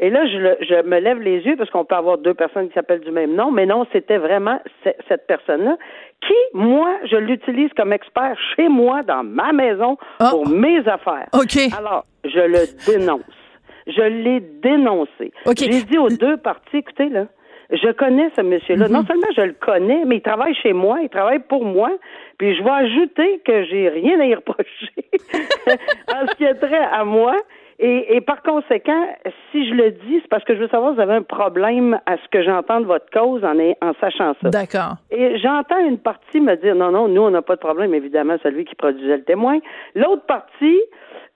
Et 0.00 0.10
là, 0.10 0.24
je, 0.28 0.38
le- 0.38 0.56
je 0.60 0.82
me 0.86 1.00
lève 1.00 1.20
les 1.20 1.40
yeux 1.40 1.56
parce 1.56 1.70
qu'on 1.70 1.84
peut 1.84 1.96
avoir 1.96 2.18
deux 2.18 2.34
personnes 2.34 2.68
qui 2.68 2.74
s'appellent 2.74 3.00
du 3.00 3.10
même 3.10 3.34
nom, 3.34 3.50
mais 3.50 3.66
non, 3.66 3.84
c'était 3.92 4.18
vraiment 4.18 4.60
ce- 4.84 4.90
cette 5.08 5.26
personne-là 5.26 5.76
qui, 6.24 6.34
moi, 6.54 6.88
je 7.10 7.16
l'utilise 7.16 7.72
comme 7.76 7.92
expert 7.92 8.36
chez 8.54 8.68
moi, 8.68 9.02
dans 9.02 9.24
ma 9.24 9.52
maison, 9.52 9.96
Ah. 10.20 10.28
pour 10.30 10.48
mes 10.48 10.78
affaires. 10.86 11.26
OK. 11.34 11.58
Alors, 11.76 12.04
je 12.24 12.38
le 12.38 12.64
dénonce. 12.86 13.22
Je 13.88 14.02
l'ai 14.02 14.38
dénoncé. 14.38 15.32
OK. 15.46 15.56
J'ai 15.58 15.82
dit 15.82 15.98
aux 15.98 16.10
deux 16.10 16.36
parties, 16.36 16.76
écoutez, 16.76 17.08
là, 17.08 17.26
je 17.70 17.90
connais 17.92 18.30
ce 18.36 18.40
monsieur-là. 18.42 18.86
Mhm. 18.88 18.92
Non 18.94 19.04
seulement 19.04 19.28
je 19.36 19.42
le 19.42 19.52
connais, 19.54 20.04
mais 20.06 20.16
il 20.16 20.22
travaille 20.22 20.54
chez 20.54 20.72
moi, 20.72 20.98
il 21.02 21.08
travaille 21.08 21.40
pour 21.40 21.64
moi. 21.64 21.90
Puis 22.38 22.54
je 22.56 22.62
vais 22.62 22.70
ajouter 22.70 23.40
que 23.44 23.64
j'ai 23.64 23.88
rien 23.88 24.20
à 24.20 24.24
y 24.26 24.34
reprocher 24.34 24.92
en 26.14 26.26
ce 26.26 26.34
qui 26.36 26.44
est 26.44 26.54
trait 26.54 26.86
à 26.92 27.04
moi. 27.04 27.34
Et, 27.80 28.16
et 28.16 28.20
par 28.20 28.42
conséquent, 28.42 29.06
si 29.52 29.68
je 29.68 29.74
le 29.74 29.92
dis, 29.92 30.18
c'est 30.20 30.28
parce 30.28 30.42
que 30.42 30.52
je 30.52 30.58
veux 30.58 30.66
savoir 30.68 30.90
si 30.90 30.96
vous 30.96 31.02
avez 31.02 31.14
un 31.14 31.22
problème 31.22 32.00
à 32.06 32.16
ce 32.16 32.28
que 32.28 32.42
j'entends 32.42 32.80
de 32.80 32.86
votre 32.86 33.08
cause 33.12 33.44
en, 33.44 33.56
est- 33.60 33.76
en 33.80 33.92
sachant 34.00 34.34
ça. 34.42 34.50
D'accord. 34.50 34.96
Et 35.12 35.38
j'entends 35.38 35.78
une 35.78 35.98
partie 35.98 36.40
me 36.40 36.56
dire 36.56 36.74
non, 36.74 36.90
non, 36.90 37.06
nous, 37.06 37.22
on 37.22 37.30
n'a 37.30 37.40
pas 37.42 37.54
de 37.54 37.60
problème, 37.60 37.94
évidemment, 37.94 38.34
celui 38.42 38.64
qui 38.64 38.74
produisait 38.74 39.18
le 39.18 39.22
témoin. 39.22 39.58
L'autre 39.94 40.26
partie, 40.26 40.80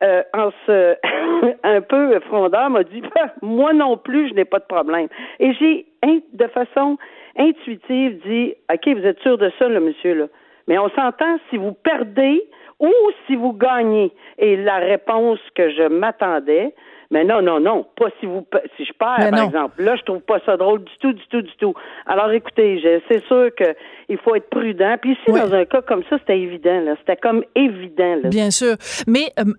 euh, 0.03 0.23
en 0.35 0.51
se 0.67 0.97
un 1.62 1.81
peu 1.81 2.19
frondeur, 2.21 2.71
m'a 2.71 2.85
dit 2.85 3.03
moi 3.43 3.73
non 3.73 3.97
plus, 3.97 4.29
je 4.29 4.35
n'ai 4.35 4.45
pas 4.45 4.59
de 4.59 4.65
problème. 4.65 5.09
Et 5.41 5.53
j'ai 5.55 5.87
de 6.33 6.47
façon 6.49 6.99
intuitive 7.38 8.21
dit 8.27 8.55
OK, 8.73 8.97
vous 8.97 9.07
êtes 9.07 9.21
sûr 9.21 9.38
de 9.38 9.51
ça, 9.59 9.69
monsieur, 9.69 10.15
là. 10.15 10.27
Mais 10.69 10.79
on 10.79 10.88
s'entend 10.91 11.38
si 11.51 11.57
vous 11.57 11.73
perdez 11.73 12.45
ou 12.79 12.93
si 13.27 13.37
vous 13.37 13.53
gagnez. 13.53 14.12
Et 14.38 14.57
la 14.57 14.77
réponse 14.77 15.41
que 15.55 15.71
je 15.71 15.88
m'attendais, 15.88 16.75
mais 17.12 17.25
non, 17.25 17.43
non, 17.43 17.61
non, 17.61 17.85
pas 17.97 18.09
si 18.21 18.27
vous 18.27 18.47
si 18.77 18.87
je 18.87 18.93
perds, 18.95 19.17
Mais 19.19 19.31
par 19.31 19.38
non. 19.41 19.47
exemple. 19.47 19.83
Là, 19.83 19.97
je 19.97 20.03
trouve 20.03 20.21
pas 20.23 20.41
ça 20.47 20.57
drôle 20.57 20.83
du 20.83 20.93
tout, 20.99 21.12
du 21.12 21.27
tout, 21.29 21.43
du 21.43 21.53
tout. 21.59 21.75
Alors, 22.07 22.31
écoutez, 22.33 22.81
c'est 23.09 23.25
sûr 23.27 23.51
que 23.55 23.75
il 24.09 24.17
faut 24.19 24.35
être 24.35 24.49
prudent. 24.49 24.97
Puis 25.01 25.12
ici, 25.12 25.31
dans 25.31 25.53
un 25.53 25.65
cas 25.67 25.83
comme 25.83 26.03
ça, 26.09 26.17
c'était 26.19 26.38
évident. 26.38 26.81
Là, 26.81 26.95
c'était 27.01 27.17
comme 27.17 27.45
évident. 27.55 28.17
Là. 28.23 28.31
Bien 28.31 28.51
sûr. 28.51 28.77
Mais, 29.07 29.27
euh, 29.38 29.53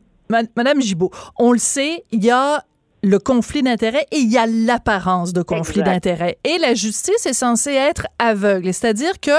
Madame 0.55 0.81
Gibault, 0.81 1.11
on 1.37 1.51
le 1.51 1.59
sait, 1.59 2.03
il 2.11 2.23
y 2.23 2.31
a 2.31 2.63
le 3.03 3.19
conflit 3.19 3.61
d'intérêts 3.61 4.07
et 4.11 4.17
il 4.17 4.31
y 4.31 4.37
a 4.37 4.47
l'apparence 4.47 5.33
de 5.33 5.41
conflit 5.41 5.83
d'intérêts. 5.83 6.37
Et 6.45 6.57
la 6.57 6.73
justice 6.73 7.25
est 7.25 7.33
censée 7.33 7.73
être 7.73 8.07
aveugle. 8.17 8.73
C'est-à-dire 8.73 9.19
que 9.19 9.31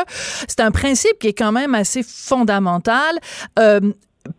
c'est 0.47 0.61
un 0.61 0.71
principe 0.71 1.19
qui 1.19 1.29
est 1.29 1.33
quand 1.35 1.53
même 1.53 1.75
assez 1.75 2.03
fondamental. 2.03 3.19
Euh, 3.59 3.81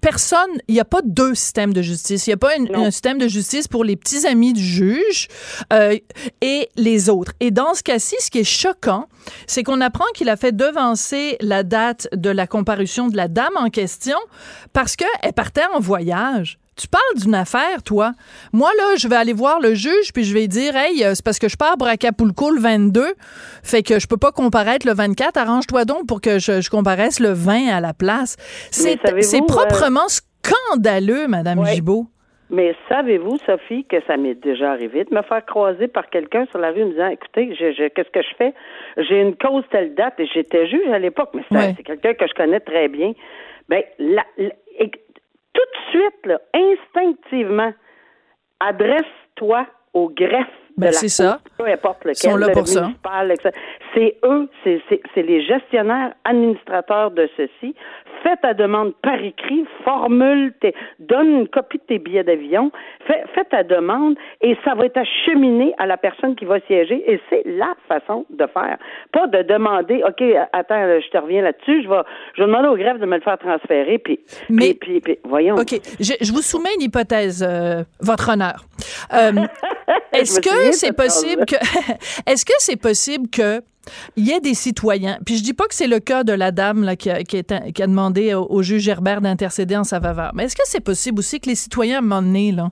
Personne, 0.01 0.49
il 0.67 0.73
n'y 0.73 0.79
a 0.79 0.85
pas 0.85 1.01
deux 1.03 1.35
systèmes 1.35 1.71
de 1.73 1.81
justice. 1.81 2.25
Il 2.25 2.31
n'y 2.31 2.33
a 2.35 2.37
pas 2.37 2.55
une- 2.55 2.73
un 2.75 2.91
système 2.91 3.17
de 3.19 3.27
justice 3.27 3.67
pour 3.67 3.83
les 3.83 3.95
petits 3.95 4.25
amis 4.25 4.53
du 4.53 4.63
juge 4.63 5.27
euh, 5.73 5.97
et 6.41 6.69
les 6.75 7.09
autres. 7.09 7.33
Et 7.39 7.51
dans 7.51 7.73
ce 7.75 7.83
cas-ci, 7.83 8.15
ce 8.19 8.31
qui 8.31 8.39
est 8.39 8.43
choquant, 8.43 9.07
c'est 9.47 9.63
qu'on 9.63 9.81
apprend 9.81 10.05
qu'il 10.15 10.29
a 10.29 10.37
fait 10.37 10.55
devancer 10.55 11.37
la 11.41 11.63
date 11.63 12.07
de 12.15 12.29
la 12.29 12.47
comparution 12.47 13.07
de 13.09 13.17
la 13.17 13.27
dame 13.27 13.53
en 13.57 13.69
question 13.69 14.17
parce 14.73 14.95
qu'elle 14.95 15.33
partait 15.33 15.65
en 15.73 15.79
voyage. 15.79 16.57
Tu 16.77 16.87
parles 16.89 17.21
d'une 17.23 17.35
affaire, 17.35 17.83
toi. 17.83 18.11
Moi, 18.51 18.69
là, 18.77 18.95
je 18.97 19.07
vais 19.07 19.15
aller 19.15 19.31
voir 19.31 19.61
le 19.61 19.73
juge, 19.75 20.11
puis 20.13 20.23
je 20.25 20.33
vais 20.33 20.47
dire, 20.47 20.75
hey, 20.75 21.03
euh, 21.05 21.13
c'est 21.15 21.23
parce 21.23 21.39
que 21.39 21.47
je 21.47 21.55
pars 21.55 21.77
pour 21.77 21.87
Acapulco 21.87 22.51
le 22.51 22.59
22, 22.59 23.01
fait 23.63 23.81
que 23.81 23.97
je 23.99 24.07
peux 24.07 24.17
pas 24.17 24.31
comparaître 24.33 24.85
le 24.85 24.93
24. 24.93 25.37
Arrange-toi 25.37 25.85
donc 25.85 26.05
pour 26.05 26.19
que 26.19 26.37
je, 26.37 26.59
je 26.59 26.69
comparaisse 26.69 27.19
le 27.21 27.29
20 27.29 27.69
à 27.69 27.79
la 27.79 27.93
place. 27.93 28.35
C'est 28.71 28.99
euh, 29.09 29.41
proprement 29.47 30.07
scandaleux, 30.09 31.27
Madame 31.27 31.59
Ouais. 31.59 31.75
Gibault. 31.75 32.07
Mais 32.51 32.75
savez-vous, 32.89 33.37
Sophie, 33.45 33.85
que 33.85 33.97
ça 34.05 34.17
m'est 34.17 34.35
déjà 34.35 34.71
arrivé 34.71 35.03
de 35.05 35.15
me 35.15 35.23
faire 35.23 35.43
croiser 35.45 35.87
par 35.87 36.09
quelqu'un 36.11 36.45
sur 36.51 36.59
la 36.59 36.71
rue 36.71 36.83
en 36.83 36.87
me 36.87 36.91
disant 36.91 37.07
Écoutez, 37.07 37.55
je, 37.59 37.71
je- 37.71 37.87
qu'est-ce 37.87 38.11
que 38.11 38.21
je 38.21 38.35
fais? 38.37 38.53
J'ai 38.97 39.19
une 39.21 39.35
cause 39.35 39.63
telle 39.71 39.95
date 39.95 40.13
et 40.19 40.27
j'étais 40.31 40.67
juge 40.67 40.87
à 40.93 40.99
l'époque, 40.99 41.29
mais 41.33 41.41
c'est 41.49 41.83
quelqu'un 41.83 42.13
que 42.13 42.27
je 42.27 42.33
connais 42.35 42.59
très 42.59 42.87
bien. 42.87 43.13
Ben, 43.67 43.81
la- 43.97 44.25
la- 44.37 44.49
tout 45.55 45.61
de 45.61 45.89
suite, 45.89 46.41
instinctivement, 46.53 47.73
adresse-toi 48.59 49.65
au 49.93 50.09
greffe 50.09 50.64
Ben, 50.77 50.91
c'est 50.91 51.07
ça. 51.09 51.39
peu 51.57 51.65
importe 51.65 51.99
lequel, 52.03 52.15
Ils 52.15 52.31
sont 52.31 52.37
là 52.37 52.49
pour 52.49 52.67
ça. 52.67 52.89
C'est 53.93 54.17
eux, 54.25 54.49
c'est- 54.63 54.81
les 55.15 55.41
gestionnaires 55.45 56.13
administrateurs 56.25 57.11
de 57.11 57.29
ceci. 57.37 57.73
Fais 58.23 58.35
ta 58.37 58.53
demande 58.55 58.93
par 59.03 59.21
écrit, 59.23 59.65
formule, 59.83 60.51
tes, 60.59 60.73
donne 60.99 61.27
une 61.41 61.47
copie 61.47 61.77
de 61.77 61.83
tes 61.83 61.99
billets 61.99 62.23
d'avion, 62.23 62.71
fais, 63.05 63.23
fais 63.35 63.43
ta 63.45 63.61
demande 63.63 64.15
et 64.41 64.57
ça 64.65 64.73
va 64.73 64.85
être 64.85 64.97
acheminé 64.97 65.73
à 65.77 65.85
la 65.85 65.95
personne 65.95 66.35
qui 66.35 66.43
va 66.45 66.59
siéger 66.61 67.03
et 67.11 67.21
c'est 67.29 67.43
la 67.45 67.75
façon 67.87 68.25
de 68.31 68.47
faire. 68.47 68.77
Pas 69.11 69.27
de 69.27 69.43
demander, 69.43 70.01
OK, 70.07 70.23
attends, 70.53 70.99
je 70.99 71.07
te 71.09 71.17
reviens 71.19 71.43
là-dessus, 71.43 71.83
je 71.83 71.87
vais, 71.89 72.01
je 72.35 72.41
vais 72.41 72.47
demander 72.47 72.67
au 72.69 72.75
greffe 72.75 72.99
de 72.99 73.05
me 73.05 73.15
le 73.15 73.21
faire 73.21 73.37
transférer, 73.37 73.99
puis, 73.99 74.19
Mais- 74.49 74.73
puis, 74.73 74.75
puis- 74.79 75.01
puis- 75.01 75.19
voyons. 75.23 75.55
OK. 75.55 75.79
Je, 75.99 76.13
je 76.19 76.31
vous 76.33 76.41
soumets 76.41 76.73
une 76.79 76.81
hypothèse, 76.83 77.45
euh, 77.47 77.83
votre 78.01 78.29
honneur. 78.33 78.65
Euh, 79.13 79.31
est-ce 80.13 80.39
que 80.39 80.71
c'est 80.73 80.93
possible 80.93 81.45
que 81.45 81.55
est-ce 82.25 82.45
que 82.45 82.53
c'est 82.59 82.75
possible 82.75 83.29
que 83.29 83.61
il 84.15 84.25
y 84.27 84.31
ait 84.31 84.39
des 84.39 84.55
citoyens, 84.55 85.19
puis 85.27 85.37
je 85.37 85.43
dis 85.43 85.53
pas 85.53 85.67
que 85.67 85.75
c'est 85.75 85.85
le 85.87 85.99
cas 85.99 86.23
de 86.23 86.33
la 86.33 86.51
dame 86.51 86.83
là, 86.83 86.95
qui, 86.95 87.11
a, 87.11 87.21
qui, 87.23 87.37
est- 87.37 87.71
qui 87.71 87.83
a 87.83 87.87
demandé 87.87 88.33
au, 88.33 88.47
au 88.49 88.63
juge 88.63 88.87
Herbert 88.87 89.21
d'intercéder 89.21 89.77
en 89.77 89.83
sa 89.83 90.01
faveur, 90.01 90.31
mais 90.33 90.45
est-ce 90.45 90.55
que 90.55 90.63
c'est 90.65 90.79
possible 90.79 91.19
aussi 91.19 91.39
que 91.39 91.47
les 91.49 91.55
citoyens, 91.55 91.97
à 91.97 91.99
un 91.99 92.01
moment 92.01 92.23
donné, 92.23 92.51
là, 92.51 92.71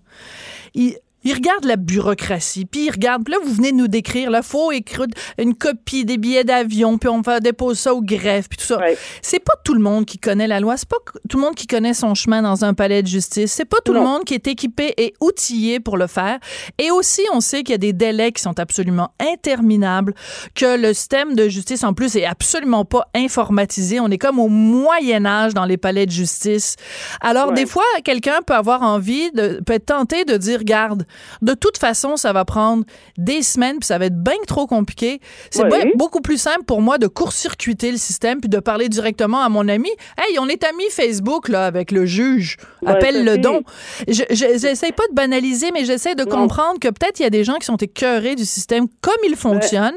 ils, 0.73 0.97
ils 1.23 1.33
regardent 1.33 1.65
la 1.65 1.75
bureaucratie, 1.75 2.65
puis 2.65 2.85
ils 2.85 2.91
regardent, 2.91 3.23
puis 3.23 3.33
là, 3.33 3.39
vous 3.43 3.53
venez 3.53 3.71
de 3.71 3.77
nous 3.77 3.87
décrire, 3.87 4.29
là, 4.29 4.41
faut 4.41 4.71
écrire 4.71 5.05
une 5.37 5.55
copie 5.55 6.05
des 6.05 6.17
billets 6.17 6.43
d'avion, 6.43 6.97
puis 6.97 7.09
on 7.09 7.21
va 7.21 7.39
déposer 7.39 7.81
ça 7.81 7.93
au 7.93 8.01
greffe, 8.01 8.49
puis 8.49 8.57
tout 8.57 8.65
ça. 8.65 8.77
Ouais. 8.79 8.97
C'est 9.21 9.39
pas 9.39 9.53
tout 9.63 9.73
le 9.73 9.79
monde 9.81 10.05
qui 10.05 10.17
connaît 10.19 10.47
la 10.47 10.59
loi, 10.59 10.77
c'est 10.77 10.87
pas 10.89 10.97
tout 11.29 11.37
le 11.37 11.43
monde 11.43 11.55
qui 11.55 11.67
connaît 11.67 11.93
son 11.93 12.13
chemin 12.15 12.41
dans 12.41 12.65
un 12.65 12.73
palais 12.73 13.01
de 13.01 13.07
justice, 13.07 13.51
c'est 13.51 13.65
pas 13.65 13.77
tout 13.85 13.93
le 13.93 14.01
monde 14.01 14.23
qui 14.23 14.33
est 14.33 14.47
équipé 14.47 14.93
et 14.97 15.13
outillé 15.21 15.79
pour 15.79 15.97
le 15.97 16.07
faire. 16.07 16.39
Et 16.77 16.91
aussi, 16.91 17.21
on 17.33 17.39
sait 17.39 17.63
qu'il 17.63 17.71
y 17.71 17.75
a 17.75 17.77
des 17.77 17.93
délais 17.93 18.31
qui 18.31 18.41
sont 18.41 18.59
absolument 18.59 19.11
interminables, 19.19 20.13
que 20.55 20.77
le 20.77 20.93
système 20.93 21.35
de 21.35 21.47
justice, 21.49 21.83
en 21.83 21.93
plus, 21.93 22.15
est 22.15 22.25
absolument 22.25 22.85
pas 22.85 23.07
informatisé. 23.15 23.99
On 23.99 24.09
est 24.09 24.17
comme 24.17 24.39
au 24.39 24.47
Moyen 24.49 25.25
Âge 25.25 25.53
dans 25.53 25.65
les 25.65 25.77
palais 25.77 26.05
de 26.05 26.11
justice. 26.11 26.75
Alors, 27.21 27.49
Ouais. 27.49 27.53
des 27.55 27.65
fois, 27.65 27.83
quelqu'un 28.03 28.39
peut 28.45 28.53
avoir 28.53 28.81
envie, 28.81 29.31
de, 29.31 29.61
peut 29.65 29.73
être 29.73 29.87
tenté 29.87 30.25
de 30.25 30.37
dire, 30.37 30.63
garde, 30.63 31.05
de 31.41 31.53
toute 31.53 31.77
façon, 31.77 32.17
ça 32.17 32.33
va 32.33 32.45
prendre 32.45 32.83
des 33.17 33.41
semaines, 33.41 33.79
puis 33.79 33.87
ça 33.87 33.97
va 33.97 34.05
être 34.05 34.21
bien 34.21 34.33
trop 34.47 34.67
compliqué. 34.67 35.19
C'est 35.51 35.63
Oui. 35.63 35.91
beaucoup 35.95 36.21
plus 36.21 36.37
simple 36.37 36.63
pour 36.65 36.81
moi 36.81 36.97
de 36.97 37.07
court-circuiter 37.07 37.91
le 37.91 37.97
système 37.97 38.39
puis 38.39 38.49
de 38.49 38.59
parler 38.59 38.89
directement 38.89 39.41
à 39.41 39.49
mon 39.49 39.67
ami. 39.67 39.89
Hey, 40.17 40.37
on 40.39 40.47
est 40.47 40.63
amis 40.63 40.89
Facebook 40.91 41.49
là 41.49 41.65
avec 41.65 41.91
le 41.91 42.05
juge. 42.05 42.57
Appelle 42.85 43.23
le 43.25 43.37
don. 43.37 43.63
Je 44.07 44.23
je- 44.29 44.57
j'essaie 44.57 44.91
pas 44.91 45.07
de 45.09 45.13
banaliser, 45.13 45.71
mais 45.73 45.85
j'essaie 45.85 46.15
de 46.15 46.23
Non. 46.23 46.29
comprendre 46.31 46.79
que 46.79 46.87
peut-être 46.89 47.19
il 47.19 47.23
y 47.23 47.25
a 47.25 47.29
des 47.29 47.43
gens 47.43 47.55
qui 47.55 47.65
sont 47.65 47.77
écœurés 47.77 48.35
du 48.35 48.45
système 48.45 48.87
comme 49.01 49.13
il 49.27 49.35
fonctionne, 49.35 49.95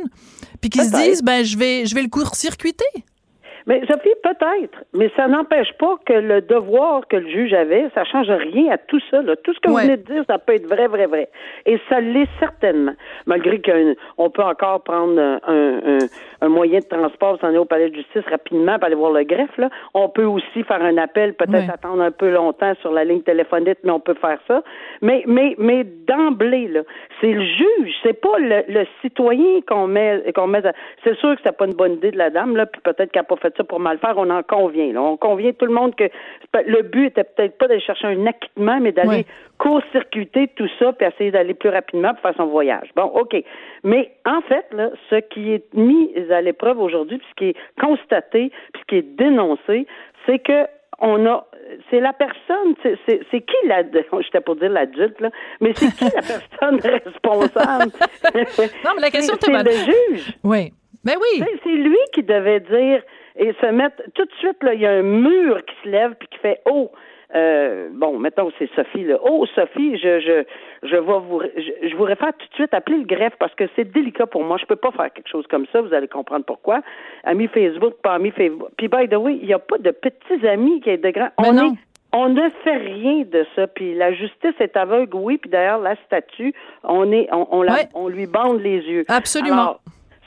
puis 0.61 0.71
qui 0.71 0.79
se 0.85 0.91
disent 0.91 1.23
ben 1.23 1.45
je 1.45 1.57
vais 1.57 1.87
je 1.87 1.95
vais 1.95 2.03
le 2.03 2.09
court-circuiter. 2.09 2.85
Mais 3.67 3.81
Sophie, 3.81 4.15
peut-être, 4.23 4.85
mais 4.95 5.11
ça 5.17 5.27
n'empêche 5.27 5.73
pas 5.73 5.97
que 6.07 6.13
le 6.13 6.41
devoir 6.41 7.09
que 7.09 7.17
le 7.17 7.29
juge 7.29 7.53
avait, 7.53 7.91
ça 7.95 8.05
change 8.05 8.29
rien 8.29 8.73
à 8.73 8.79
tout 8.79 9.01
ça. 9.11 9.23
Là. 9.23 9.35
Tout 9.37 9.53
ce 9.55 9.59
que 9.59 9.69
vous 9.69 9.77
venez 9.77 9.97
de 9.97 10.13
dire, 10.13 10.25
ça 10.29 10.39
peut 10.39 10.55
être 10.55 10.69
vrai, 10.69 10.87
vrai, 10.87 11.07
vrai. 11.07 11.29
Et 11.67 11.81
ça 11.89 12.01
l'est 12.01 12.29
certainement. 12.39 12.95
Malgré 13.27 13.61
qu'on 13.61 14.31
peut 14.31 14.43
encore 14.45 14.85
prendre 14.85 15.21
un, 15.21 15.39
un, 15.49 15.99
un, 16.41 16.49
moyen 16.49 16.81
de 16.81 16.85
transport, 16.85 17.39
s'en 17.41 17.49
aller 17.49 17.59
au 17.59 17.65
palais 17.65 17.91
de 17.91 17.97
justice 17.97 18.25
rapidement 18.31 18.77
pour 18.77 18.85
aller 18.85 18.95
voir 18.95 19.13
le 19.13 19.25
greffe. 19.25 19.57
Là. 19.59 19.71
On 19.95 20.09
peut 20.09 20.25
aussi 20.25 20.63
faire 20.65 20.83
un 20.83 20.97
appel, 20.99 21.35
peut-être 21.35 21.71
attendre 21.73 22.03
un 22.03 22.11
peu 22.11 22.31
longtemps 22.31 22.75
sur 22.81 22.93
la 22.93 23.05
ligne 23.05 23.23
téléphonique, 23.23 23.79
mais 23.85 23.91
on 23.91 24.01
peut 24.01 24.15
faire 24.15 24.39
ça. 24.47 24.63
Mais, 25.03 25.25
mais, 25.27 25.55
mais 25.59 25.85
d'emblée, 25.85 26.69
là, 26.69 26.81
c'est 27.21 27.33
le 27.33 27.45
juge, 27.45 27.95
c'est 28.03 28.21
pas 28.21 28.39
le, 28.39 28.65
le 28.69 28.87
citoyen 29.03 29.61
qu'on 29.67 29.87
met, 29.87 30.33
qu'on 30.35 30.47
met. 30.47 30.63
C'est 31.05 31.17
sûr 31.17 31.35
que 31.37 31.41
c'est 31.45 31.57
pas 31.57 31.67
une 31.67 31.75
bonne 31.75 31.95
idée 31.95 32.11
de 32.11 32.19
la 32.19 32.31
dame, 32.31 32.57
là, 32.57 32.67
puis 32.67 32.81
peut-être 32.83 33.11
qu'elle 33.13 33.23
n'a 33.23 33.25
pas 33.25 33.37
fait 33.37 33.55
ça 33.57 33.65
pour 33.65 33.81
mal 33.81 33.99
faire, 33.99 34.15
on 34.17 34.31
en 34.31 34.43
convient. 34.43 34.93
Là. 34.93 35.03
On 35.03 35.17
convient 35.17 35.53
tout 35.53 35.67
le 35.67 35.73
monde 35.73 35.95
que 35.95 36.05
le 36.67 36.83
but 36.83 37.07
était 37.07 37.25
peut-être 37.25 37.59
pas 37.59 37.69
d'aller 37.69 37.81
chercher 37.81 38.09
un 38.09 38.27
acquittement, 38.27 38.79
mais 38.81 38.93
d'aller 38.93 39.27
court-circuiter 39.59 40.49
tout 40.57 40.69
ça 40.79 40.93
puis 40.93 41.07
essayer 41.07 41.31
d'aller 41.31 41.55
plus 41.55 41.71
rapidement 41.71 42.13
pour 42.15 42.23
faire 42.23 42.37
son 42.37 42.47
voyage. 42.47 42.89
Bon, 42.95 43.05
OK. 43.05 43.37
Mais 43.85 44.13
en 44.25 44.41
fait, 44.43 44.67
là, 44.73 44.91
ce 45.11 45.17
qui 45.17 45.53
est 45.53 45.73
mis 45.75 46.13
à 46.31 46.41
l'épreuve 46.41 46.81
aujourd'hui, 46.81 47.19
puis 47.19 47.27
ce 47.31 47.35
qui 47.35 47.49
est 47.51 47.57
constaté, 47.81 48.51
puis 48.73 48.83
ce 48.83 48.87
qui 48.87 48.97
est 48.97 49.17
dénoncé, 49.17 49.87
c'est 50.27 50.39
que 50.39 50.67
on 50.99 51.27
a 51.27 51.47
c'est 51.91 52.01
la 52.01 52.13
personne 52.13 52.75
c'est 52.83 53.41
qui 53.41 53.67
la 53.67 53.83
j'étais 54.23 54.41
pour 54.41 54.57
dire 54.57 54.71
l'adulte 54.71 55.21
là 55.21 55.31
mais 55.61 55.73
c'est 55.75 55.95
qui 55.95 56.05
la 56.05 56.23
personne 56.61 56.81
responsable? 56.81 57.93
Non 58.85 58.93
mais 58.95 59.03
la 59.03 59.11
question 59.11 59.37
c'est 59.41 59.51
le 59.51 59.71
juge. 59.71 60.33
Oui. 60.43 60.73
Mais 61.05 61.15
oui. 61.17 61.45
C'est 61.63 61.69
lui 61.69 61.99
qui 62.13 62.23
devait 62.23 62.61
dire 62.61 63.03
et 63.37 63.53
se 63.61 63.67
mettre 63.67 64.03
tout 64.15 64.25
de 64.25 64.33
suite 64.39 64.63
là 64.63 64.75
il 64.75 64.81
y 64.81 64.87
a 64.87 64.93
un 64.93 65.03
mur 65.03 65.63
qui 65.67 65.75
se 65.85 65.89
lève 65.89 66.15
puis 66.19 66.29
qui 66.29 66.39
fait 66.39 66.61
oh 66.65 66.91
euh, 67.35 67.89
bon, 67.93 68.19
mettons 68.19 68.51
c'est 68.59 68.71
Sophie 68.75 69.05
là. 69.05 69.17
Oh 69.23 69.47
Sophie, 69.55 69.99
je 69.99 70.21
je 70.21 70.45
je 70.89 70.97
vais 70.97 71.01
vous 71.01 71.43
je, 71.57 71.89
je 71.89 71.97
vous 71.97 72.05
réfère 72.05 72.33
tout 72.39 72.47
de 72.49 72.55
suite 72.55 72.73
appeler 72.73 72.99
le 72.99 73.05
greffe 73.05 73.35
parce 73.39 73.55
que 73.55 73.65
c'est 73.75 73.91
délicat 73.91 74.27
pour 74.27 74.45
moi. 74.45 74.59
Je 74.61 74.67
peux 74.67 74.77
pas 74.77 74.93
faire 74.93 75.13
quelque 75.13 75.29
chose 75.29 75.47
comme 75.49 75.67
ça. 75.73 75.81
Vous 75.81 75.93
allez 75.93 76.09
comprendre 76.09 76.45
pourquoi. 76.45 76.83
Ami 77.25 77.49
Facebook, 77.49 77.95
pas 78.03 78.15
ami 78.15 78.31
Facebook. 78.31 78.69
Puis 78.77 78.89
by 78.89 79.09
the 79.09 79.17
way, 79.17 79.39
il 79.41 79.47
n'y 79.47 79.55
a 79.55 79.59
pas 79.59 79.79
de 79.79 79.91
petits 79.91 80.47
amis 80.47 80.81
qui 80.81 80.91
est 80.91 80.99
de 80.99 81.11
grands. 81.11 81.31
on 81.39 81.57
est 81.59 81.77
on 82.13 82.31
ne 82.31 82.49
fait 82.65 82.77
rien 82.77 83.25
de 83.31 83.45
ça. 83.55 83.67
Puis 83.67 83.95
la 83.95 84.13
justice 84.13 84.55
est 84.61 84.77
aveugle, 84.77 85.17
oui. 85.17 85.39
Puis 85.39 85.51
d'ailleurs, 85.51 85.81
la 85.81 85.97
statue, 86.07 86.55
on 86.83 87.13
est, 87.13 87.29
on, 87.33 87.47
on, 87.51 87.63
la, 87.63 87.81
on 87.95 88.09
lui 88.09 88.27
bande 88.27 88.61
les 88.61 88.79
yeux. 88.79 89.05
Absolument. 89.09 89.77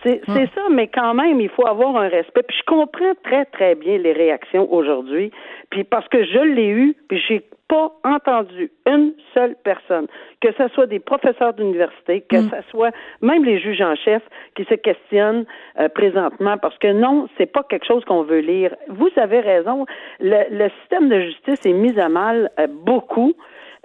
C'est 0.04 0.22
c'est 0.28 0.50
ça, 0.56 0.62
mais 0.72 0.88
quand 0.88 1.14
même, 1.14 1.42
il 1.42 1.50
faut 1.50 1.68
avoir 1.68 1.96
un 1.98 2.08
respect. 2.08 2.44
Puis 2.44 2.58
je 2.58 2.64
comprends 2.66 3.14
très, 3.24 3.46
très 3.46 3.76
bien 3.76 3.98
les 3.98 4.14
réactions 4.14 4.72
aujourd'hui. 4.72 5.32
Puis 5.70 5.84
parce 5.84 6.08
que 6.08 6.24
je 6.24 6.40
l'ai 6.40 6.70
eu, 6.70 6.96
puis 7.08 7.22
j'ai 7.28 7.44
pas 7.70 7.92
entendu 8.04 8.72
une 8.88 9.14
seule 9.34 9.56
personne, 9.64 10.08
que 10.42 10.52
ce 10.58 10.68
soit 10.70 10.88
des 10.88 11.00
professeurs 11.00 11.54
d'université, 11.54 12.22
que 12.22 12.38
mm. 12.38 12.50
ce 12.50 12.70
soit 12.72 12.92
même 13.22 13.46
les 13.46 13.60
juges 13.60 13.82
en 13.82 13.96
chef 13.96 14.24
qui 14.56 14.66
se 14.66 14.74
questionnent 14.74 15.46
euh, 15.80 15.88
présentement, 15.88 16.58
parce 16.58 16.78
que 16.80 16.92
non, 16.92 17.30
c'est 17.38 17.46
pas 17.46 17.64
quelque 17.64 17.86
chose 17.86 18.04
qu'on 18.06 18.24
veut 18.24 18.40
lire. 18.40 18.76
Vous 18.88 19.10
avez 19.18 19.40
raison, 19.40 19.86
le, 20.20 20.44
le 20.50 20.70
système 20.82 21.10
de 21.10 21.22
justice 21.22 21.66
est 21.66 21.74
mis 21.74 21.98
à 22.00 22.10
mal 22.10 22.50
euh, 22.60 22.68
beaucoup. 22.68 23.34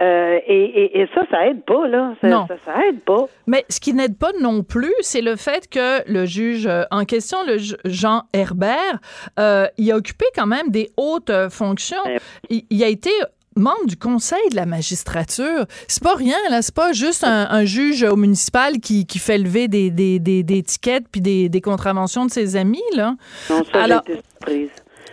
Euh, 0.01 0.38
et, 0.47 1.01
et, 1.01 1.09
ça, 1.14 1.22
ça 1.30 1.47
aide 1.47 1.64
pas, 1.64 1.86
là. 1.86 2.14
Ça, 2.20 2.28
non. 2.28 2.47
Ça, 2.49 2.86
aide 2.88 3.01
pas. 3.01 3.26
Mais 3.47 3.64
ce 3.68 3.78
qui 3.78 3.95
n'aide 3.95 4.18
pas 4.18 4.32
non 4.40 4.62
plus, 4.62 4.95
c'est 5.01 5.20
le 5.20 5.36
fait 5.36 5.68
que 5.68 6.03
le 6.11 6.24
juge 6.24 6.68
en 6.90 7.05
question, 7.05 7.38
le 7.47 7.59
Jean 7.84 8.22
Herbert, 8.32 8.99
euh, 9.38 9.66
il 9.78 9.90
a 9.92 9.97
occupé 9.97 10.24
quand 10.34 10.47
même 10.47 10.70
des 10.70 10.90
hautes 10.97 11.32
fonctions. 11.51 12.03
Il, 12.51 12.64
il 12.70 12.82
a 12.82 12.88
été 12.88 13.11
membre 13.57 13.86
du 13.86 13.97
conseil 13.97 14.49
de 14.51 14.57
la 14.57 14.66
magistrature. 14.66 15.66
C'est 15.86 16.03
pas 16.03 16.14
rien, 16.14 16.36
là. 16.51 16.62
C'est 16.62 16.74
pas 16.74 16.92
juste 16.92 17.24
un, 17.24 17.47
un, 17.51 17.64
juge 17.64 18.03
au 18.03 18.16
municipal 18.16 18.78
qui, 18.80 19.07
qui 19.07 19.18
fait 19.18 19.38
lever 19.38 19.68
des, 19.68 19.90
des, 19.90 20.18
des, 20.18 20.42
des 20.42 20.59
étiquettes 20.59 21.05
puis 21.11 21.20
des, 21.20 21.49
des 21.49 21.61
contraventions 21.61 22.26
de 22.26 22.30
ses 22.30 22.57
amis, 22.57 22.82
là. 22.97 23.14
Non, 23.51 23.62
ça, 23.72 23.82
Alors. 23.82 24.03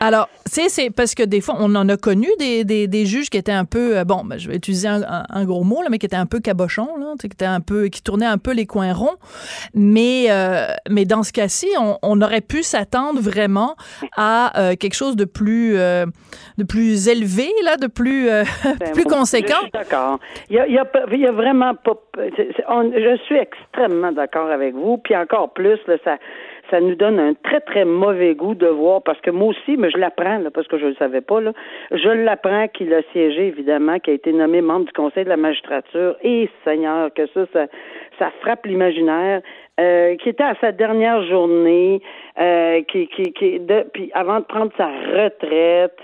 Alors, 0.03 0.29
tu 0.45 0.53
sais, 0.53 0.69
c'est 0.69 0.89
parce 0.89 1.13
que 1.13 1.21
des 1.21 1.41
fois, 1.41 1.55
on 1.59 1.75
en 1.75 1.87
a 1.87 1.95
connu 1.95 2.27
des, 2.39 2.63
des, 2.63 2.87
des 2.87 3.05
juges 3.05 3.29
qui 3.29 3.37
étaient 3.37 3.51
un 3.51 3.65
peu, 3.65 3.99
euh, 3.99 4.03
bon, 4.03 4.23
ben, 4.25 4.39
je 4.39 4.49
vais 4.49 4.55
utiliser 4.55 4.87
un, 4.87 5.03
un, 5.29 5.45
gros 5.45 5.63
mot, 5.63 5.83
là, 5.83 5.89
mais 5.91 5.99
qui 5.99 6.07
étaient 6.07 6.15
un 6.15 6.25
peu 6.25 6.39
cabochons, 6.39 6.97
là, 6.97 7.13
qui 7.19 7.27
étaient 7.27 7.45
un 7.45 7.61
peu, 7.61 7.85
qui 7.85 8.01
tournaient 8.01 8.25
un 8.25 8.39
peu 8.39 8.51
les 8.51 8.65
coins 8.65 8.93
ronds. 8.93 9.17
Mais, 9.75 10.25
euh, 10.31 10.65
mais 10.89 11.05
dans 11.05 11.21
ce 11.21 11.31
cas-ci, 11.31 11.67
on, 11.79 11.99
on, 12.01 12.19
aurait 12.19 12.41
pu 12.41 12.63
s'attendre 12.63 13.21
vraiment 13.21 13.75
à 14.17 14.59
euh, 14.59 14.75
quelque 14.75 14.95
chose 14.95 15.15
de 15.15 15.25
plus, 15.25 15.77
euh, 15.77 16.07
de 16.57 16.63
plus 16.63 17.07
élevé, 17.07 17.51
là, 17.63 17.77
de 17.77 17.85
plus, 17.85 18.27
euh, 18.27 18.43
ben, 18.79 18.91
plus 18.93 19.05
conséquent. 19.05 19.53
Je 19.57 19.61
suis 19.61 19.71
d'accord. 19.71 20.17
Il 20.49 20.55
y 20.55 20.59
a, 20.59 20.65
il 20.65 20.73
y, 20.73 20.79
a, 20.79 20.85
il 21.11 21.19
y 21.19 21.27
a 21.27 21.31
vraiment 21.31 21.75
pas. 21.75 21.93
On, 22.69 22.91
je 22.91 23.17
suis 23.27 23.37
extrêmement 23.37 24.11
d'accord 24.11 24.49
avec 24.49 24.73
vous. 24.73 24.97
Puis 24.97 25.15
encore 25.15 25.53
plus, 25.53 25.77
là, 25.85 25.97
ça 26.03 26.17
ça 26.71 26.79
nous 26.79 26.95
donne 26.95 27.19
un 27.19 27.33
très, 27.33 27.59
très 27.59 27.85
mauvais 27.85 28.33
goût 28.33 28.55
de 28.55 28.67
voir, 28.67 29.03
parce 29.03 29.19
que 29.21 29.29
moi 29.29 29.49
aussi, 29.49 29.77
mais 29.77 29.91
je 29.91 29.97
l'apprends, 29.97 30.39
là, 30.39 30.49
parce 30.49 30.67
que 30.67 30.77
je 30.77 30.85
ne 30.85 30.89
le 30.89 30.95
savais 30.95 31.21
pas, 31.21 31.41
là, 31.41 31.51
je 31.91 32.09
l'apprends 32.09 32.67
qu'il 32.69 32.93
a 32.93 33.01
siégé, 33.11 33.47
évidemment, 33.47 33.99
qu'il 33.99 34.13
a 34.13 34.15
été 34.15 34.31
nommé 34.31 34.61
membre 34.61 34.85
du 34.85 34.93
Conseil 34.93 35.25
de 35.25 35.29
la 35.29 35.37
magistrature. 35.37 36.15
Et 36.23 36.49
Seigneur, 36.63 37.13
que 37.13 37.27
ça, 37.27 37.45
ça, 37.53 37.67
ça 38.17 38.31
frappe 38.41 38.65
l'imaginaire. 38.65 39.41
Euh, 39.79 40.15
qui 40.17 40.29
était 40.29 40.43
à 40.43 40.53
sa 40.61 40.71
dernière 40.73 41.23
journée, 41.23 42.01
euh, 42.39 42.83
qui, 42.83 43.07
qui, 43.07 43.31
qui 43.33 43.59
de, 43.59 43.85
puis 43.93 44.11
avant 44.13 44.39
de 44.39 44.45
prendre 44.45 44.71
sa 44.77 44.87
retraite, 44.87 45.97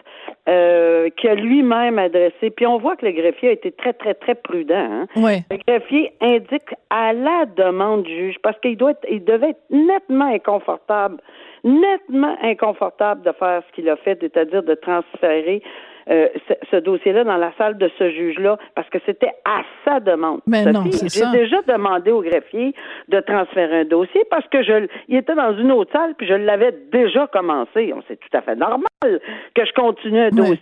euh, 0.47 1.09
qui 1.17 1.27
a 1.27 1.35
lui-même 1.35 1.99
adressé. 1.99 2.49
Puis 2.49 2.65
on 2.65 2.77
voit 2.77 2.95
que 2.95 3.05
le 3.05 3.11
greffier 3.11 3.49
a 3.49 3.51
été 3.51 3.71
très, 3.71 3.93
très, 3.93 4.13
très 4.13 4.35
prudent. 4.35 4.75
Hein? 4.75 5.07
Oui. 5.15 5.43
Le 5.51 5.57
greffier 5.67 6.13
indique 6.21 6.73
à 6.89 7.13
la 7.13 7.45
demande 7.45 8.03
du 8.03 8.15
juge, 8.15 8.37
parce 8.41 8.57
qu'il 8.59 8.77
doit 8.77 8.91
être, 8.91 9.05
il 9.09 9.23
devait 9.23 9.49
être 9.49 9.63
nettement 9.69 10.33
inconfortable, 10.33 11.17
nettement 11.63 12.35
inconfortable 12.41 13.23
de 13.23 13.31
faire 13.33 13.61
ce 13.67 13.75
qu'il 13.75 13.89
a 13.89 13.97
fait, 13.97 14.17
c'est-à-dire 14.21 14.63
de 14.63 14.75
transférer 14.75 15.61
euh, 16.09 16.27
ce, 16.47 16.53
ce 16.71 16.75
dossier-là 16.77 17.23
dans 17.23 17.37
la 17.37 17.51
salle 17.57 17.77
de 17.77 17.89
ce 17.97 18.09
juge-là 18.09 18.57
parce 18.75 18.89
que 18.89 18.97
c'était 19.05 19.33
à 19.45 19.61
sa 19.83 19.99
demande. 19.99 20.41
Mais 20.47 20.63
non, 20.65 20.85
c'est 20.91 21.09
J'ai 21.09 21.37
déjà 21.37 21.61
demandé 21.67 22.11
au 22.11 22.21
greffier 22.21 22.73
de 23.09 23.19
transférer 23.19 23.81
un 23.81 23.85
dossier 23.85 24.23
parce 24.29 24.47
que 24.47 24.63
je, 24.63 24.87
il 25.07 25.17
était 25.17 25.35
dans 25.35 25.57
une 25.57 25.71
autre 25.71 25.91
salle 25.91 26.13
puis 26.17 26.27
je 26.27 26.33
l'avais 26.33 26.73
déjà 26.91 27.27
commencé. 27.27 27.93
C'est 28.07 28.19
tout 28.19 28.37
à 28.37 28.41
fait 28.41 28.55
normal 28.55 28.87
que 29.01 29.65
je 29.65 29.73
continue 29.73 30.19
un 30.19 30.29
dossier 30.29 30.57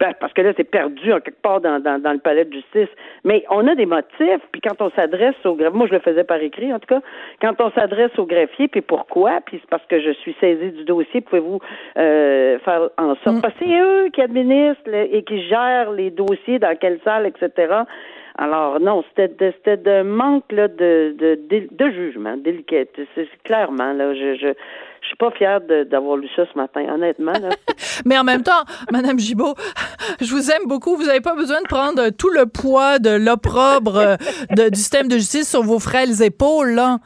ben, 0.00 0.12
parce 0.18 0.32
que 0.32 0.42
là 0.42 0.52
c'est 0.56 0.64
perdu 0.64 1.12
en 1.12 1.20
quelque 1.20 1.42
part 1.42 1.60
dans, 1.60 1.78
dans, 1.78 2.00
dans, 2.00 2.12
le 2.12 2.18
palais 2.18 2.44
de 2.44 2.52
justice. 2.52 2.88
Mais 3.24 3.44
on 3.50 3.66
a 3.68 3.74
des 3.74 3.86
motifs 3.86 4.42
puis 4.52 4.60
quand 4.60 4.80
on 4.80 4.90
s'adresse 4.90 5.34
au 5.44 5.54
greffier, 5.54 5.76
moi 5.76 5.86
je 5.88 5.94
le 5.94 6.00
faisais 6.00 6.24
par 6.24 6.38
écrit 6.38 6.72
en 6.72 6.78
tout 6.78 6.88
cas, 6.88 7.00
quand 7.42 7.54
on 7.60 7.70
s'adresse 7.72 8.16
au 8.18 8.26
greffier 8.26 8.68
puis 8.68 8.80
pourquoi 8.80 9.40
puis 9.44 9.58
c'est 9.60 9.70
parce 9.70 9.84
que 9.86 10.00
je 10.00 10.12
suis 10.12 10.34
saisie 10.40 10.72
du 10.72 10.84
dossier, 10.84 11.20
pouvez-vous 11.20 11.60
euh, 11.98 12.58
faire 12.60 12.88
en 12.98 13.14
sorte 13.16 13.36
mm. 13.36 13.40
parce 13.42 13.54
que 13.54 13.64
c'est 13.64 13.78
eux 13.78 14.08
qui 14.12 14.22
administrent 14.22 14.85
et 14.94 15.22
qui 15.22 15.46
gère 15.48 15.92
les 15.92 16.10
dossiers 16.10 16.58
dans 16.58 16.76
quelle 16.76 17.00
salle, 17.04 17.26
etc. 17.26 17.82
Alors 18.38 18.80
non, 18.80 19.02
c'était 19.08 19.54
c'était 19.56 19.78
de 19.78 20.02
manque 20.02 20.50
là, 20.52 20.68
de, 20.68 21.14
de, 21.18 21.38
de, 21.48 21.68
de 21.70 21.90
jugement, 21.90 22.36
délicat. 22.36 22.84
C'est 23.14 23.28
clairement 23.44 23.92
là, 23.92 24.14
je, 24.14 24.36
je 24.36 24.52
je 25.06 25.10
suis 25.10 25.16
pas 25.18 25.30
fière 25.30 25.60
d'avoir 25.60 26.16
lu 26.16 26.28
ça 26.34 26.42
ce 26.52 26.58
matin, 26.58 26.84
honnêtement. 26.92 27.32
Là. 27.32 27.50
Mais 28.04 28.18
en 28.18 28.24
même 28.24 28.42
temps, 28.42 28.64
Madame 28.90 29.20
Gibault, 29.20 29.54
je 30.20 30.28
vous 30.32 30.50
aime 30.50 30.66
beaucoup. 30.66 30.96
Vous 30.96 31.04
n'avez 31.04 31.20
pas 31.20 31.36
besoin 31.36 31.60
de 31.62 31.68
prendre 31.68 32.10
tout 32.10 32.28
le 32.28 32.46
poids 32.46 32.98
de 32.98 33.10
l'opprobre 33.10 34.16
du 34.50 34.76
système 34.76 35.06
de 35.06 35.14
justice 35.14 35.48
sur 35.48 35.62
vos 35.62 35.78
frêles 35.78 36.22
épaules, 36.24 36.72
là. 36.72 36.98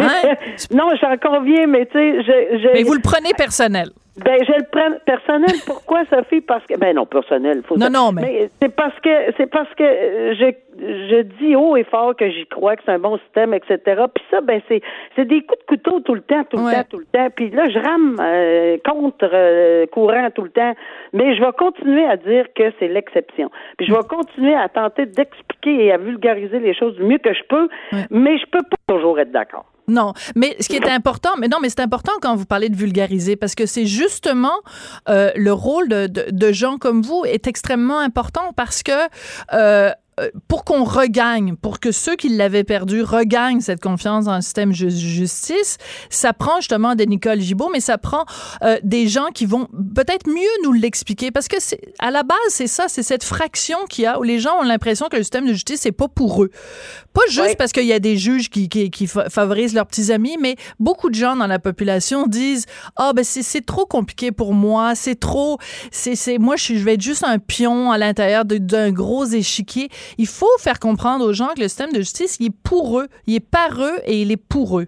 Hein? 0.00 0.34
non, 0.72 0.88
j'en 1.00 1.16
conviens, 1.18 1.68
mais 1.68 1.86
tu 1.86 1.92
sais, 1.92 2.22
je, 2.22 2.58
je, 2.58 2.72
Mais 2.74 2.82
vous 2.82 2.94
le 2.94 3.00
prenez 3.00 3.32
personnel. 3.36 3.90
Ben, 4.24 4.38
je 4.46 4.52
le 4.52 4.66
prends 4.70 4.98
personnel. 5.04 5.56
Pourquoi, 5.66 6.04
Sophie? 6.06 6.40
Parce 6.40 6.64
que, 6.66 6.76
ben 6.78 6.94
non, 6.96 7.06
personnel. 7.06 7.62
Faut 7.66 7.76
non, 7.76 7.90
non, 7.90 8.12
mais. 8.12 8.22
mais 8.22 8.50
c'est 8.60 8.74
parce 8.74 8.98
que, 9.00 9.32
c'est 9.36 9.46
parce 9.46 9.72
que 9.74 9.84
je, 9.84 10.52
je 10.78 11.22
dis 11.38 11.56
haut 11.56 11.76
et 11.76 11.84
fort 11.84 12.14
que 12.16 12.28
j'y 12.30 12.46
crois, 12.46 12.76
que 12.76 12.82
c'est 12.84 12.92
un 12.92 12.98
bon 12.98 13.18
système, 13.18 13.54
etc. 13.54 13.78
Puis 14.14 14.24
ça, 14.30 14.40
ben, 14.40 14.60
c'est, 14.68 14.82
c'est 15.16 15.24
des 15.24 15.42
coups 15.42 15.60
de 15.60 15.66
couteau 15.66 16.00
tout 16.00 16.14
le 16.14 16.22
temps, 16.22 16.44
tout 16.44 16.58
le 16.58 16.64
ouais. 16.64 16.74
temps, 16.74 16.88
tout 16.90 16.98
le 16.98 17.06
temps. 17.06 17.28
Puis 17.34 17.50
là, 17.50 17.68
je 17.68 17.78
rame 17.78 18.16
euh, 18.20 18.78
contre 18.84 19.30
euh, 19.32 19.86
courant 19.86 20.28
tout 20.34 20.42
le 20.42 20.50
temps. 20.50 20.74
Mais 21.12 21.34
je 21.34 21.40
vais 21.40 21.52
continuer 21.56 22.04
à 22.04 22.16
dire 22.16 22.46
que 22.54 22.72
c'est 22.78 22.88
l'exception. 22.88 23.50
Puis 23.78 23.86
je 23.86 23.92
vais 23.92 24.04
continuer 24.08 24.54
à 24.54 24.68
tenter 24.68 25.06
d'expliquer 25.06 25.86
et 25.86 25.92
à 25.92 25.98
vulgariser 25.98 26.58
les 26.58 26.74
choses 26.74 26.96
du 26.96 27.04
mieux 27.04 27.18
que 27.18 27.32
je 27.32 27.42
peux. 27.48 27.68
Ouais. 27.92 28.04
Mais 28.10 28.38
je 28.38 28.46
peux 28.46 28.62
pas 28.62 28.94
toujours 28.94 29.18
être 29.18 29.32
d'accord. 29.32 29.66
Non, 29.90 30.14
mais 30.36 30.56
ce 30.60 30.68
qui 30.68 30.76
est 30.76 30.88
important, 30.88 31.30
mais 31.38 31.48
non, 31.48 31.58
mais 31.60 31.68
c'est 31.68 31.80
important 31.80 32.12
quand 32.22 32.36
vous 32.36 32.44
parlez 32.44 32.68
de 32.68 32.76
vulgariser 32.76 33.34
parce 33.34 33.56
que 33.56 33.66
c'est 33.66 33.86
justement 33.86 34.54
euh, 35.08 35.32
le 35.34 35.52
rôle 35.52 35.88
de, 35.88 36.52
gens 36.52 36.78
comme 36.78 37.02
vous 37.02 37.24
est 37.26 37.46
extrêmement 37.46 37.98
important 37.98 38.52
parce 38.54 38.82
que 38.82 38.92
euh, 39.52 39.90
pour 40.48 40.64
qu'on 40.64 40.84
regagne, 40.84 41.56
pour 41.56 41.80
que 41.80 41.92
ceux 41.92 42.16
qui 42.16 42.28
l'avaient 42.28 42.64
perdu 42.64 43.02
regagnent 43.02 43.60
cette 43.60 43.80
confiance 43.80 44.24
dans 44.24 44.36
le 44.36 44.42
système 44.42 44.70
de 44.70 44.88
justice, 44.88 45.78
ça 46.08 46.32
prend 46.32 46.56
justement 46.56 46.94
des 46.94 47.06
Nicole 47.06 47.40
Gibault, 47.40 47.70
mais 47.72 47.80
ça 47.80 47.98
prend 47.98 48.24
euh, 48.62 48.78
des 48.82 49.08
gens 49.08 49.26
qui 49.34 49.46
vont 49.46 49.68
peut-être 49.94 50.28
mieux 50.28 50.64
nous 50.64 50.72
l'expliquer, 50.72 51.30
parce 51.30 51.48
que 51.48 51.56
c'est 51.58 51.80
à 51.98 52.10
la 52.10 52.22
base, 52.22 52.38
c'est 52.48 52.66
ça, 52.66 52.86
c'est 52.88 53.02
cette 53.02 53.24
fraction 53.24 53.78
qu'il 53.88 54.04
y 54.04 54.06
a 54.06 54.18
où 54.18 54.22
les 54.22 54.38
gens 54.38 54.58
ont 54.60 54.64
l'impression 54.64 55.08
que 55.08 55.16
le 55.16 55.22
système 55.22 55.46
de 55.46 55.52
justice, 55.52 55.80
c'est 55.82 55.92
pas 55.92 56.08
pour 56.08 56.42
eux. 56.42 56.50
Pas 57.12 57.22
juste 57.28 57.56
parce 57.56 57.72
qu'il 57.72 57.86
y 57.86 57.92
a 57.92 57.98
des 57.98 58.16
juges 58.16 58.50
qui, 58.50 58.68
qui, 58.68 58.90
qui, 58.90 59.06
favorisent 59.06 59.74
leurs 59.74 59.86
petits 59.86 60.12
amis, 60.12 60.36
mais 60.40 60.56
beaucoup 60.78 61.10
de 61.10 61.14
gens 61.14 61.36
dans 61.36 61.46
la 61.46 61.58
population 61.58 62.26
disent, 62.26 62.66
ah, 62.96 63.08
oh, 63.10 63.12
ben 63.14 63.24
c'est 63.24 63.66
trop 63.66 63.86
compliqué 63.86 64.32
pour 64.32 64.54
moi, 64.54 64.94
c'est 64.94 65.18
trop, 65.18 65.58
c'est 65.90 66.38
moi, 66.38 66.56
je, 66.56 66.74
je 66.74 66.84
vais 66.84 66.94
être 66.94 67.00
juste 67.00 67.24
un 67.24 67.38
pion 67.38 67.90
à 67.90 67.98
l'intérieur 67.98 68.44
d'un 68.44 68.90
gros 68.92 69.24
échiquier. 69.24 69.88
Il 70.18 70.26
faut 70.26 70.58
faire 70.58 70.78
comprendre 70.78 71.24
aux 71.24 71.32
gens 71.32 71.48
que 71.54 71.60
le 71.60 71.68
système 71.68 71.92
de 71.92 71.98
justice, 71.98 72.38
il 72.40 72.46
est 72.46 72.62
pour 72.64 73.00
eux, 73.00 73.06
il 73.26 73.36
est 73.36 73.50
par 73.50 73.80
eux 73.80 73.98
et 74.06 74.22
il 74.22 74.32
est 74.32 74.42
pour 74.48 74.80
eux. 74.80 74.86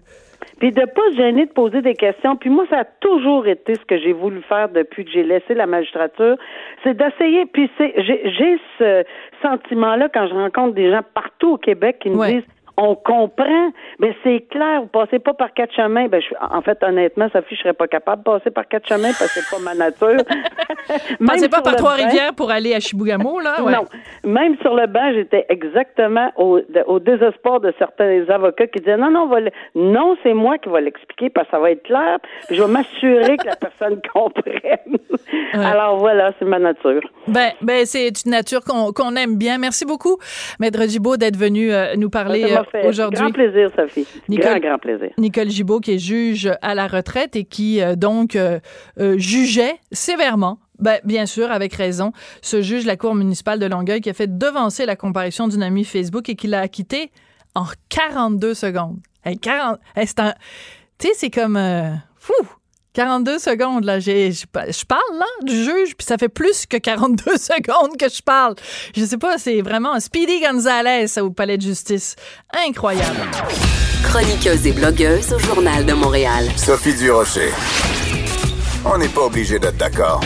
Puis 0.59 0.71
de 0.71 0.85
pas 0.85 1.11
se 1.11 1.17
gêner 1.17 1.45
de 1.45 1.51
poser 1.51 1.81
des 1.81 1.93
questions. 1.93 2.35
Puis 2.35 2.49
moi, 2.49 2.65
ça 2.69 2.79
a 2.79 2.85
toujours 2.85 3.47
été 3.47 3.75
ce 3.75 3.85
que 3.85 3.97
j'ai 3.97 4.13
voulu 4.13 4.41
faire 4.43 4.69
depuis 4.69 5.03
que 5.03 5.11
j'ai 5.11 5.23
laissé 5.23 5.53
la 5.53 5.65
magistrature, 5.65 6.37
c'est 6.83 6.95
d'essayer. 6.95 7.45
Puis 7.45 7.69
c'est, 7.77 7.93
j'ai, 7.97 8.59
ce 8.79 9.03
sentiment-là 9.41 10.09
quand 10.13 10.27
je 10.27 10.33
rencontre 10.33 10.73
des 10.75 10.91
gens 10.91 11.01
partout 11.13 11.53
au 11.53 11.57
Québec 11.57 11.97
qui 12.01 12.09
me 12.09 12.25
disent 12.27 12.47
on 12.77 12.95
comprend. 12.95 13.71
Mais 13.99 14.15
c'est 14.23 14.47
clair, 14.49 14.81
vous 14.81 14.87
passez 14.87 15.19
pas 15.19 15.33
par 15.33 15.53
quatre 15.53 15.73
chemins. 15.73 16.07
Ben, 16.07 16.21
je, 16.21 16.33
en 16.41 16.61
fait, 16.61 16.81
honnêtement, 16.83 17.29
Sophie, 17.31 17.55
je 17.55 17.61
serais 17.61 17.73
pas 17.73 17.87
capable 17.87 18.23
de 18.23 18.31
passer 18.31 18.51
par 18.51 18.67
quatre 18.67 18.87
chemins 18.87 19.11
parce 19.17 19.33
que 19.33 19.39
c'est 19.39 19.55
pas 19.55 19.61
ma 19.61 19.75
nature. 19.75 20.23
Passez 21.25 21.49
pas 21.49 21.61
par 21.61 21.75
Trois-Rivières 21.75 22.33
pour 22.33 22.51
aller 22.51 22.73
à 22.73 22.79
Chibougamau, 22.79 23.39
là? 23.39 23.57
Non. 23.59 23.85
Même 24.23 24.57
sur 24.61 24.75
le 24.75 24.87
banc, 24.87 25.11
j'étais 25.13 25.45
exactement 25.49 26.31
au, 26.35 26.59
au, 26.87 26.99
désespoir 26.99 27.59
de 27.59 27.73
certains 27.77 28.27
avocats 28.29 28.67
qui 28.67 28.79
disaient 28.79 28.97
non, 28.97 29.11
non, 29.11 29.27
va 29.27 29.39
non, 29.75 30.17
c'est 30.23 30.33
moi 30.33 30.57
qui 30.57 30.69
vais 30.69 30.81
l'expliquer 30.81 31.29
parce 31.29 31.47
que 31.47 31.51
ça 31.51 31.59
va 31.59 31.71
être 31.71 31.83
clair. 31.83 32.17
je 32.49 32.61
vais 32.61 32.67
m'assurer 32.67 33.37
que 33.37 33.45
la 33.45 33.55
personne 33.55 34.01
comprenne. 34.13 34.97
Alors 35.53 35.97
voilà, 35.97 36.33
c'est 36.39 36.45
ma 36.45 36.59
nature. 36.59 37.01
Ben, 37.27 37.51
ben 37.61 37.85
c'est 37.85 38.09
une 38.25 38.31
nature 38.31 38.61
qu'on 38.63 39.15
aime 39.15 39.37
bien. 39.37 39.57
Merci 39.57 39.85
beaucoup, 39.85 40.17
Maître 40.59 40.81
Gibault, 40.87 41.17
d'être 41.17 41.37
venu 41.37 41.71
euh, 41.71 41.95
nous 41.95 42.09
parler. 42.09 42.55
Ben, 42.71 42.87
aujourd'hui. 42.87 43.19
Grand 43.19 43.31
plaisir, 43.31 43.69
Sophie. 43.75 44.07
Nicole, 44.29 44.59
grand, 44.59 44.69
grand 44.69 44.77
plaisir. 44.77 45.09
Nicole 45.17 45.49
Gibault, 45.49 45.79
qui 45.79 45.93
est 45.93 45.99
juge 45.99 46.51
à 46.61 46.75
la 46.75 46.87
retraite 46.87 47.35
et 47.35 47.43
qui, 47.43 47.81
euh, 47.81 47.95
donc, 47.95 48.35
euh, 48.35 48.59
euh, 48.99 49.17
jugeait 49.17 49.75
sévèrement 49.91 50.59
ben, 50.79 50.99
bien 51.03 51.25
sûr, 51.25 51.51
avec 51.51 51.73
raison. 51.73 52.11
Ce 52.41 52.61
juge 52.61 52.83
de 52.83 52.87
la 52.87 52.97
Cour 52.97 53.15
municipale 53.15 53.59
de 53.59 53.65
Longueuil 53.65 54.01
qui 54.01 54.09
a 54.09 54.13
fait 54.13 54.37
devancer 54.37 54.85
la 54.85 54.95
comparution 54.95 55.47
d'une 55.47 55.63
amie 55.63 55.85
Facebook 55.85 56.29
et 56.29 56.35
qui 56.35 56.47
l'a 56.47 56.61
acquitté 56.61 57.11
en 57.55 57.65
42 57.89 58.53
secondes. 58.53 58.97
40, 59.41 59.79
c'est 60.05 60.19
un... 60.19 60.33
Tu 60.97 61.07
sais, 61.07 61.13
c'est 61.13 61.29
comme... 61.29 61.59
fou! 62.17 62.33
42 62.93 63.39
secondes, 63.39 63.85
là. 63.85 63.99
J'ai, 63.99 64.31
je, 64.31 64.45
parle, 64.45 65.17
là, 65.17 65.25
du 65.41 65.55
juge, 65.55 65.95
puis 65.97 66.05
ça 66.05 66.17
fait 66.17 66.29
plus 66.29 66.65
que 66.65 66.77
42 66.77 67.37
secondes 67.37 67.97
que 67.97 68.09
je 68.09 68.21
parle. 68.21 68.55
Je 68.95 69.03
sais 69.03 69.17
pas, 69.17 69.37
c'est 69.37 69.61
vraiment 69.61 69.99
Speedy 69.99 70.41
Gonzalez 70.41 71.19
au 71.19 71.31
palais 71.31 71.57
de 71.57 71.63
justice. 71.63 72.15
Incroyable. 72.67 73.19
Chroniqueuse 74.03 74.67
et 74.67 74.73
blogueuse 74.73 75.33
au 75.33 75.39
Journal 75.39 75.85
de 75.85 75.93
Montréal. 75.93 76.45
Sophie 76.55 76.93
Durocher. 76.93 77.51
On 78.85 78.97
n'est 78.97 79.07
pas 79.07 79.21
obligé 79.21 79.59
d'être 79.59 79.77
d'accord. 79.77 80.21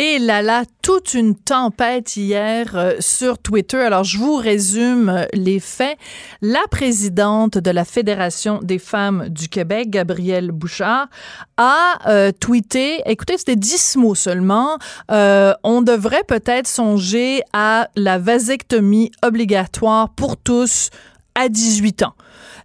Et 0.00 0.20
là 0.20 0.42
là, 0.42 0.62
toute 0.80 1.14
une 1.14 1.34
tempête 1.34 2.16
hier 2.16 2.76
euh, 2.76 2.94
sur 3.00 3.36
Twitter. 3.36 3.78
Alors, 3.78 4.04
je 4.04 4.16
vous 4.16 4.36
résume 4.36 5.08
euh, 5.08 5.24
les 5.32 5.58
faits. 5.58 5.98
La 6.40 6.60
présidente 6.70 7.58
de 7.58 7.70
la 7.72 7.84
Fédération 7.84 8.60
des 8.62 8.78
femmes 8.78 9.28
du 9.28 9.48
Québec, 9.48 9.90
Gabrielle 9.90 10.52
Bouchard, 10.52 11.08
a 11.56 11.98
euh, 12.06 12.30
tweeté, 12.30 13.02
écoutez, 13.06 13.38
c'était 13.38 13.56
dix 13.56 13.96
mots 13.96 14.14
seulement, 14.14 14.78
on 15.08 15.82
devrait 15.82 16.22
peut-être 16.22 16.68
songer 16.68 17.42
à 17.52 17.88
la 17.96 18.18
vasectomie 18.18 19.10
obligatoire 19.24 20.10
pour 20.10 20.36
tous 20.36 20.90
à 21.34 21.48
18 21.48 22.04
ans. 22.04 22.14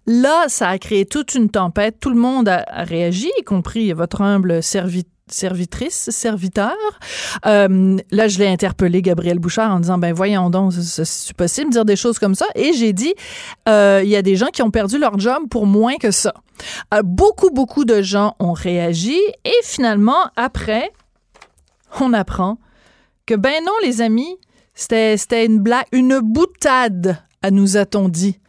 Là, 0.06 0.46
ça 0.50 0.70
a 0.70 0.78
créé 0.78 1.08
toute 1.08 1.34
une 1.34 1.50
tempête. 1.50 2.00
Tout 2.00 2.12
le 2.12 2.16
monde 2.16 2.48
a, 2.48 2.64
réagi, 2.84 3.32
y 3.40 3.44
compris 3.44 3.92
votre 3.94 4.22
humble 4.22 4.62
serviteur 4.62 5.13
servitrice, 5.28 6.10
serviteur. 6.10 6.76
Euh, 7.46 7.98
là, 8.12 8.28
je 8.28 8.40
l'ai 8.40 8.48
interpellé, 8.48 9.02
Gabriel 9.02 9.40
Bouchard, 9.40 9.72
en 9.72 9.80
disant, 9.80 9.98
ben 9.98 10.14
voyons 10.14 10.50
donc, 10.50 10.74
c'est 10.74 11.36
possible 11.36 11.70
de 11.70 11.74
dire 11.74 11.86
des 11.86 11.96
choses 11.96 12.20
comme 12.20 12.36
ça. 12.36 12.46
Et 12.56 12.74
j'ai 12.74 12.94
dit, 12.94 13.14
euh, 13.70 14.02
il 14.04 14.10
y 14.10 14.16
a 14.16 14.22
des 14.22 14.36
gens 14.36 14.48
qui 14.48 14.62
ont 14.62 14.72
perdu 14.72 14.98
leur 14.98 15.20
job 15.20 15.44
pour 15.50 15.66
moins 15.66 15.96
que 15.98 16.12
ça. 16.12 16.34
Euh, 16.94 17.02
beaucoup, 17.04 17.50
beaucoup 17.50 17.86
de 17.86 18.02
gens 18.02 18.36
ont 18.40 18.54
réagi. 18.54 19.20
Et 19.46 19.56
finalement, 19.64 20.30
après, 20.36 20.92
on 22.02 22.14
apprend 22.14 22.58
que, 23.26 23.36
ben 23.36 23.64
non, 23.66 23.74
les 23.84 24.02
amis, 24.02 24.38
c'était 24.74 25.46
une 25.46 25.60
blague, 25.60 25.86
une 25.92 26.20
boutade, 26.20 27.18
nous 27.52 27.78
a-t-on 27.78 28.10
dit 28.10 28.40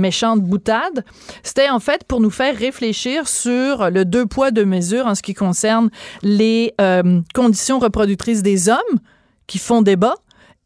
méchante 0.00 0.40
boutade, 0.40 1.04
c'était 1.42 1.70
en 1.70 1.78
fait 1.80 2.04
pour 2.04 2.20
nous 2.20 2.30
faire 2.30 2.56
réfléchir 2.56 3.28
sur 3.28 3.90
le 3.90 4.04
deux 4.04 4.26
poids, 4.26 4.50
deux 4.50 4.64
mesures 4.64 5.06
en 5.06 5.14
ce 5.14 5.22
qui 5.22 5.34
concerne 5.34 5.90
les 6.22 6.74
euh, 6.80 7.20
conditions 7.34 7.78
reproductrices 7.78 8.42
des 8.42 8.68
hommes 8.68 8.98
qui 9.46 9.58
font 9.58 9.82
débat 9.82 10.14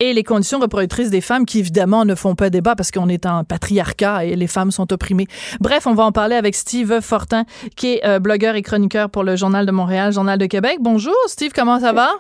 et 0.01 0.13
les 0.13 0.25
conditions 0.25 0.59
reproductrices 0.59 1.11
des 1.11 1.21
femmes 1.21 1.47
qui 1.47 1.61
évidemment 1.61 2.05
ne 2.05 2.15
font 2.15 2.35
pas 2.35 2.51
débat 2.51 2.75
parce 2.75 2.91
qu'on 2.91 3.09
est 3.09 3.27
en 3.27 3.45
patriarcat 3.45 4.25
et 4.25 4.35
les 4.35 4.47
femmes 4.47 4.71
sont 4.71 4.93
opprimées. 4.93 5.27
Bref, 5.61 5.87
on 5.87 5.95
va 5.95 6.05
en 6.05 6.13
parler 6.13 6.37
avec 6.37 6.55
Steve 6.55 7.01
Fortin 7.01 7.45
qui 7.77 7.95
est 7.95 8.07
euh, 8.07 8.19
blogueur 8.19 8.57
et 8.57 8.63
chroniqueur 8.63 9.11
pour 9.11 9.23
le 9.23 9.37
Journal 9.37 9.67
de 9.67 9.73
Montréal, 9.73 10.13
Journal 10.13 10.39
de 10.39 10.47
Québec. 10.47 10.79
Bonjour 10.81 11.15
Steve, 11.27 11.53
comment 11.55 11.81
ça 11.81 11.93
va? 11.93 12.11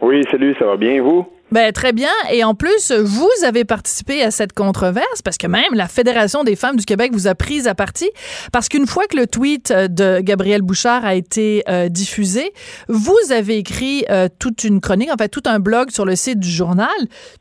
Oui, 0.00 0.22
salut, 0.30 0.54
ça 0.58 0.64
va 0.64 0.76
bien 0.76 1.02
vous? 1.02 1.26
Ben, 1.50 1.72
très 1.72 1.92
bien. 1.92 2.10
Et 2.30 2.44
en 2.44 2.54
plus, 2.54 2.92
vous 2.92 3.30
avez 3.46 3.64
participé 3.64 4.22
à 4.22 4.30
cette 4.30 4.52
controverse 4.52 5.22
parce 5.22 5.38
que 5.38 5.46
même 5.46 5.72
la 5.72 5.86
Fédération 5.86 6.44
des 6.44 6.56
femmes 6.56 6.76
du 6.76 6.84
Québec 6.84 7.10
vous 7.12 7.26
a 7.26 7.34
prise 7.34 7.66
à 7.66 7.74
partie 7.74 8.10
parce 8.52 8.68
qu'une 8.68 8.86
fois 8.86 9.04
que 9.06 9.16
le 9.16 9.26
tweet 9.26 9.70
euh, 9.70 9.88
de 9.88 10.20
Gabriel 10.20 10.60
Bouchard 10.60 11.06
a 11.06 11.14
été 11.14 11.62
euh, 11.68 11.88
diffusé, 11.88 12.52
vous 12.88 13.16
avez 13.30 13.56
écrit 13.56 14.04
euh, 14.10 14.28
toute 14.38 14.64
une 14.64 14.82
chronique, 14.82 15.10
en 15.10 15.16
fait, 15.16 15.28
tout 15.30 15.42
un 15.46 15.58
blog 15.58 15.90
sur 15.90 16.04
le 16.04 16.16
site 16.16 16.38
du 16.38 16.50
journal. 16.50 16.88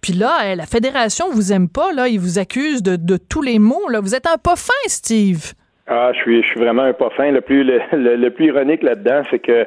Puis 0.02 0.14
là, 0.14 0.56
la 0.56 0.66
Fédération 0.66 1.26
vous 1.30 1.52
aime 1.52 1.68
pas, 1.68 1.92
là. 1.92 2.08
Ils 2.08 2.20
vous 2.20 2.40
accusent 2.40 2.84
de, 2.84 2.96
de 2.96 3.18
tous 3.18 3.42
les 3.42 3.60
mots, 3.60 3.90
là. 3.90 4.00
Vous 4.00 4.16
êtes 4.16 4.26
un 4.26 4.38
pas 4.38 4.56
fin, 4.56 4.72
Steve. 4.88 5.54
Ah, 5.88 6.12
je 6.14 6.20
suis, 6.20 6.44
je 6.44 6.48
suis 6.48 6.60
vraiment 6.60 6.84
un 6.84 6.94
pas 6.94 7.10
fin. 7.18 7.32
Le 7.32 7.42
plus, 7.42 7.64
le, 7.64 8.16
le 8.16 8.30
plus 8.30 8.48
ironique 8.48 8.84
là-dedans, 8.84 9.24
c'est 9.30 9.40
que 9.40 9.66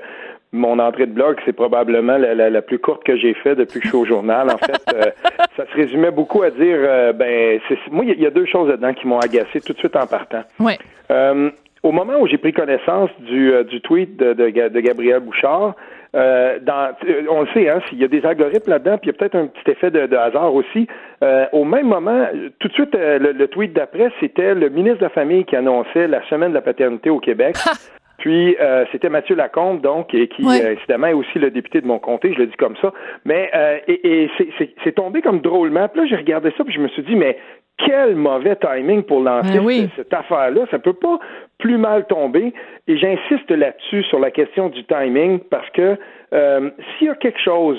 mon 0.53 0.79
entrée 0.81 1.07
de 1.07 1.13
blog, 1.13 1.39
c'est 1.45 1.53
probablement 1.53 2.19
la, 2.19 2.63
plus 2.63 2.79
courte 2.79 3.05
que 3.05 3.17
j'ai 3.17 3.35
fait 3.35 3.55
depuis 3.55 3.79
que 3.79 3.85
je 3.85 3.91
suis 3.91 3.99
au 3.99 4.05
journal. 4.05 4.49
En 4.51 4.59
fait, 4.59 4.83
euh, 4.95 5.11
ça 5.57 5.65
se 5.67 5.77
résumait 5.77 6.11
beaucoup 6.11 6.43
à 6.43 6.51
dire, 6.51 6.77
euh, 6.79 7.13
ben, 7.13 7.61
c'est, 7.69 7.79
moi, 7.91 8.05
il 8.05 8.21
y, 8.21 8.27
a 8.27 8.31
deux 8.31 8.47
choses 8.47 8.69
là-dedans 8.69 8.93
qui 8.93 9.07
m'ont 9.07 9.21
agacé 9.21 9.61
tout 9.61 9.73
de 9.73 9.79
suite 9.79 9.95
en 9.95 10.07
partant. 10.07 10.43
Ouais. 10.59 10.77
Euh, 11.11 11.51
au 11.83 11.93
moment 11.93 12.15
où 12.21 12.27
j'ai 12.27 12.37
pris 12.37 12.53
connaissance 12.53 13.11
du, 13.21 13.53
du 13.65 13.81
tweet 13.81 14.17
de, 14.17 14.33
de, 14.33 14.69
de 14.69 14.81
Gabriel 14.81 15.21
Bouchard, 15.21 15.75
dans, 16.13 16.91
on 17.31 17.43
le 17.43 17.47
sait, 17.55 17.71
hein, 17.71 17.81
s'il 17.89 17.99
y 17.99 18.05
a 18.05 18.09
des 18.09 18.27
algorithmes 18.27 18.71
là-dedans, 18.71 18.99
puis 18.99 19.09
il 19.09 19.13
y 19.13 19.17
a 19.17 19.19
peut-être 19.19 19.37
un 19.37 19.47
petit 19.47 19.71
effet 19.71 19.93
de, 19.93 20.15
hasard 20.17 20.53
aussi. 20.53 20.89
au 21.53 21.65
même 21.65 21.87
moment, 21.87 22.27
tout 22.59 22.69
de 22.69 22.73
suite, 22.75 22.95
le, 22.95 23.33
le, 23.33 23.49
tweet 23.49 23.73
d'après, 23.73 24.11
c'était 24.19 24.55
le 24.55 24.69
ministre 24.69 24.99
de 24.99 25.05
la 25.05 25.11
Famille 25.11 25.45
qui 25.45 25.55
annonçait 25.57 26.09
la 26.09 26.23
semaine 26.29 26.51
de 26.51 26.55
la 26.55 26.61
paternité 26.61 27.09
au 27.09 27.21
Québec. 27.21 27.57
Puis 28.21 28.55
euh, 28.61 28.85
c'était 28.93 29.09
Mathieu 29.09 29.35
Lacombe, 29.35 29.81
donc, 29.81 30.15
et 30.15 30.29
qui 30.29 30.45
euh, 30.45 30.73
évidemment 30.73 31.09
est 31.09 31.15
aussi 31.15 31.39
le 31.39 31.51
député 31.51 31.81
de 31.81 31.87
mon 31.87 31.99
comté, 31.99 32.33
je 32.35 32.39
le 32.39 32.47
dis 32.47 32.57
comme 32.57 32.77
ça. 32.81 32.93
Mais 33.25 33.51
euh, 33.55 33.79
et, 33.89 34.25
et 34.25 34.31
c'est 34.85 34.93
tombé 34.93 35.23
comme 35.23 35.41
drôlement. 35.41 35.89
Puis 35.89 36.03
là, 36.03 36.07
j'ai 36.07 36.17
regardé 36.17 36.53
ça, 36.57 36.65
puis 36.65 36.75
je 36.75 36.81
me 36.81 36.89
suis 36.89 37.03
dit, 37.03 37.17
mais 37.17 37.39
quel 37.79 38.15
mauvais 38.15 38.57
timing 38.57 39.03
pour 39.05 39.21
lancer 39.21 39.59
ben 39.59 39.89
cette, 39.97 40.13
affaire-là. 40.13 40.67
Ça 40.71 40.79
peut 40.79 40.93
pas 40.93 41.19
plus 41.59 41.79
mal 41.79 42.07
tomber. 42.07 42.53
Et 42.87 42.99
j'insiste 42.99 43.51
là-dessus 43.51 44.03
sur 44.05 44.19
la 44.19 44.31
question 44.31 44.69
du 44.69 44.85
timing 44.85 45.39
parce 45.51 45.69
que 45.71 45.97
s'il 46.31 47.07
y 47.07 47.11
a 47.11 47.15
quelque 47.15 47.41
chose 47.41 47.79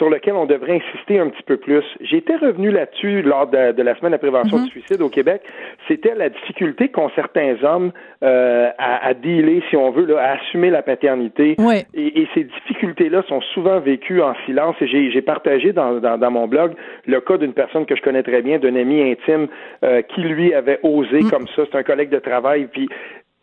sur 0.00 0.08
lequel 0.08 0.32
on 0.32 0.46
devrait 0.46 0.80
insister 0.80 1.18
un 1.18 1.28
petit 1.28 1.42
peu 1.42 1.58
plus. 1.58 1.84
J'étais 2.00 2.36
revenu 2.36 2.70
là-dessus 2.70 3.20
lors 3.20 3.46
de, 3.46 3.82
la 3.82 3.94
semaine 3.96 4.12
de 4.12 4.16
prévention 4.16 4.56
mhm. 4.56 4.64
du 4.64 4.70
suicide 4.70 5.02
au 5.02 5.10
Québec. 5.10 5.42
C'était 5.88 6.14
la 6.14 6.30
difficulté 6.30 6.88
qu'ont 6.88 7.10
certains 7.14 7.62
hommes 7.62 7.92
euh, 8.24 8.70
à, 8.78 9.06
à, 9.06 9.12
dealer, 9.12 9.62
si 9.68 9.76
on 9.76 9.90
veut, 9.90 10.06
là, 10.06 10.18
à 10.22 10.38
assumer 10.38 10.70
la 10.70 10.80
paternité. 10.80 11.54
Et, 11.92 12.22
et, 12.22 12.28
ces 12.32 12.44
difficultés-là 12.44 13.22
sont 13.28 13.42
souvent 13.52 13.78
vécues 13.78 14.22
en 14.22 14.34
silence. 14.46 14.74
Et 14.80 14.86
j'ai 14.86 15.20
partagé 15.20 15.74
dans, 15.74 16.00
dans, 16.00 16.16
dans, 16.16 16.30
mon 16.30 16.48
blog 16.48 16.72
le 17.06 17.20
cas 17.20 17.36
d'une 17.36 17.52
personne 17.52 17.84
que 17.84 17.94
je 17.94 18.00
connais 18.00 18.22
très 18.22 18.40
bien, 18.40 18.58
d'un 18.58 18.76
ami 18.76 19.02
intime, 19.02 19.48
euh, 19.84 20.00
qui 20.00 20.22
lui 20.22 20.54
avait 20.54 20.80
osé 20.82 21.20
mm. 21.24 21.30
comme 21.30 21.46
ça. 21.48 21.64
C'est 21.70 21.76
un 21.76 21.82
collègue 21.82 22.08
de 22.08 22.20
travail. 22.20 22.68
Puis 22.72 22.88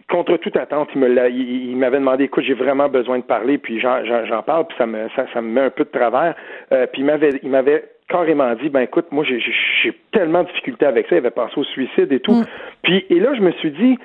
contre 0.09 0.37
toute 0.37 0.55
attente, 0.55 0.89
il 0.95 1.01
me 1.01 1.29
il, 1.29 1.75
m'avait 1.75 1.99
demandé, 1.99 2.25
écoute, 2.25 2.43
j'ai 2.45 2.53
vraiment 2.53 2.87
besoin 2.87 3.19
de 3.19 3.23
parler, 3.23 3.57
puis 3.57 3.79
j'en 3.79 4.43
parle, 4.43 4.67
puis 4.67 4.77
ça 4.77 4.85
me, 4.85 5.09
ça, 5.15 5.25
ça 5.33 5.41
me 5.41 5.49
met 5.49 5.61
un 5.61 5.69
peu 5.69 5.83
de 5.83 5.89
travers. 5.89 6.35
Euh, 6.71 6.87
puis 6.87 7.01
il 7.01 7.05
m'avait, 7.05 7.39
il 7.43 7.49
m'avait 7.49 7.83
carrément 8.07 8.53
dit, 8.55 8.69
ben 8.69 8.81
écoute, 8.81 9.07
moi 9.11 9.25
j'ai 9.25 9.93
tellement 10.11 10.43
de 10.43 10.47
difficultés 10.47 10.85
avec 10.85 11.07
ça, 11.07 11.15
il 11.15 11.19
avait 11.19 11.31
pensé 11.31 11.53
au 11.57 11.63
suicide 11.65 12.11
et 12.11 12.21
tout. 12.21 12.33
Mm. 12.33 12.45
Puis 12.83 13.05
et 13.09 13.19
là 13.19 13.33
je 13.35 13.41
me 13.41 13.51
suis 13.53 13.71
dit, 13.71 13.97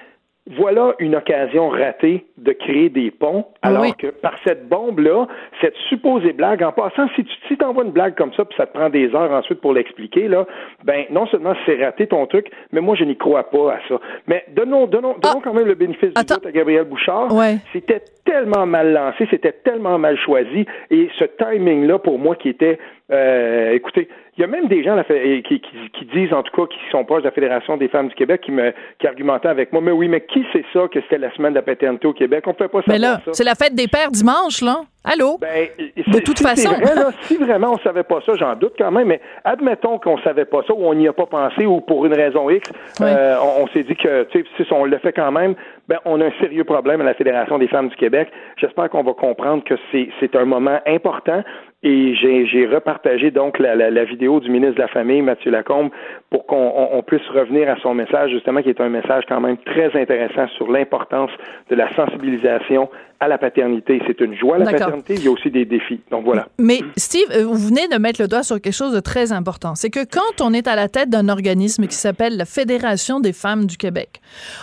voilà 0.50 0.94
une 0.98 1.14
occasion 1.14 1.68
ratée 1.68 2.26
de 2.36 2.52
créer 2.52 2.88
des 2.88 3.12
ponts, 3.12 3.46
alors 3.62 3.96
que 3.96 4.08
par 4.08 4.34
cette 4.44 4.68
bombe-là, 4.68 5.28
cette 5.60 5.76
supposée 5.88 6.32
blague, 6.32 6.64
en 6.64 6.72
passant, 6.72 7.08
si 7.14 7.24
tu 7.24 7.32
si 7.46 7.56
envoies 7.62 7.84
une 7.84 7.92
blague 7.92 8.16
comme 8.16 8.32
ça, 8.32 8.44
puis 8.44 8.56
ça 8.56 8.66
te 8.66 8.76
prend 8.76 8.90
des 8.90 9.14
heures 9.14 9.30
ensuite 9.30 9.60
pour 9.60 9.72
l'expliquer, 9.72 10.26
là, 10.26 10.44
ben 10.82 11.04
non 11.10 11.26
seulement 11.26 11.54
c'est 11.64 11.82
raté 11.82 12.08
ton 12.08 12.26
truc, 12.26 12.50
mais 12.72 12.80
moi 12.80 12.96
je 12.96 13.04
n'y 13.04 13.16
crois 13.16 13.44
pas 13.50 13.74
à 13.74 13.78
ça. 13.88 14.00
Mais 14.26 14.44
donnons, 14.56 14.86
donnons, 14.86 15.14
donnons 15.22 15.38
ah. 15.38 15.40
quand 15.44 15.54
même 15.54 15.66
le 15.66 15.76
bénéfice 15.76 16.12
du 16.12 16.24
doute 16.24 16.46
à 16.46 16.50
Gabriel 16.50 16.84
Bouchard. 16.84 17.28
C'était 17.72 18.02
tellement 18.24 18.66
mal 18.66 18.92
lancé, 18.92 19.28
c'était 19.30 19.52
tellement 19.52 19.98
mal 19.98 20.18
choisi, 20.18 20.66
et 20.90 21.08
ce 21.18 21.24
timing-là, 21.24 22.00
pour 22.00 22.18
moi, 22.18 22.34
qui 22.34 22.48
était, 22.48 22.78
euh, 23.12 23.72
écoutez, 23.72 24.08
il 24.38 24.40
y 24.40 24.44
a 24.44 24.46
même 24.46 24.66
des 24.66 24.82
gens 24.82 24.96
qui, 25.04 25.42
qui, 25.42 25.60
qui, 25.60 26.04
disent, 26.06 26.32
en 26.32 26.42
tout 26.42 26.56
cas, 26.56 26.66
qui 26.66 26.78
sont 26.90 27.04
proches 27.04 27.22
de 27.22 27.28
la 27.28 27.32
Fédération 27.32 27.76
des 27.76 27.88
femmes 27.88 28.08
du 28.08 28.14
Québec, 28.14 28.40
qui 28.40 28.50
me 28.50 28.72
qui 28.98 29.06
argumentaient 29.06 29.48
avec 29.48 29.72
moi. 29.72 29.82
Mais 29.82 29.92
oui, 29.92 30.08
mais 30.08 30.22
qui 30.22 30.42
sait 30.54 30.64
ça 30.72 30.88
que 30.88 31.00
c'était 31.02 31.18
la 31.18 31.30
semaine 31.34 31.52
de 31.52 31.58
la 31.58 31.62
paternité 31.62 32.06
au 32.06 32.14
Québec? 32.14 32.44
On 32.46 32.50
ne 32.50 32.54
peut 32.54 32.68
pas 32.68 32.80
savoir 32.80 32.94
Mais 32.94 32.98
là, 32.98 33.20
c'est 33.32 33.44
la 33.44 33.54
fête 33.54 33.74
des 33.74 33.88
pères 33.88 34.10
dimanche, 34.10 34.62
là. 34.62 34.80
Allô? 35.04 35.36
Ben, 35.38 35.68
de 36.06 36.18
toute 36.20 36.38
façon. 36.38 36.70
si 37.22 37.36
vraiment 37.36 37.72
on 37.74 37.78
savait 37.78 38.04
pas 38.04 38.20
ça, 38.24 38.34
j'en 38.36 38.54
doute 38.54 38.74
quand 38.78 38.90
même, 38.90 39.08
mais 39.08 39.20
admettons 39.44 39.98
qu'on 39.98 40.16
savait 40.18 40.44
pas 40.44 40.62
ça 40.66 40.72
ou 40.72 40.86
on 40.86 40.94
n'y 40.94 41.08
a 41.08 41.12
pas 41.12 41.26
pensé 41.26 41.66
ou 41.66 41.80
pour 41.80 42.06
une 42.06 42.14
raison 42.14 42.48
X, 42.48 42.70
euh, 43.00 43.36
on, 43.58 43.66
s'est 43.68 43.82
dit 43.82 43.96
que, 43.96 44.26
si 44.32 44.72
on 44.72 44.84
le 44.84 44.98
fait 44.98 45.12
quand 45.12 45.32
même, 45.32 45.56
ben, 45.88 45.98
on 46.04 46.20
a 46.20 46.26
un 46.26 46.32
sérieux 46.40 46.64
problème 46.64 47.00
à 47.00 47.04
la 47.04 47.14
Fédération 47.14 47.58
des 47.58 47.66
femmes 47.66 47.88
du 47.88 47.96
Québec. 47.96 48.28
J'espère 48.56 48.88
qu'on 48.90 49.02
va 49.02 49.12
comprendre 49.12 49.64
que 49.64 49.74
c'est 49.92 50.36
un 50.36 50.44
moment 50.44 50.78
important. 50.86 51.42
Et 51.84 52.14
j'ai 52.14 52.66
repartagé 52.66 53.32
donc 53.32 53.58
la, 53.58 53.74
la, 53.74 53.90
la, 53.90 54.04
vidéo 54.04 54.38
du 54.38 54.48
ministre 54.50 54.76
de 54.76 54.82
la 54.82 54.88
Famille, 54.88 55.20
Mathieu 55.20 55.50
Lacombe, 55.50 55.90
pour 56.30 56.46
qu'on 56.46 57.02
puisse 57.04 57.26
revenir 57.34 57.68
à 57.68 57.76
son 57.82 57.92
message, 57.92 58.30
justement, 58.30 58.62
qui 58.62 58.68
est 58.68 58.80
un 58.80 58.88
message 58.88 59.24
quand 59.28 59.40
même 59.40 59.56
très 59.58 59.90
intéressant 60.00 60.46
sur 60.56 60.70
l'importance 60.70 61.30
de 61.70 61.74
la 61.74 61.92
sensibilisation 61.96 62.88
à 63.18 63.26
la 63.26 63.36
paternité. 63.36 64.00
C'est 64.06 64.20
une 64.20 64.36
joie, 64.36 64.58
la 64.58 64.70
paternité, 64.70 65.14
il 65.14 65.24
y 65.24 65.28
a 65.28 65.30
aussi 65.32 65.50
des 65.50 65.64
défis. 65.64 66.00
Donc 66.10 66.24
voilà. 66.24 66.46
Mais 66.58 66.80
Steve, 66.96 67.26
euh, 67.32 67.44
vous 67.44 67.68
venez 67.68 67.88
de 67.88 67.96
mettre 67.96 68.20
le 68.20 68.28
doigt 68.28 68.44
sur 68.44 68.60
quelque 68.60 68.74
chose 68.74 68.94
de 68.94 69.00
très 69.00 69.32
important. 69.32 69.74
C'est 69.74 69.90
que 69.90 70.04
quand 70.04 70.40
on 70.40 70.52
est 70.52 70.68
à 70.68 70.76
la 70.76 70.88
tête 70.88 71.10
d'un 71.10 71.28
organisme 71.28 71.86
qui 71.86 71.96
s'appelle 71.96 72.36
la 72.36 72.44
Fédération 72.44 73.18
des 73.18 73.32
femmes 73.32 73.66
du 73.66 73.76
Québec, 73.76 74.20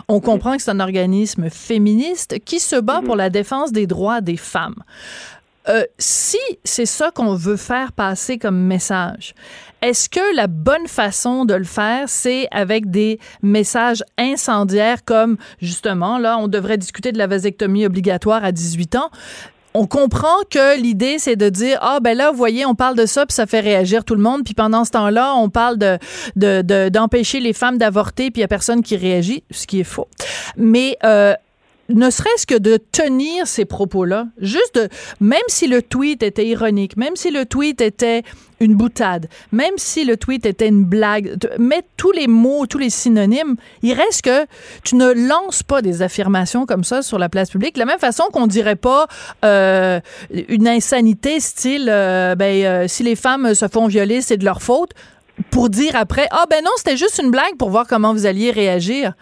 on 0.08 0.22
comprend 0.22 0.56
que 0.56 0.62
c'est 0.62 0.72
un 0.72 0.80
organisme 0.80 1.50
féministe 1.50 2.40
qui 2.46 2.60
se 2.60 2.80
bat 2.80 3.00
mm-hmm. 3.00 3.06
pour 3.06 3.16
la 3.18 3.30
défense 3.30 3.72
des 3.72 3.88
droits 3.88 4.22
des 4.22 4.38
femmes. 4.38 4.84
Euh, 5.68 5.84
si 5.98 6.38
c'est 6.64 6.86
ça 6.86 7.12
qu'on 7.12 7.36
veut 7.36 7.58
faire 7.58 7.92
passer 7.92 8.38
comme 8.38 8.58
message, 8.58 9.34
est-ce 9.82 10.10
que 10.10 10.36
la 10.36 10.48
bonne 10.48 10.88
façon 10.88 11.46
de 11.46 11.54
le 11.54 11.64
faire, 11.64 12.08
c'est 12.08 12.48
avec 12.52 12.90
des 12.90 13.20
messages 13.42 14.04
incendiaires 14.18 15.04
comme, 15.04 15.38
justement, 15.62 16.18
là, 16.18 16.38
on 16.38 16.48
devrait 16.48 16.78
discuter 16.78 17.12
de 17.12 17.18
la 17.18 17.28
vasectomie 17.28 17.86
obligatoire 17.86 18.44
à 18.44 18.52
18 18.52 18.96
ans? 18.96 19.10
on 19.74 19.86
comprend 19.86 20.36
que 20.50 20.82
l'idée 20.82 21.20
c'est 21.20 21.36
de 21.36 21.50
dire 21.50 21.78
ah 21.82 22.00
ben 22.02 22.18
là 22.18 22.32
vous 22.32 22.38
voyez 22.38 22.66
on 22.66 22.76
parle 22.76 22.96
de 22.96 23.06
ça 23.06 23.26
puis 23.26 23.36
ça 23.36 23.46
fait 23.46 23.60
réagir 23.60 24.04
tout 24.04 24.16
le 24.16 24.22
monde 24.22 24.44
puis 24.44 24.54
pendant 24.54 24.84
ce 24.84 24.92
temps-là 24.92 25.36
on 25.36 25.50
parle 25.50 25.78
de 25.78 26.90
d'empêcher 26.90 27.40
les 27.40 27.54
femmes 27.54 27.78
d'avorter 27.78 28.32
puis 28.32 28.40
il 28.40 28.42
y 28.42 28.44
a 28.44 28.48
personne 28.48 28.82
qui 28.82 28.98
réagit 28.98 29.44
ce 29.52 29.68
qui 29.68 29.80
est 29.80 29.86
faux 29.86 30.08
mais 30.58 30.98
euh, 31.04 31.34
ne 31.90 32.10
serait-ce 32.10 32.46
que 32.46 32.58
de 32.58 32.78
tenir 32.92 33.48
ces 33.48 33.66
propos-là, 33.66 34.28
juste 34.40 34.76
de, 34.76 34.90
même 35.20 35.40
si 35.48 35.68
le 35.68 35.82
tweet 35.82 36.24
était 36.24 36.46
ironique, 36.46 36.98
même 36.98 37.16
si 37.16 37.32
le 37.32 37.46
tweet 37.46 37.82
était 37.82 38.24
une 38.60 38.76
boutade, 38.76 39.28
même 39.52 39.74
si 39.78 40.04
le 40.04 40.18
tweet 40.18 40.46
était 40.46 40.68
une 40.68 40.84
blague, 40.84 41.38
mettre 41.58 41.88
tous 41.98 42.12
les 42.12 42.28
mots, 42.28 42.66
tous 42.68 42.78
les 42.78 42.90
synonymes, 42.90 43.56
il 43.82 43.94
reste 43.94 44.22
que 44.22 44.46
tu 44.84 44.96
ne 44.96 45.12
lances 45.28 45.64
pas 45.64 45.82
des 45.82 46.02
affirmations 46.02 46.66
comme 46.66 46.84
ça 46.84 47.02
sur 47.02 47.18
la 47.18 47.30
place 47.30 47.50
publique, 47.50 47.76
de 47.76 47.80
la 47.80 47.86
même 47.86 48.00
façon 48.00 48.26
qu'on 48.32 48.48
dirait 48.48 48.76
pas 48.76 49.08
euh, 49.44 50.00
une 50.30 50.68
insanité 50.68 51.40
style, 51.40 51.88
euh, 51.90 52.36
ben, 52.36 52.66
euh, 52.66 52.88
si 52.88 53.04
les 53.04 53.16
femmes 53.16 53.54
se 53.54 53.68
font 53.68 53.88
violer, 53.88 54.22
c'est 54.22 54.38
de 54.38 54.46
leur 54.46 54.62
faute, 54.62 54.92
pour 55.52 55.70
dire 55.70 55.96
après, 55.96 56.28
ah 56.32 56.46
ben 56.50 56.64
non, 56.64 56.72
c'était 56.78 56.98
juste 56.98 57.20
une 57.24 57.32
blague 57.32 57.56
pour 57.58 57.70
voir 57.70 57.88
comment 57.88 58.14
vous 58.14 58.26
alliez 58.26 58.52
réagir. 58.52 59.14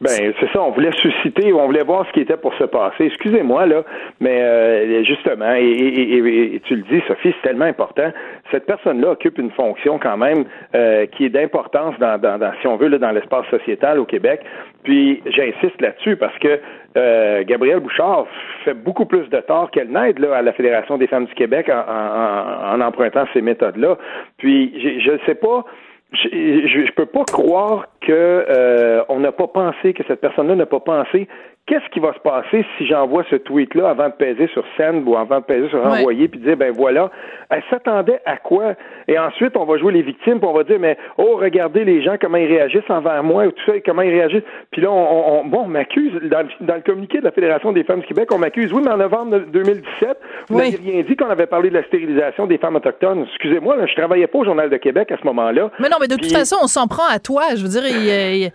Ben 0.00 0.32
c'est 0.40 0.50
ça, 0.50 0.62
on 0.62 0.70
voulait 0.70 0.92
susciter, 0.92 1.52
on 1.52 1.66
voulait 1.66 1.84
voir 1.84 2.06
ce 2.06 2.12
qui 2.12 2.20
était 2.20 2.38
pour 2.38 2.54
se 2.54 2.64
passer. 2.64 3.04
Excusez-moi 3.04 3.66
là, 3.66 3.82
mais 4.18 4.40
euh, 4.40 5.04
justement, 5.04 5.52
et, 5.54 6.58
tu 6.64 6.76
le 6.76 6.82
dis, 6.90 7.02
Sophie, 7.06 7.34
c'est 7.36 7.48
tellement 7.48 7.66
important. 7.66 8.10
Cette 8.50 8.64
personne-là 8.64 9.10
occupe 9.10 9.36
une 9.36 9.50
fonction 9.50 9.98
quand 9.98 10.16
même 10.16 10.46
euh, 10.74 11.04
qui 11.04 11.26
est 11.26 11.28
d'importance 11.28 11.98
dans, 11.98 12.18
dans, 12.18 12.38
dans, 12.38 12.50
si 12.62 12.66
on 12.66 12.76
veut, 12.76 12.88
là, 12.88 12.96
dans 12.96 13.10
l'espace 13.10 13.44
sociétal 13.50 13.98
au 13.98 14.06
Québec. 14.06 14.40
Puis 14.84 15.22
j'insiste 15.26 15.78
là-dessus 15.82 16.16
parce 16.16 16.38
que 16.38 16.58
euh, 16.96 17.44
Gabrielle 17.44 17.80
Bouchard 17.80 18.26
fait 18.64 18.72
beaucoup 18.72 19.04
plus 19.04 19.28
de 19.28 19.40
tort 19.40 19.70
qu'elle 19.70 19.90
n'aide 19.90 20.18
là, 20.18 20.36
à 20.36 20.40
la 20.40 20.54
Fédération 20.54 20.96
des 20.96 21.08
femmes 21.08 21.26
du 21.26 21.34
Québec 21.34 21.68
en, 21.68 21.74
en, 21.78 22.74
en 22.74 22.80
empruntant 22.80 23.26
ces 23.34 23.42
méthodes-là. 23.42 23.98
Puis 24.38 24.72
je 25.02 25.10
ne 25.10 25.18
sais 25.26 25.34
pas 25.34 25.66
je, 26.12 26.66
je, 26.86 26.92
peux 26.92 27.06
pas 27.06 27.24
croire 27.24 27.86
que 28.00 28.12
euh, 28.12 29.02
on 29.08 29.20
n'a 29.20 29.32
pas 29.32 29.46
pensé 29.46 29.94
que 29.94 30.02
cette 30.08 30.20
personne-là 30.20 30.56
n'a 30.56 30.66
pas 30.66 30.80
pensé 30.80 31.28
qu'est-ce 31.66 31.88
qui 31.90 32.00
va 32.00 32.12
se 32.14 32.18
passer 32.18 32.64
si 32.76 32.86
j'envoie 32.86 33.24
ce 33.30 33.36
tweet-là 33.36 33.90
avant 33.90 34.08
de 34.08 34.14
peser 34.14 34.48
sur 34.48 34.64
send 34.76 35.04
ou 35.06 35.16
avant 35.16 35.38
de 35.38 35.44
peser 35.44 35.68
sur 35.68 35.86
envoyer 35.86 36.26
puis 36.26 36.40
dire 36.40 36.56
ben 36.56 36.72
voilà, 36.72 37.10
elle 37.48 37.62
s'attendait 37.70 38.20
à 38.26 38.38
quoi? 38.38 38.74
Et 39.06 39.18
ensuite 39.18 39.56
on 39.56 39.64
va 39.64 39.78
jouer 39.78 39.92
les 39.92 40.02
victimes 40.02 40.40
puis 40.40 40.48
on 40.48 40.52
va 40.52 40.64
dire 40.64 40.78
mais 40.80 40.98
oh 41.16 41.36
regardez 41.36 41.84
les 41.84 42.02
gens 42.02 42.16
comment 42.20 42.38
ils 42.38 42.48
réagissent 42.48 42.88
envers 42.88 43.22
moi 43.22 43.46
ou 43.46 43.52
tout 43.52 43.64
ça 43.66 43.72
comment 43.86 44.02
ils 44.02 44.10
réagissent. 44.10 44.42
Puis 44.72 44.82
là 44.82 44.90
on, 44.90 45.44
bon 45.44 45.60
on 45.60 45.68
m'accuse 45.68 46.12
dans, 46.22 46.46
le 46.60 46.80
communiqué 46.80 47.18
de 47.18 47.24
la 47.24 47.30
Fédération 47.30 47.72
des 47.72 47.84
femmes 47.84 48.00
du 48.00 48.06
Québec 48.06 48.30
on 48.32 48.38
m'accuse 48.38 48.72
oui 48.72 48.82
mais 48.84 48.90
en 48.90 48.96
novembre 48.96 49.38
2017 49.52 50.18
vous 50.48 50.58
n'avez 50.58 50.76
rien 50.76 51.02
dit 51.02 51.14
qu'on 51.14 51.30
avait 51.30 51.46
parlé 51.46 51.70
de 51.70 51.74
la 51.74 51.84
stérilisation 51.84 52.46
des 52.46 52.58
femmes 52.58 52.76
autochtones. 52.76 53.26
Excusez-moi 53.28 53.76
je 53.86 53.94
travaillais 53.94 54.26
pas 54.26 54.38
au 54.38 54.44
journal 54.44 54.70
de 54.70 54.76
Québec 54.76 55.12
à 55.12 55.18
ce 55.18 55.24
moment-là. 55.24 55.70
Mais 55.78 55.88
non 55.88 55.98
mais 56.00 56.08
de 56.08 56.16
toute 56.16 56.32
façon 56.32 56.56
on 56.62 56.66
s'en 56.66 56.88
prend 56.88 57.08
à 57.08 57.20
toi. 57.20 57.54
Je 57.54 57.62
veux 57.62 57.68
dire 57.68 57.86
il, 57.86 58.50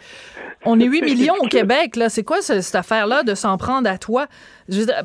on 0.65 0.79
est 0.79 0.85
8 0.85 1.01
millions 1.05 1.35
au 1.39 1.47
Québec 1.47 1.95
là. 1.95 2.09
C'est 2.09 2.23
quoi 2.23 2.41
cette 2.41 2.75
affaire 2.75 2.94
de 3.23 3.35
s'en 3.35 3.57
prendre 3.57 3.89
à 3.89 3.97
toi 3.97 4.27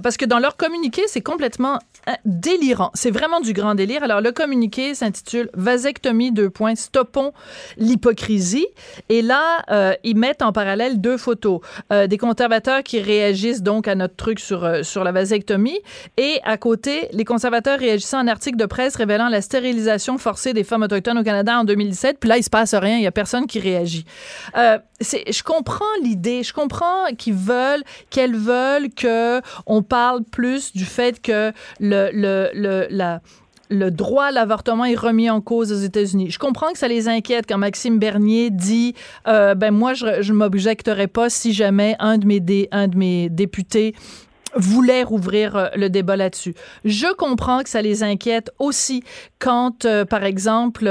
parce 0.03 0.17
que 0.17 0.25
dans 0.25 0.39
leur 0.39 0.57
communiqué, 0.57 1.03
c'est 1.07 1.21
complètement 1.21 1.79
hein, 2.07 2.17
délirant. 2.25 2.91
C'est 2.95 3.11
vraiment 3.11 3.41
du 3.41 3.53
grand 3.53 3.75
délire. 3.75 4.03
Alors, 4.03 4.21
le 4.21 4.33
communiqué 4.33 4.95
s'intitule 4.95 5.51
Vasectomie, 5.55 6.33
deux 6.33 6.49
points, 6.49 6.75
stoppons 6.75 7.33
l'hypocrisie. 7.77 8.67
Et 9.09 9.21
là, 9.23 9.63
euh, 9.71 9.93
ils 10.03 10.17
mettent 10.17 10.43
en 10.43 10.53
parallèle 10.53 11.01
deux 11.01 11.19
photos. 11.19 11.61
Euh, 11.93 12.07
des 12.07 12.17
conservateurs 12.17 12.83
qui 12.83 13.01
réagissent 13.01 13.63
donc 13.63 13.87
à 13.87 13.95
notre 13.95 14.17
truc 14.17 14.41
sur, 14.41 14.65
euh, 14.65 14.83
sur 14.83 15.05
la 15.05 15.13
vasectomie. 15.13 15.79
Et 16.17 16.41
à 16.45 16.57
côté, 16.57 17.09
les 17.13 17.25
conservateurs 17.25 17.79
réagissant 17.79 18.19
à 18.19 18.23
un 18.23 18.29
article 18.29 18.57
de 18.57 18.67
presse 18.67 18.97
révélant 18.97 19.29
la 19.29 19.43
stérilisation 19.43 20.17
forcée 20.17 20.55
des 20.55 20.65
femmes 20.65 20.83
autochtones 20.83 21.19
au 21.19 21.25
Canada 21.25 21.59
en 21.59 21.65
2017. 21.65 22.19
Puis 22.19 22.29
là, 22.29 22.39
il 22.39 22.45
se 22.45 22.51
passe 22.51 22.75
rien. 22.75 22.97
Il 22.97 23.03
y 23.03 23.07
a 23.07 23.13
personne 23.13 23.47
qui 23.47 23.61
réagit. 23.61 24.07
je 24.55 25.43
comprends 25.43 25.85
l'idée. 26.03 26.43
Je 26.43 26.55
comprends 26.55 27.07
qu'ils 27.19 27.35
veulent, 27.35 27.83
qu'elles 28.09 28.37
veulent 28.37 28.89
que 28.95 29.41
on 29.67 29.83
parle 29.83 30.25
plus 30.25 30.73
du 30.73 30.85
fait 30.85 31.21
que 31.21 31.53
le, 31.81 32.11
le, 32.13 32.87
la, 32.91 33.21
le 33.71 33.91
droit 33.91 34.27
à 34.27 34.31
l'avortement 34.33 34.85
est 34.85 34.97
remis 34.97 35.31
en 35.31 35.41
cause 35.41 35.73
aux 35.73 35.77
États-Unis. 35.77 36.31
Je 36.31 36.39
comprends 36.39 36.73
que 36.73 36.79
ça 36.79 36.89
les 36.89 37.09
inquiète 37.09 37.47
quand 37.49 37.59
Maxime 37.59 37.99
Bernier 37.99 38.51
dit 38.51 38.95
euh, 39.29 39.55
ben 39.55 39.71
moi 39.71 39.95
je, 39.95 40.23
je 40.23 40.33
m'objecterai 40.33 41.07
pas 41.07 41.31
si 41.31 41.53
jamais 41.53 41.97
un 42.01 42.19
de 42.19 42.27
mes 42.27 42.69
un 42.73 42.89
de 42.89 42.97
mes 42.97 43.29
députés 43.29 43.95
voulait 44.57 45.05
rouvrir 45.05 45.55
euh, 45.55 45.67
le 45.77 45.89
débat 45.89 46.17
là-dessus. 46.17 46.55
Je 46.85 47.07
comprends 47.15 47.63
que 47.63 47.69
ça 47.69 47.81
les 47.81 48.03
inquiète 48.03 48.51
aussi 48.59 49.05
quand, 49.39 49.85
euh, 49.85 50.05
par 50.05 50.25
exemple, 50.25 50.91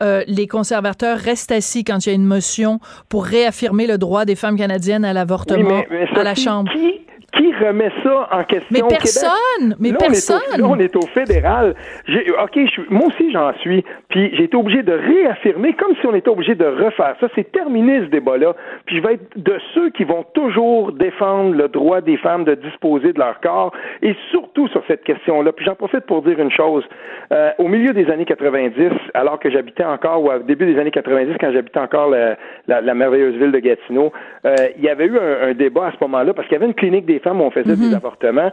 les 0.00 0.46
conservateurs 0.46 1.18
restent 1.18 1.52
assis 1.52 1.84
quand 1.84 2.06
il 2.06 2.08
y 2.08 2.12
a 2.12 2.14
une 2.14 2.24
motion 2.24 2.80
pour 3.10 3.26
réaffirmer 3.26 3.86
le 3.86 3.98
droit 3.98 4.24
des 4.24 4.34
femmes 4.34 4.56
canadiennes 4.56 5.04
à 5.04 5.12
l'avortement 5.12 5.82
à 6.14 6.22
la 6.22 6.34
Chambre. 6.34 6.72
Qui 6.72 7.05
remet 7.60 7.90
ça 8.02 8.28
en 8.30 8.44
question 8.44 8.86
mais 8.88 8.96
personne, 8.96 9.76
Mais 9.78 9.92
personne! 9.92 10.40
On 10.54 10.58
est 10.58 10.62
au, 10.62 10.66
on 10.66 10.78
est 10.78 10.96
au 10.96 11.06
fédéral. 11.14 11.74
OK, 12.42 12.58
moi 12.90 13.06
aussi 13.06 13.30
j'en 13.32 13.52
suis. 13.58 13.84
Puis 14.08 14.30
j'ai 14.34 14.44
été 14.44 14.56
obligé 14.56 14.82
de 14.82 14.92
réaffirmer, 14.92 15.74
comme 15.74 15.94
si 16.00 16.06
on 16.06 16.14
était 16.14 16.28
obligé 16.28 16.54
de 16.54 16.64
refaire 16.64 17.16
ça. 17.20 17.28
C'est 17.34 17.50
terminé 17.52 18.00
ce 18.00 18.06
débat-là. 18.06 18.54
Puis 18.86 18.96
je 18.96 19.02
vais 19.02 19.14
être 19.14 19.36
de 19.36 19.58
ceux 19.74 19.90
qui 19.90 20.04
vont 20.04 20.24
toujours 20.34 20.92
défendre 20.92 21.54
le 21.54 21.68
droit 21.68 22.00
des 22.00 22.16
femmes 22.16 22.44
de 22.44 22.54
disposer 22.54 23.12
de 23.12 23.18
leur 23.18 23.40
corps, 23.40 23.72
et 24.02 24.14
surtout 24.30 24.68
sur 24.68 24.82
cette 24.86 25.04
question-là. 25.04 25.52
Puis 25.52 25.64
j'en 25.64 25.74
profite 25.74 26.06
pour 26.06 26.22
dire 26.22 26.38
une 26.38 26.50
chose. 26.50 26.84
Euh, 27.32 27.50
au 27.58 27.68
milieu 27.68 27.92
des 27.92 28.08
années 28.10 28.24
90, 28.24 28.90
alors 29.14 29.38
que 29.38 29.50
j'habitais 29.50 29.84
encore, 29.84 30.22
ou 30.22 30.30
au 30.30 30.38
début 30.38 30.66
des 30.66 30.78
années 30.78 30.90
90, 30.90 31.34
quand 31.40 31.52
j'habitais 31.52 31.80
encore 31.80 32.08
la, 32.08 32.36
la, 32.68 32.94
merveilleuse 32.94 33.34
ville 33.34 33.52
de 33.52 33.58
Gatineau, 33.58 34.12
euh, 34.44 34.54
il 34.76 34.84
y 34.84 34.88
avait 34.88 35.06
eu 35.06 35.18
un, 35.18 35.48
un 35.48 35.54
débat 35.54 35.86
à 35.86 35.92
ce 35.92 35.96
moment-là, 36.02 36.34
parce 36.34 36.46
qu'il 36.46 36.54
y 36.54 36.56
avait 36.56 36.66
une 36.66 36.74
clinique 36.74 37.06
des 37.06 37.18
on 37.34 37.50
faisait 37.50 37.76
des 37.76 37.88
mhm. 37.88 37.94
avortements. 37.94 38.50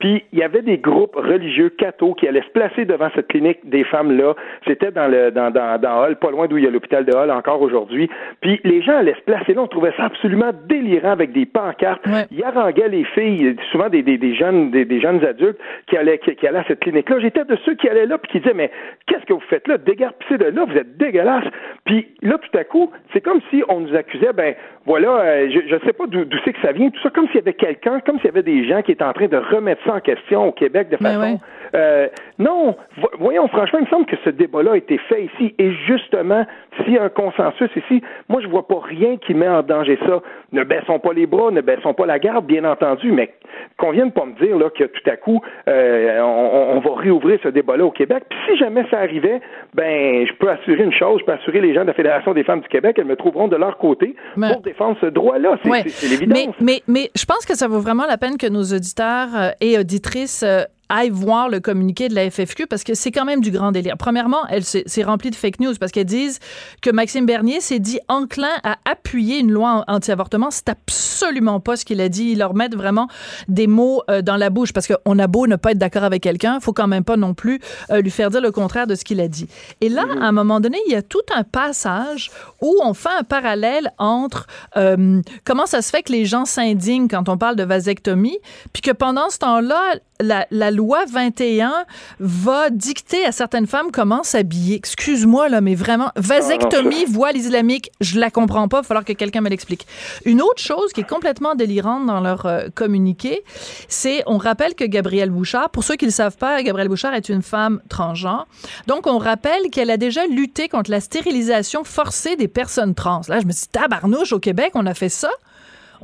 Puis 0.00 0.24
il 0.32 0.38
y 0.38 0.42
avait 0.42 0.62
des 0.62 0.78
groupes 0.78 1.14
religieux 1.14 1.70
cathos 1.70 2.14
qui 2.14 2.26
allaient 2.26 2.42
se 2.42 2.50
placer 2.50 2.84
devant 2.84 3.08
cette 3.14 3.28
clinique 3.28 3.60
des 3.64 3.84
femmes-là. 3.84 4.34
C'était 4.66 4.90
dans 4.90 5.06
le 5.06 5.30
dans, 5.30 5.50
dans, 5.50 5.80
dans 5.80 6.02
Hall, 6.02 6.16
pas 6.16 6.30
loin 6.30 6.46
d'où 6.46 6.58
il 6.58 6.64
y 6.64 6.66
a 6.66 6.70
l'hôpital 6.70 7.04
de 7.04 7.12
Hall 7.14 7.30
encore 7.30 7.62
aujourd'hui. 7.62 8.10
Puis 8.40 8.60
les 8.64 8.82
gens 8.82 8.96
allaient 8.98 9.14
se 9.14 9.22
placer 9.22 9.54
là. 9.54 9.62
On 9.62 9.68
trouvait 9.68 9.94
ça 9.96 10.04
absolument 10.04 10.50
délirant 10.68 11.12
avec 11.12 11.32
des 11.32 11.46
pancartes. 11.46 12.04
Ils 12.32 12.42
haranguaient 12.42 12.88
les 12.88 13.04
filles, 13.04 13.56
souvent 13.70 13.88
des, 13.88 14.02
des, 14.02 14.18
des 14.18 14.34
jeunes 14.34 14.70
des, 14.70 14.84
des, 14.84 15.00
jeunes 15.00 15.24
adultes 15.24 15.58
qui 15.86 15.96
allaient 15.96 16.18
qui, 16.18 16.46
allaient 16.46 16.58
à 16.58 16.64
cette 16.66 16.80
clinique-là. 16.80 17.20
J'étais 17.20 17.44
de 17.44 17.56
ceux 17.64 17.74
qui 17.74 17.88
allaient 17.88 18.06
là 18.06 18.18
puis 18.18 18.32
qui 18.32 18.40
disaient 18.40 18.54
mais 18.54 18.70
qu'est-ce 19.06 19.24
que 19.24 19.32
vous 19.32 19.42
faites 19.48 19.68
là? 19.68 19.78
Dégarpissez 19.78 20.38
de 20.38 20.46
là, 20.46 20.64
vous 20.64 20.76
êtes 20.76 20.96
dégueulasse. 20.96 21.44
Puis 21.84 22.08
là 22.20 22.36
tout 22.38 22.58
à 22.58 22.64
coup, 22.64 22.90
c'est 23.12 23.20
comme 23.20 23.40
si 23.50 23.62
on 23.68 23.80
nous 23.80 23.94
accusait 23.94 24.32
ben 24.32 24.54
voilà, 24.86 25.08
euh, 25.08 25.50
je 25.50 25.74
ne 25.74 25.80
sais 25.80 25.94
pas 25.94 26.06
d'où 26.06 26.24
c'est 26.44 26.52
que 26.52 26.60
ça 26.60 26.72
vient, 26.72 26.90
tout 26.90 27.00
ça, 27.02 27.08
comme 27.08 27.26
s'il 27.28 27.36
y 27.36 27.38
avait 27.38 27.54
quelqu'un, 27.54 28.00
comme 28.00 28.16
s'il 28.16 28.26
y 28.26 28.28
avait 28.28 28.42
des 28.42 28.68
gens 28.68 28.82
qui 28.82 28.92
étaient 28.92 29.04
en 29.04 29.14
train 29.14 29.28
de 29.28 29.36
remettre 29.36 29.82
ça 29.86 29.94
en 29.94 30.00
question 30.00 30.48
au 30.48 30.52
Québec 30.52 30.90
de 30.90 30.98
ben 31.00 31.20
façon. 31.20 31.40
Euh, 31.74 32.08
non, 32.38 32.76
voyons, 33.18 33.48
franchement, 33.48 33.78
il 33.80 33.86
me 33.86 33.90
semble 33.90 34.06
que 34.06 34.16
ce 34.24 34.30
débat-là 34.30 34.72
a 34.72 34.76
été 34.76 34.98
fait 34.98 35.24
ici. 35.24 35.54
Et 35.58 35.72
justement, 35.86 36.46
s'il 36.76 36.94
y 36.94 36.98
a 36.98 37.04
un 37.04 37.08
consensus 37.08 37.70
ici, 37.76 38.02
moi, 38.28 38.42
je 38.42 38.46
vois 38.46 38.68
pas 38.68 38.80
rien 38.82 39.16
qui 39.16 39.32
met 39.32 39.48
en 39.48 39.62
danger 39.62 39.98
ça. 40.06 40.20
Ne 40.52 40.64
baissons 40.64 40.98
pas 40.98 41.14
les 41.14 41.26
bras, 41.26 41.50
ne 41.50 41.62
baissons 41.62 41.94
pas 41.94 42.06
la 42.06 42.18
garde, 42.18 42.46
bien 42.46 42.64
entendu, 42.64 43.10
mais 43.10 43.32
qu'on 43.78 43.90
vienne 43.90 44.12
pas 44.12 44.24
me 44.24 44.34
dire 44.34 44.56
là, 44.56 44.70
que 44.70 44.84
tout 44.84 45.10
à 45.10 45.16
coup, 45.16 45.40
euh, 45.68 46.20
on, 46.20 46.80
va 46.80 46.94
réouvrir 46.94 47.38
ce 47.42 47.48
débat-là 47.48 47.84
au 47.84 47.90
Québec. 47.90 48.24
Puis 48.28 48.38
si 48.48 48.56
jamais 48.58 48.84
ça 48.90 48.98
arrivait, 48.98 49.40
ben, 49.74 50.26
je 50.26 50.32
peux 50.34 50.48
assurer 50.48 50.84
une 50.84 50.92
chose, 50.92 51.20
je 51.20 51.24
peux 51.24 51.32
assurer 51.32 51.60
les 51.60 51.74
gens 51.74 51.82
de 51.82 51.88
la 51.88 51.94
Fédération 51.94 52.34
des 52.34 52.44
femmes 52.44 52.60
du 52.60 52.68
Québec, 52.68 52.96
elles 52.98 53.06
me 53.06 53.16
trouveront 53.16 53.48
de 53.48 53.56
leur 53.56 53.78
côté 53.78 54.14
pour 54.34 54.60
défendre 54.60 54.96
ce 55.00 55.06
droit-là. 55.06 55.58
C'est 55.86 56.08
l'évidence. 56.08 56.54
Mais, 56.60 56.64
mais, 56.64 56.82
mais 56.86 57.10
je 57.16 57.24
pense 57.24 57.44
que 57.46 57.56
ça 57.56 57.68
vaut 57.68 57.80
vraiment 57.80 58.06
la 58.06 58.16
peine 58.16 58.36
que 58.38 58.48
nos 58.48 58.62
auditeurs 58.62 59.28
euh, 59.34 59.50
et 59.60 59.78
auditrices 59.78 60.42
euh, 60.42 60.62
aille 60.88 61.10
voir 61.10 61.48
le 61.48 61.60
communiqué 61.60 62.08
de 62.08 62.14
la 62.14 62.30
FFQ 62.30 62.66
parce 62.66 62.84
que 62.84 62.94
c'est 62.94 63.10
quand 63.10 63.24
même 63.24 63.40
du 63.40 63.50
grand 63.50 63.72
délire. 63.72 63.96
Premièrement, 63.96 64.46
elle 64.48 64.64
c'est 64.64 65.02
rempli 65.02 65.30
de 65.30 65.36
fake 65.36 65.60
news 65.60 65.74
parce 65.78 65.92
qu'elles 65.92 66.04
disent 66.04 66.38
que 66.82 66.90
Maxime 66.90 67.26
Bernier 67.26 67.60
s'est 67.60 67.78
dit 67.78 68.00
enclin 68.08 68.50
à 68.62 68.76
appuyer 68.90 69.38
une 69.38 69.50
loi 69.50 69.84
anti-avortement. 69.88 70.50
C'est 70.50 70.68
absolument 70.68 71.60
pas 71.60 71.76
ce 71.76 71.84
qu'il 71.84 72.00
a 72.00 72.08
dit. 72.08 72.30
Ils 72.32 72.38
leur 72.38 72.54
mettent 72.54 72.76
vraiment 72.76 73.08
des 73.48 73.66
mots 73.66 74.02
euh, 74.10 74.22
dans 74.22 74.36
la 74.36 74.50
bouche 74.50 74.72
parce 74.72 74.86
qu'on 74.86 75.18
a 75.18 75.26
beau 75.26 75.46
ne 75.46 75.56
pas 75.56 75.72
être 75.72 75.78
d'accord 75.78 76.04
avec 76.04 76.22
quelqu'un, 76.22 76.60
faut 76.60 76.72
quand 76.72 76.88
même 76.88 77.04
pas 77.04 77.16
non 77.16 77.34
plus 77.34 77.60
euh, 77.90 78.00
lui 78.00 78.10
faire 78.10 78.30
dire 78.30 78.40
le 78.40 78.50
contraire 78.50 78.86
de 78.86 78.94
ce 78.94 79.04
qu'il 79.04 79.20
a 79.20 79.28
dit. 79.28 79.48
Et 79.80 79.88
là, 79.88 80.04
mm-hmm. 80.04 80.22
à 80.22 80.26
un 80.26 80.32
moment 80.32 80.60
donné, 80.60 80.78
il 80.86 80.92
y 80.92 80.96
a 80.96 81.02
tout 81.02 81.22
un 81.34 81.44
passage 81.44 82.30
où 82.60 82.74
on 82.82 82.94
fait 82.94 83.14
un 83.18 83.24
parallèle 83.24 83.92
entre 83.98 84.46
euh, 84.76 85.20
comment 85.44 85.66
ça 85.66 85.82
se 85.82 85.90
fait 85.90 86.02
que 86.02 86.12
les 86.12 86.24
gens 86.24 86.44
s'indignent 86.44 87.08
quand 87.08 87.28
on 87.28 87.36
parle 87.36 87.56
de 87.56 87.64
vasectomie, 87.64 88.38
puis 88.72 88.82
que 88.82 88.90
pendant 88.90 89.30
ce 89.30 89.38
temps-là, 89.38 89.94
la, 90.20 90.46
la, 90.50 90.70
loi 90.70 91.04
21 91.06 91.72
va 92.20 92.70
dicter 92.70 93.24
à 93.24 93.32
certaines 93.32 93.66
femmes 93.66 93.90
comment 93.92 94.22
s'habiller. 94.22 94.76
Excuse-moi, 94.76 95.48
là, 95.48 95.60
mais 95.60 95.74
vraiment, 95.74 96.10
vasectomie, 96.16 97.04
voile 97.06 97.36
islamique, 97.36 97.90
je 98.00 98.18
la 98.18 98.30
comprends 98.30 98.68
pas, 98.68 98.78
il 98.78 98.82
va 98.82 98.86
falloir 98.86 99.04
que 99.04 99.12
quelqu'un 99.12 99.40
me 99.40 99.48
l'explique. 99.48 99.86
Une 100.24 100.40
autre 100.40 100.62
chose 100.62 100.92
qui 100.92 101.00
est 101.00 101.08
complètement 101.08 101.54
délirante 101.54 102.06
dans 102.06 102.20
leur 102.20 102.46
euh, 102.46 102.68
communiqué, 102.74 103.42
c'est, 103.88 104.22
on 104.26 104.38
rappelle 104.38 104.74
que 104.74 104.84
Gabrielle 104.84 105.30
Bouchard, 105.30 105.70
pour 105.70 105.84
ceux 105.84 105.96
qui 105.96 106.04
ne 106.04 106.10
le 106.10 106.14
savent 106.14 106.36
pas, 106.36 106.62
Gabrielle 106.62 106.88
Bouchard 106.88 107.14
est 107.14 107.28
une 107.28 107.42
femme 107.42 107.80
transgenre. 107.88 108.46
Donc, 108.86 109.06
on 109.06 109.18
rappelle 109.18 109.70
qu'elle 109.70 109.90
a 109.90 109.96
déjà 109.96 110.26
lutté 110.26 110.68
contre 110.68 110.90
la 110.90 111.00
stérilisation 111.00 111.84
forcée 111.84 112.36
des 112.36 112.48
personnes 112.48 112.94
trans. 112.94 113.22
Là, 113.28 113.40
je 113.40 113.46
me 113.46 113.52
dis, 113.52 113.68
tabarnouche, 113.70 114.32
au 114.32 114.40
Québec, 114.40 114.72
on 114.74 114.86
a 114.86 114.94
fait 114.94 115.08
ça. 115.08 115.30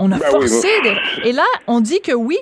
On 0.03 0.11
a 0.13 0.19
ben 0.19 0.31
forcé. 0.31 0.67
Et 1.25 1.33
là, 1.33 1.45
on 1.67 1.81
dit 1.81 2.01
que 2.01 2.13
oui, 2.13 2.39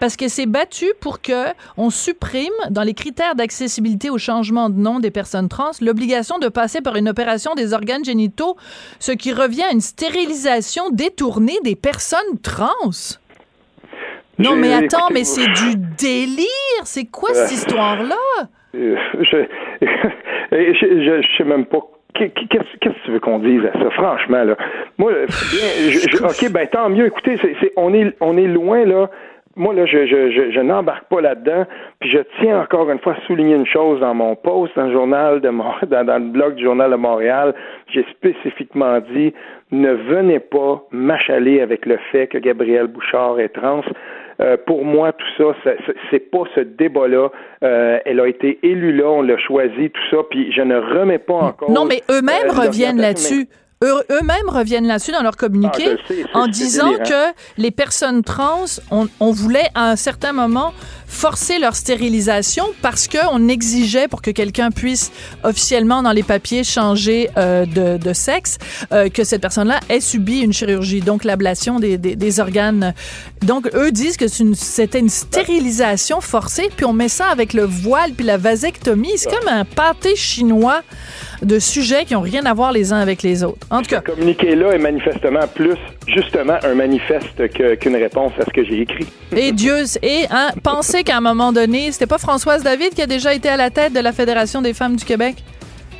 parce 0.00 0.16
que 0.16 0.28
c'est 0.28 0.46
battu 0.46 0.86
pour 0.98 1.20
que 1.20 1.44
on 1.76 1.90
supprime 1.90 2.48
dans 2.70 2.82
les 2.82 2.94
critères 2.94 3.34
d'accessibilité 3.34 4.08
au 4.08 4.16
changement 4.16 4.70
de 4.70 4.78
nom 4.78 4.98
des 4.98 5.10
personnes 5.10 5.50
trans 5.50 5.72
l'obligation 5.82 6.38
de 6.38 6.48
passer 6.48 6.80
par 6.80 6.96
une 6.96 7.10
opération 7.10 7.54
des 7.54 7.74
organes 7.74 8.02
génitaux, 8.02 8.56
ce 8.98 9.12
qui 9.12 9.34
revient 9.34 9.64
à 9.64 9.72
une 9.72 9.82
stérilisation 9.82 10.88
détournée 10.90 11.58
des 11.62 11.76
personnes 11.76 12.38
trans. 12.42 12.70
Non, 14.38 14.56
mais 14.56 14.72
attends, 14.72 15.08
mais 15.12 15.24
c'est 15.24 15.46
du 15.46 15.76
délire. 15.98 16.46
C'est 16.84 17.04
quoi 17.04 17.34
cette 17.34 17.52
euh, 17.52 17.54
histoire-là? 17.54 18.16
Euh, 18.74 18.96
je, 19.20 19.36
je, 20.50 21.22
je 21.22 21.36
sais 21.36 21.44
même 21.44 21.66
pas 21.66 21.80
Qu'est-ce 22.14 22.78
que 22.80 22.91
tu 23.12 23.14
veux 23.14 23.20
qu'on 23.20 23.38
dise 23.38 23.62
à 23.66 23.72
ça, 23.78 23.90
franchement 23.90 24.44
là 24.44 24.56
Moi, 24.98 25.12
bien, 25.12 26.24
ok, 26.28 26.50
ben 26.50 26.66
tant 26.66 26.88
mieux. 26.88 27.06
Écoutez, 27.06 27.36
c'est, 27.40 27.72
on 27.76 27.92
est, 27.92 28.14
on 28.20 28.36
est 28.36 28.46
loin 28.46 28.84
là. 28.84 29.10
Moi 29.54 29.74
là, 29.74 29.84
je, 29.84 30.06
je, 30.06 30.50
je, 30.50 30.60
n'embarque 30.60 31.04
pas 31.08 31.20
là-dedans. 31.20 31.66
Puis 32.00 32.10
je 32.10 32.18
tiens 32.40 32.60
encore 32.60 32.90
une 32.90 32.98
fois 33.00 33.12
à 33.12 33.26
souligner 33.26 33.54
une 33.54 33.66
chose 33.66 34.00
dans 34.00 34.14
mon 34.14 34.34
post 34.34 34.74
dans 34.76 34.86
le 34.86 34.92
journal 34.92 35.40
de 35.40 35.50
dans, 35.86 36.04
dans 36.04 36.18
le 36.18 36.30
blog 36.30 36.54
du 36.54 36.64
journal 36.64 36.90
de 36.90 36.96
Montréal. 36.96 37.54
J'ai 37.88 38.04
spécifiquement 38.10 39.00
dit 39.12 39.34
ne 39.70 39.92
venez 39.92 40.38
pas 40.38 40.82
m'achaler 40.90 41.60
avec 41.60 41.84
le 41.84 41.98
fait 42.10 42.28
que 42.28 42.38
Gabriel 42.38 42.86
Bouchard 42.86 43.40
est 43.40 43.50
trans. 43.50 43.82
Euh, 44.40 44.56
pour 44.66 44.84
moi, 44.84 45.12
tout 45.12 45.54
ça, 45.64 45.72
c'est 46.10 46.30
pas 46.30 46.44
ce 46.54 46.60
débat-là. 46.60 47.30
Euh, 47.62 47.98
elle 48.04 48.20
a 48.20 48.26
été 48.26 48.58
élue 48.62 48.96
là, 48.96 49.06
on 49.06 49.22
l'a 49.22 49.38
choisi, 49.38 49.90
tout 49.90 50.16
ça, 50.16 50.22
puis 50.30 50.52
je 50.52 50.62
ne 50.62 50.76
remets 50.76 51.18
pas 51.18 51.34
encore. 51.34 51.70
Non, 51.70 51.84
mais 51.84 52.02
eux-mêmes 52.10 52.48
euh, 52.48 52.66
reviennent 52.66 53.00
là-dessus 53.00 53.48
eux-mêmes 53.84 54.48
reviennent 54.48 54.86
là-dessus 54.86 55.12
dans 55.12 55.22
leur 55.22 55.36
communiqué 55.36 55.96
ah, 56.34 56.38
en 56.38 56.46
disant 56.46 56.92
que 56.92 57.32
les 57.58 57.70
personnes 57.70 58.22
trans, 58.22 58.64
on, 58.90 59.32
voulait 59.32 59.68
à 59.74 59.90
un 59.90 59.96
certain 59.96 60.32
moment 60.32 60.72
forcer 61.12 61.58
leur 61.58 61.76
stérilisation 61.76 62.64
parce 62.80 63.06
qu'on 63.06 63.48
exigeait 63.48 64.08
pour 64.08 64.22
que 64.22 64.30
quelqu'un 64.30 64.70
puisse 64.70 65.12
officiellement 65.44 66.02
dans 66.02 66.12
les 66.12 66.22
papiers 66.22 66.64
changer 66.64 67.28
euh, 67.36 67.66
de, 67.66 68.12
sexe 68.12 68.58
euh, 68.92 69.08
que 69.08 69.22
cette 69.22 69.42
personne-là 69.42 69.78
ait 69.88 70.00
subi 70.00 70.40
une 70.40 70.52
chirurgie, 70.52 71.00
donc 71.00 71.24
l'ablation 71.24 71.78
des, 71.78 71.98
des, 71.98 72.40
organes. 72.40 72.94
Donc 73.42 73.68
eux 73.74 73.92
disent 73.92 74.16
que 74.16 74.26
c'était 74.26 74.98
une, 74.98 75.08
stérilisation 75.08 76.20
forcée, 76.20 76.68
puis 76.74 76.86
on 76.86 76.92
met 76.92 77.08
ça 77.08 77.26
avec 77.26 77.52
le 77.52 77.64
voile 77.64 78.12
puis 78.12 78.24
la 78.24 78.38
vasectomie. 78.38 79.12
C'est 79.16 79.30
comme 79.30 79.48
un 79.48 79.64
pâté 79.64 80.16
chinois 80.16 80.82
de 81.42 81.58
sujets 81.58 82.04
qui 82.04 82.14
ont 82.14 82.20
rien 82.20 82.46
à 82.46 82.54
voir 82.54 82.72
les 82.72 82.92
uns 82.92 82.98
avec 82.98 83.22
les 83.22 83.44
autres. 83.44 83.66
En 83.70 83.82
tout 83.82 83.90
cas, 83.90 84.02
ce 84.06 84.12
communiqué-là 84.12 84.72
est 84.72 84.78
manifestement 84.78 85.46
plus 85.54 85.76
justement 86.06 86.58
un 86.62 86.74
manifeste 86.74 87.48
qu'une 87.78 87.96
réponse 87.96 88.32
à 88.38 88.44
ce 88.44 88.50
que 88.50 88.64
j'ai 88.64 88.80
écrit. 88.80 89.06
Et 89.36 89.52
Dieu, 89.52 89.84
et 90.02 90.24
hein, 90.30 90.50
pensez 90.62 91.01
qu'à 91.04 91.16
un 91.16 91.20
moment 91.20 91.52
donné, 91.52 91.92
c'était 91.92 92.06
pas 92.06 92.18
Françoise 92.18 92.62
David 92.62 92.94
qui 92.94 93.02
a 93.02 93.06
déjà 93.06 93.34
été 93.34 93.48
à 93.48 93.56
la 93.56 93.70
tête 93.70 93.92
de 93.92 94.00
la 94.00 94.12
Fédération 94.12 94.62
des 94.62 94.74
femmes 94.74 94.96
du 94.96 95.04
Québec? 95.04 95.36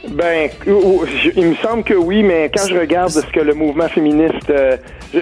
Ben, 0.09 0.51
il 0.67 1.47
me 1.47 1.55
semble 1.57 1.85
que 1.85 1.95
oui, 1.95 2.25
mais 2.25 2.51
quand 2.53 2.67
je 2.67 2.77
regarde 2.77 3.11
ce 3.11 3.21
que 3.21 3.39
le 3.39 3.55
mouvement 3.55 3.89
féministe, 3.89 4.51
euh, 4.51 4.77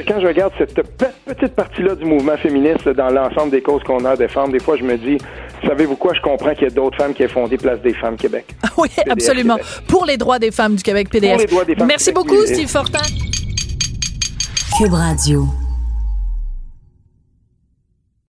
quand 0.08 0.20
je 0.20 0.26
regarde 0.26 0.52
cette 0.56 0.74
petite 0.74 1.54
partie-là 1.54 1.94
du 1.94 2.06
mouvement 2.06 2.36
féministe 2.38 2.88
dans 2.88 3.10
l'ensemble 3.10 3.50
des 3.50 3.60
causes 3.60 3.82
qu'on 3.82 4.04
a 4.06 4.12
à 4.12 4.16
défendre, 4.16 4.52
des 4.52 4.58
fois 4.58 4.76
je 4.76 4.84
me 4.84 4.96
dis, 4.96 5.18
savez-vous 5.66 5.96
quoi, 5.96 6.14
je 6.14 6.22
comprends 6.22 6.54
qu'il 6.54 6.62
y 6.62 6.66
a 6.66 6.70
d'autres 6.70 6.96
femmes 6.96 7.12
qui 7.12 7.22
aient 7.22 7.28
fondé 7.28 7.58
Place 7.58 7.80
des 7.82 7.92
femmes 7.92 8.16
Québec. 8.16 8.46
oui, 8.78 8.88
absolument. 9.08 9.58
Pour 9.86 10.06
les 10.06 10.16
droits 10.16 10.38
des 10.38 10.50
femmes 10.50 10.76
du 10.76 10.82
Québec, 10.82 11.10
PDF. 11.10 11.44
Merci 11.86 12.12
beaucoup, 12.12 12.46
Steve 12.46 12.68
Fortin. 12.68 13.04
Cube 14.78 14.94
Radio. 14.94 15.44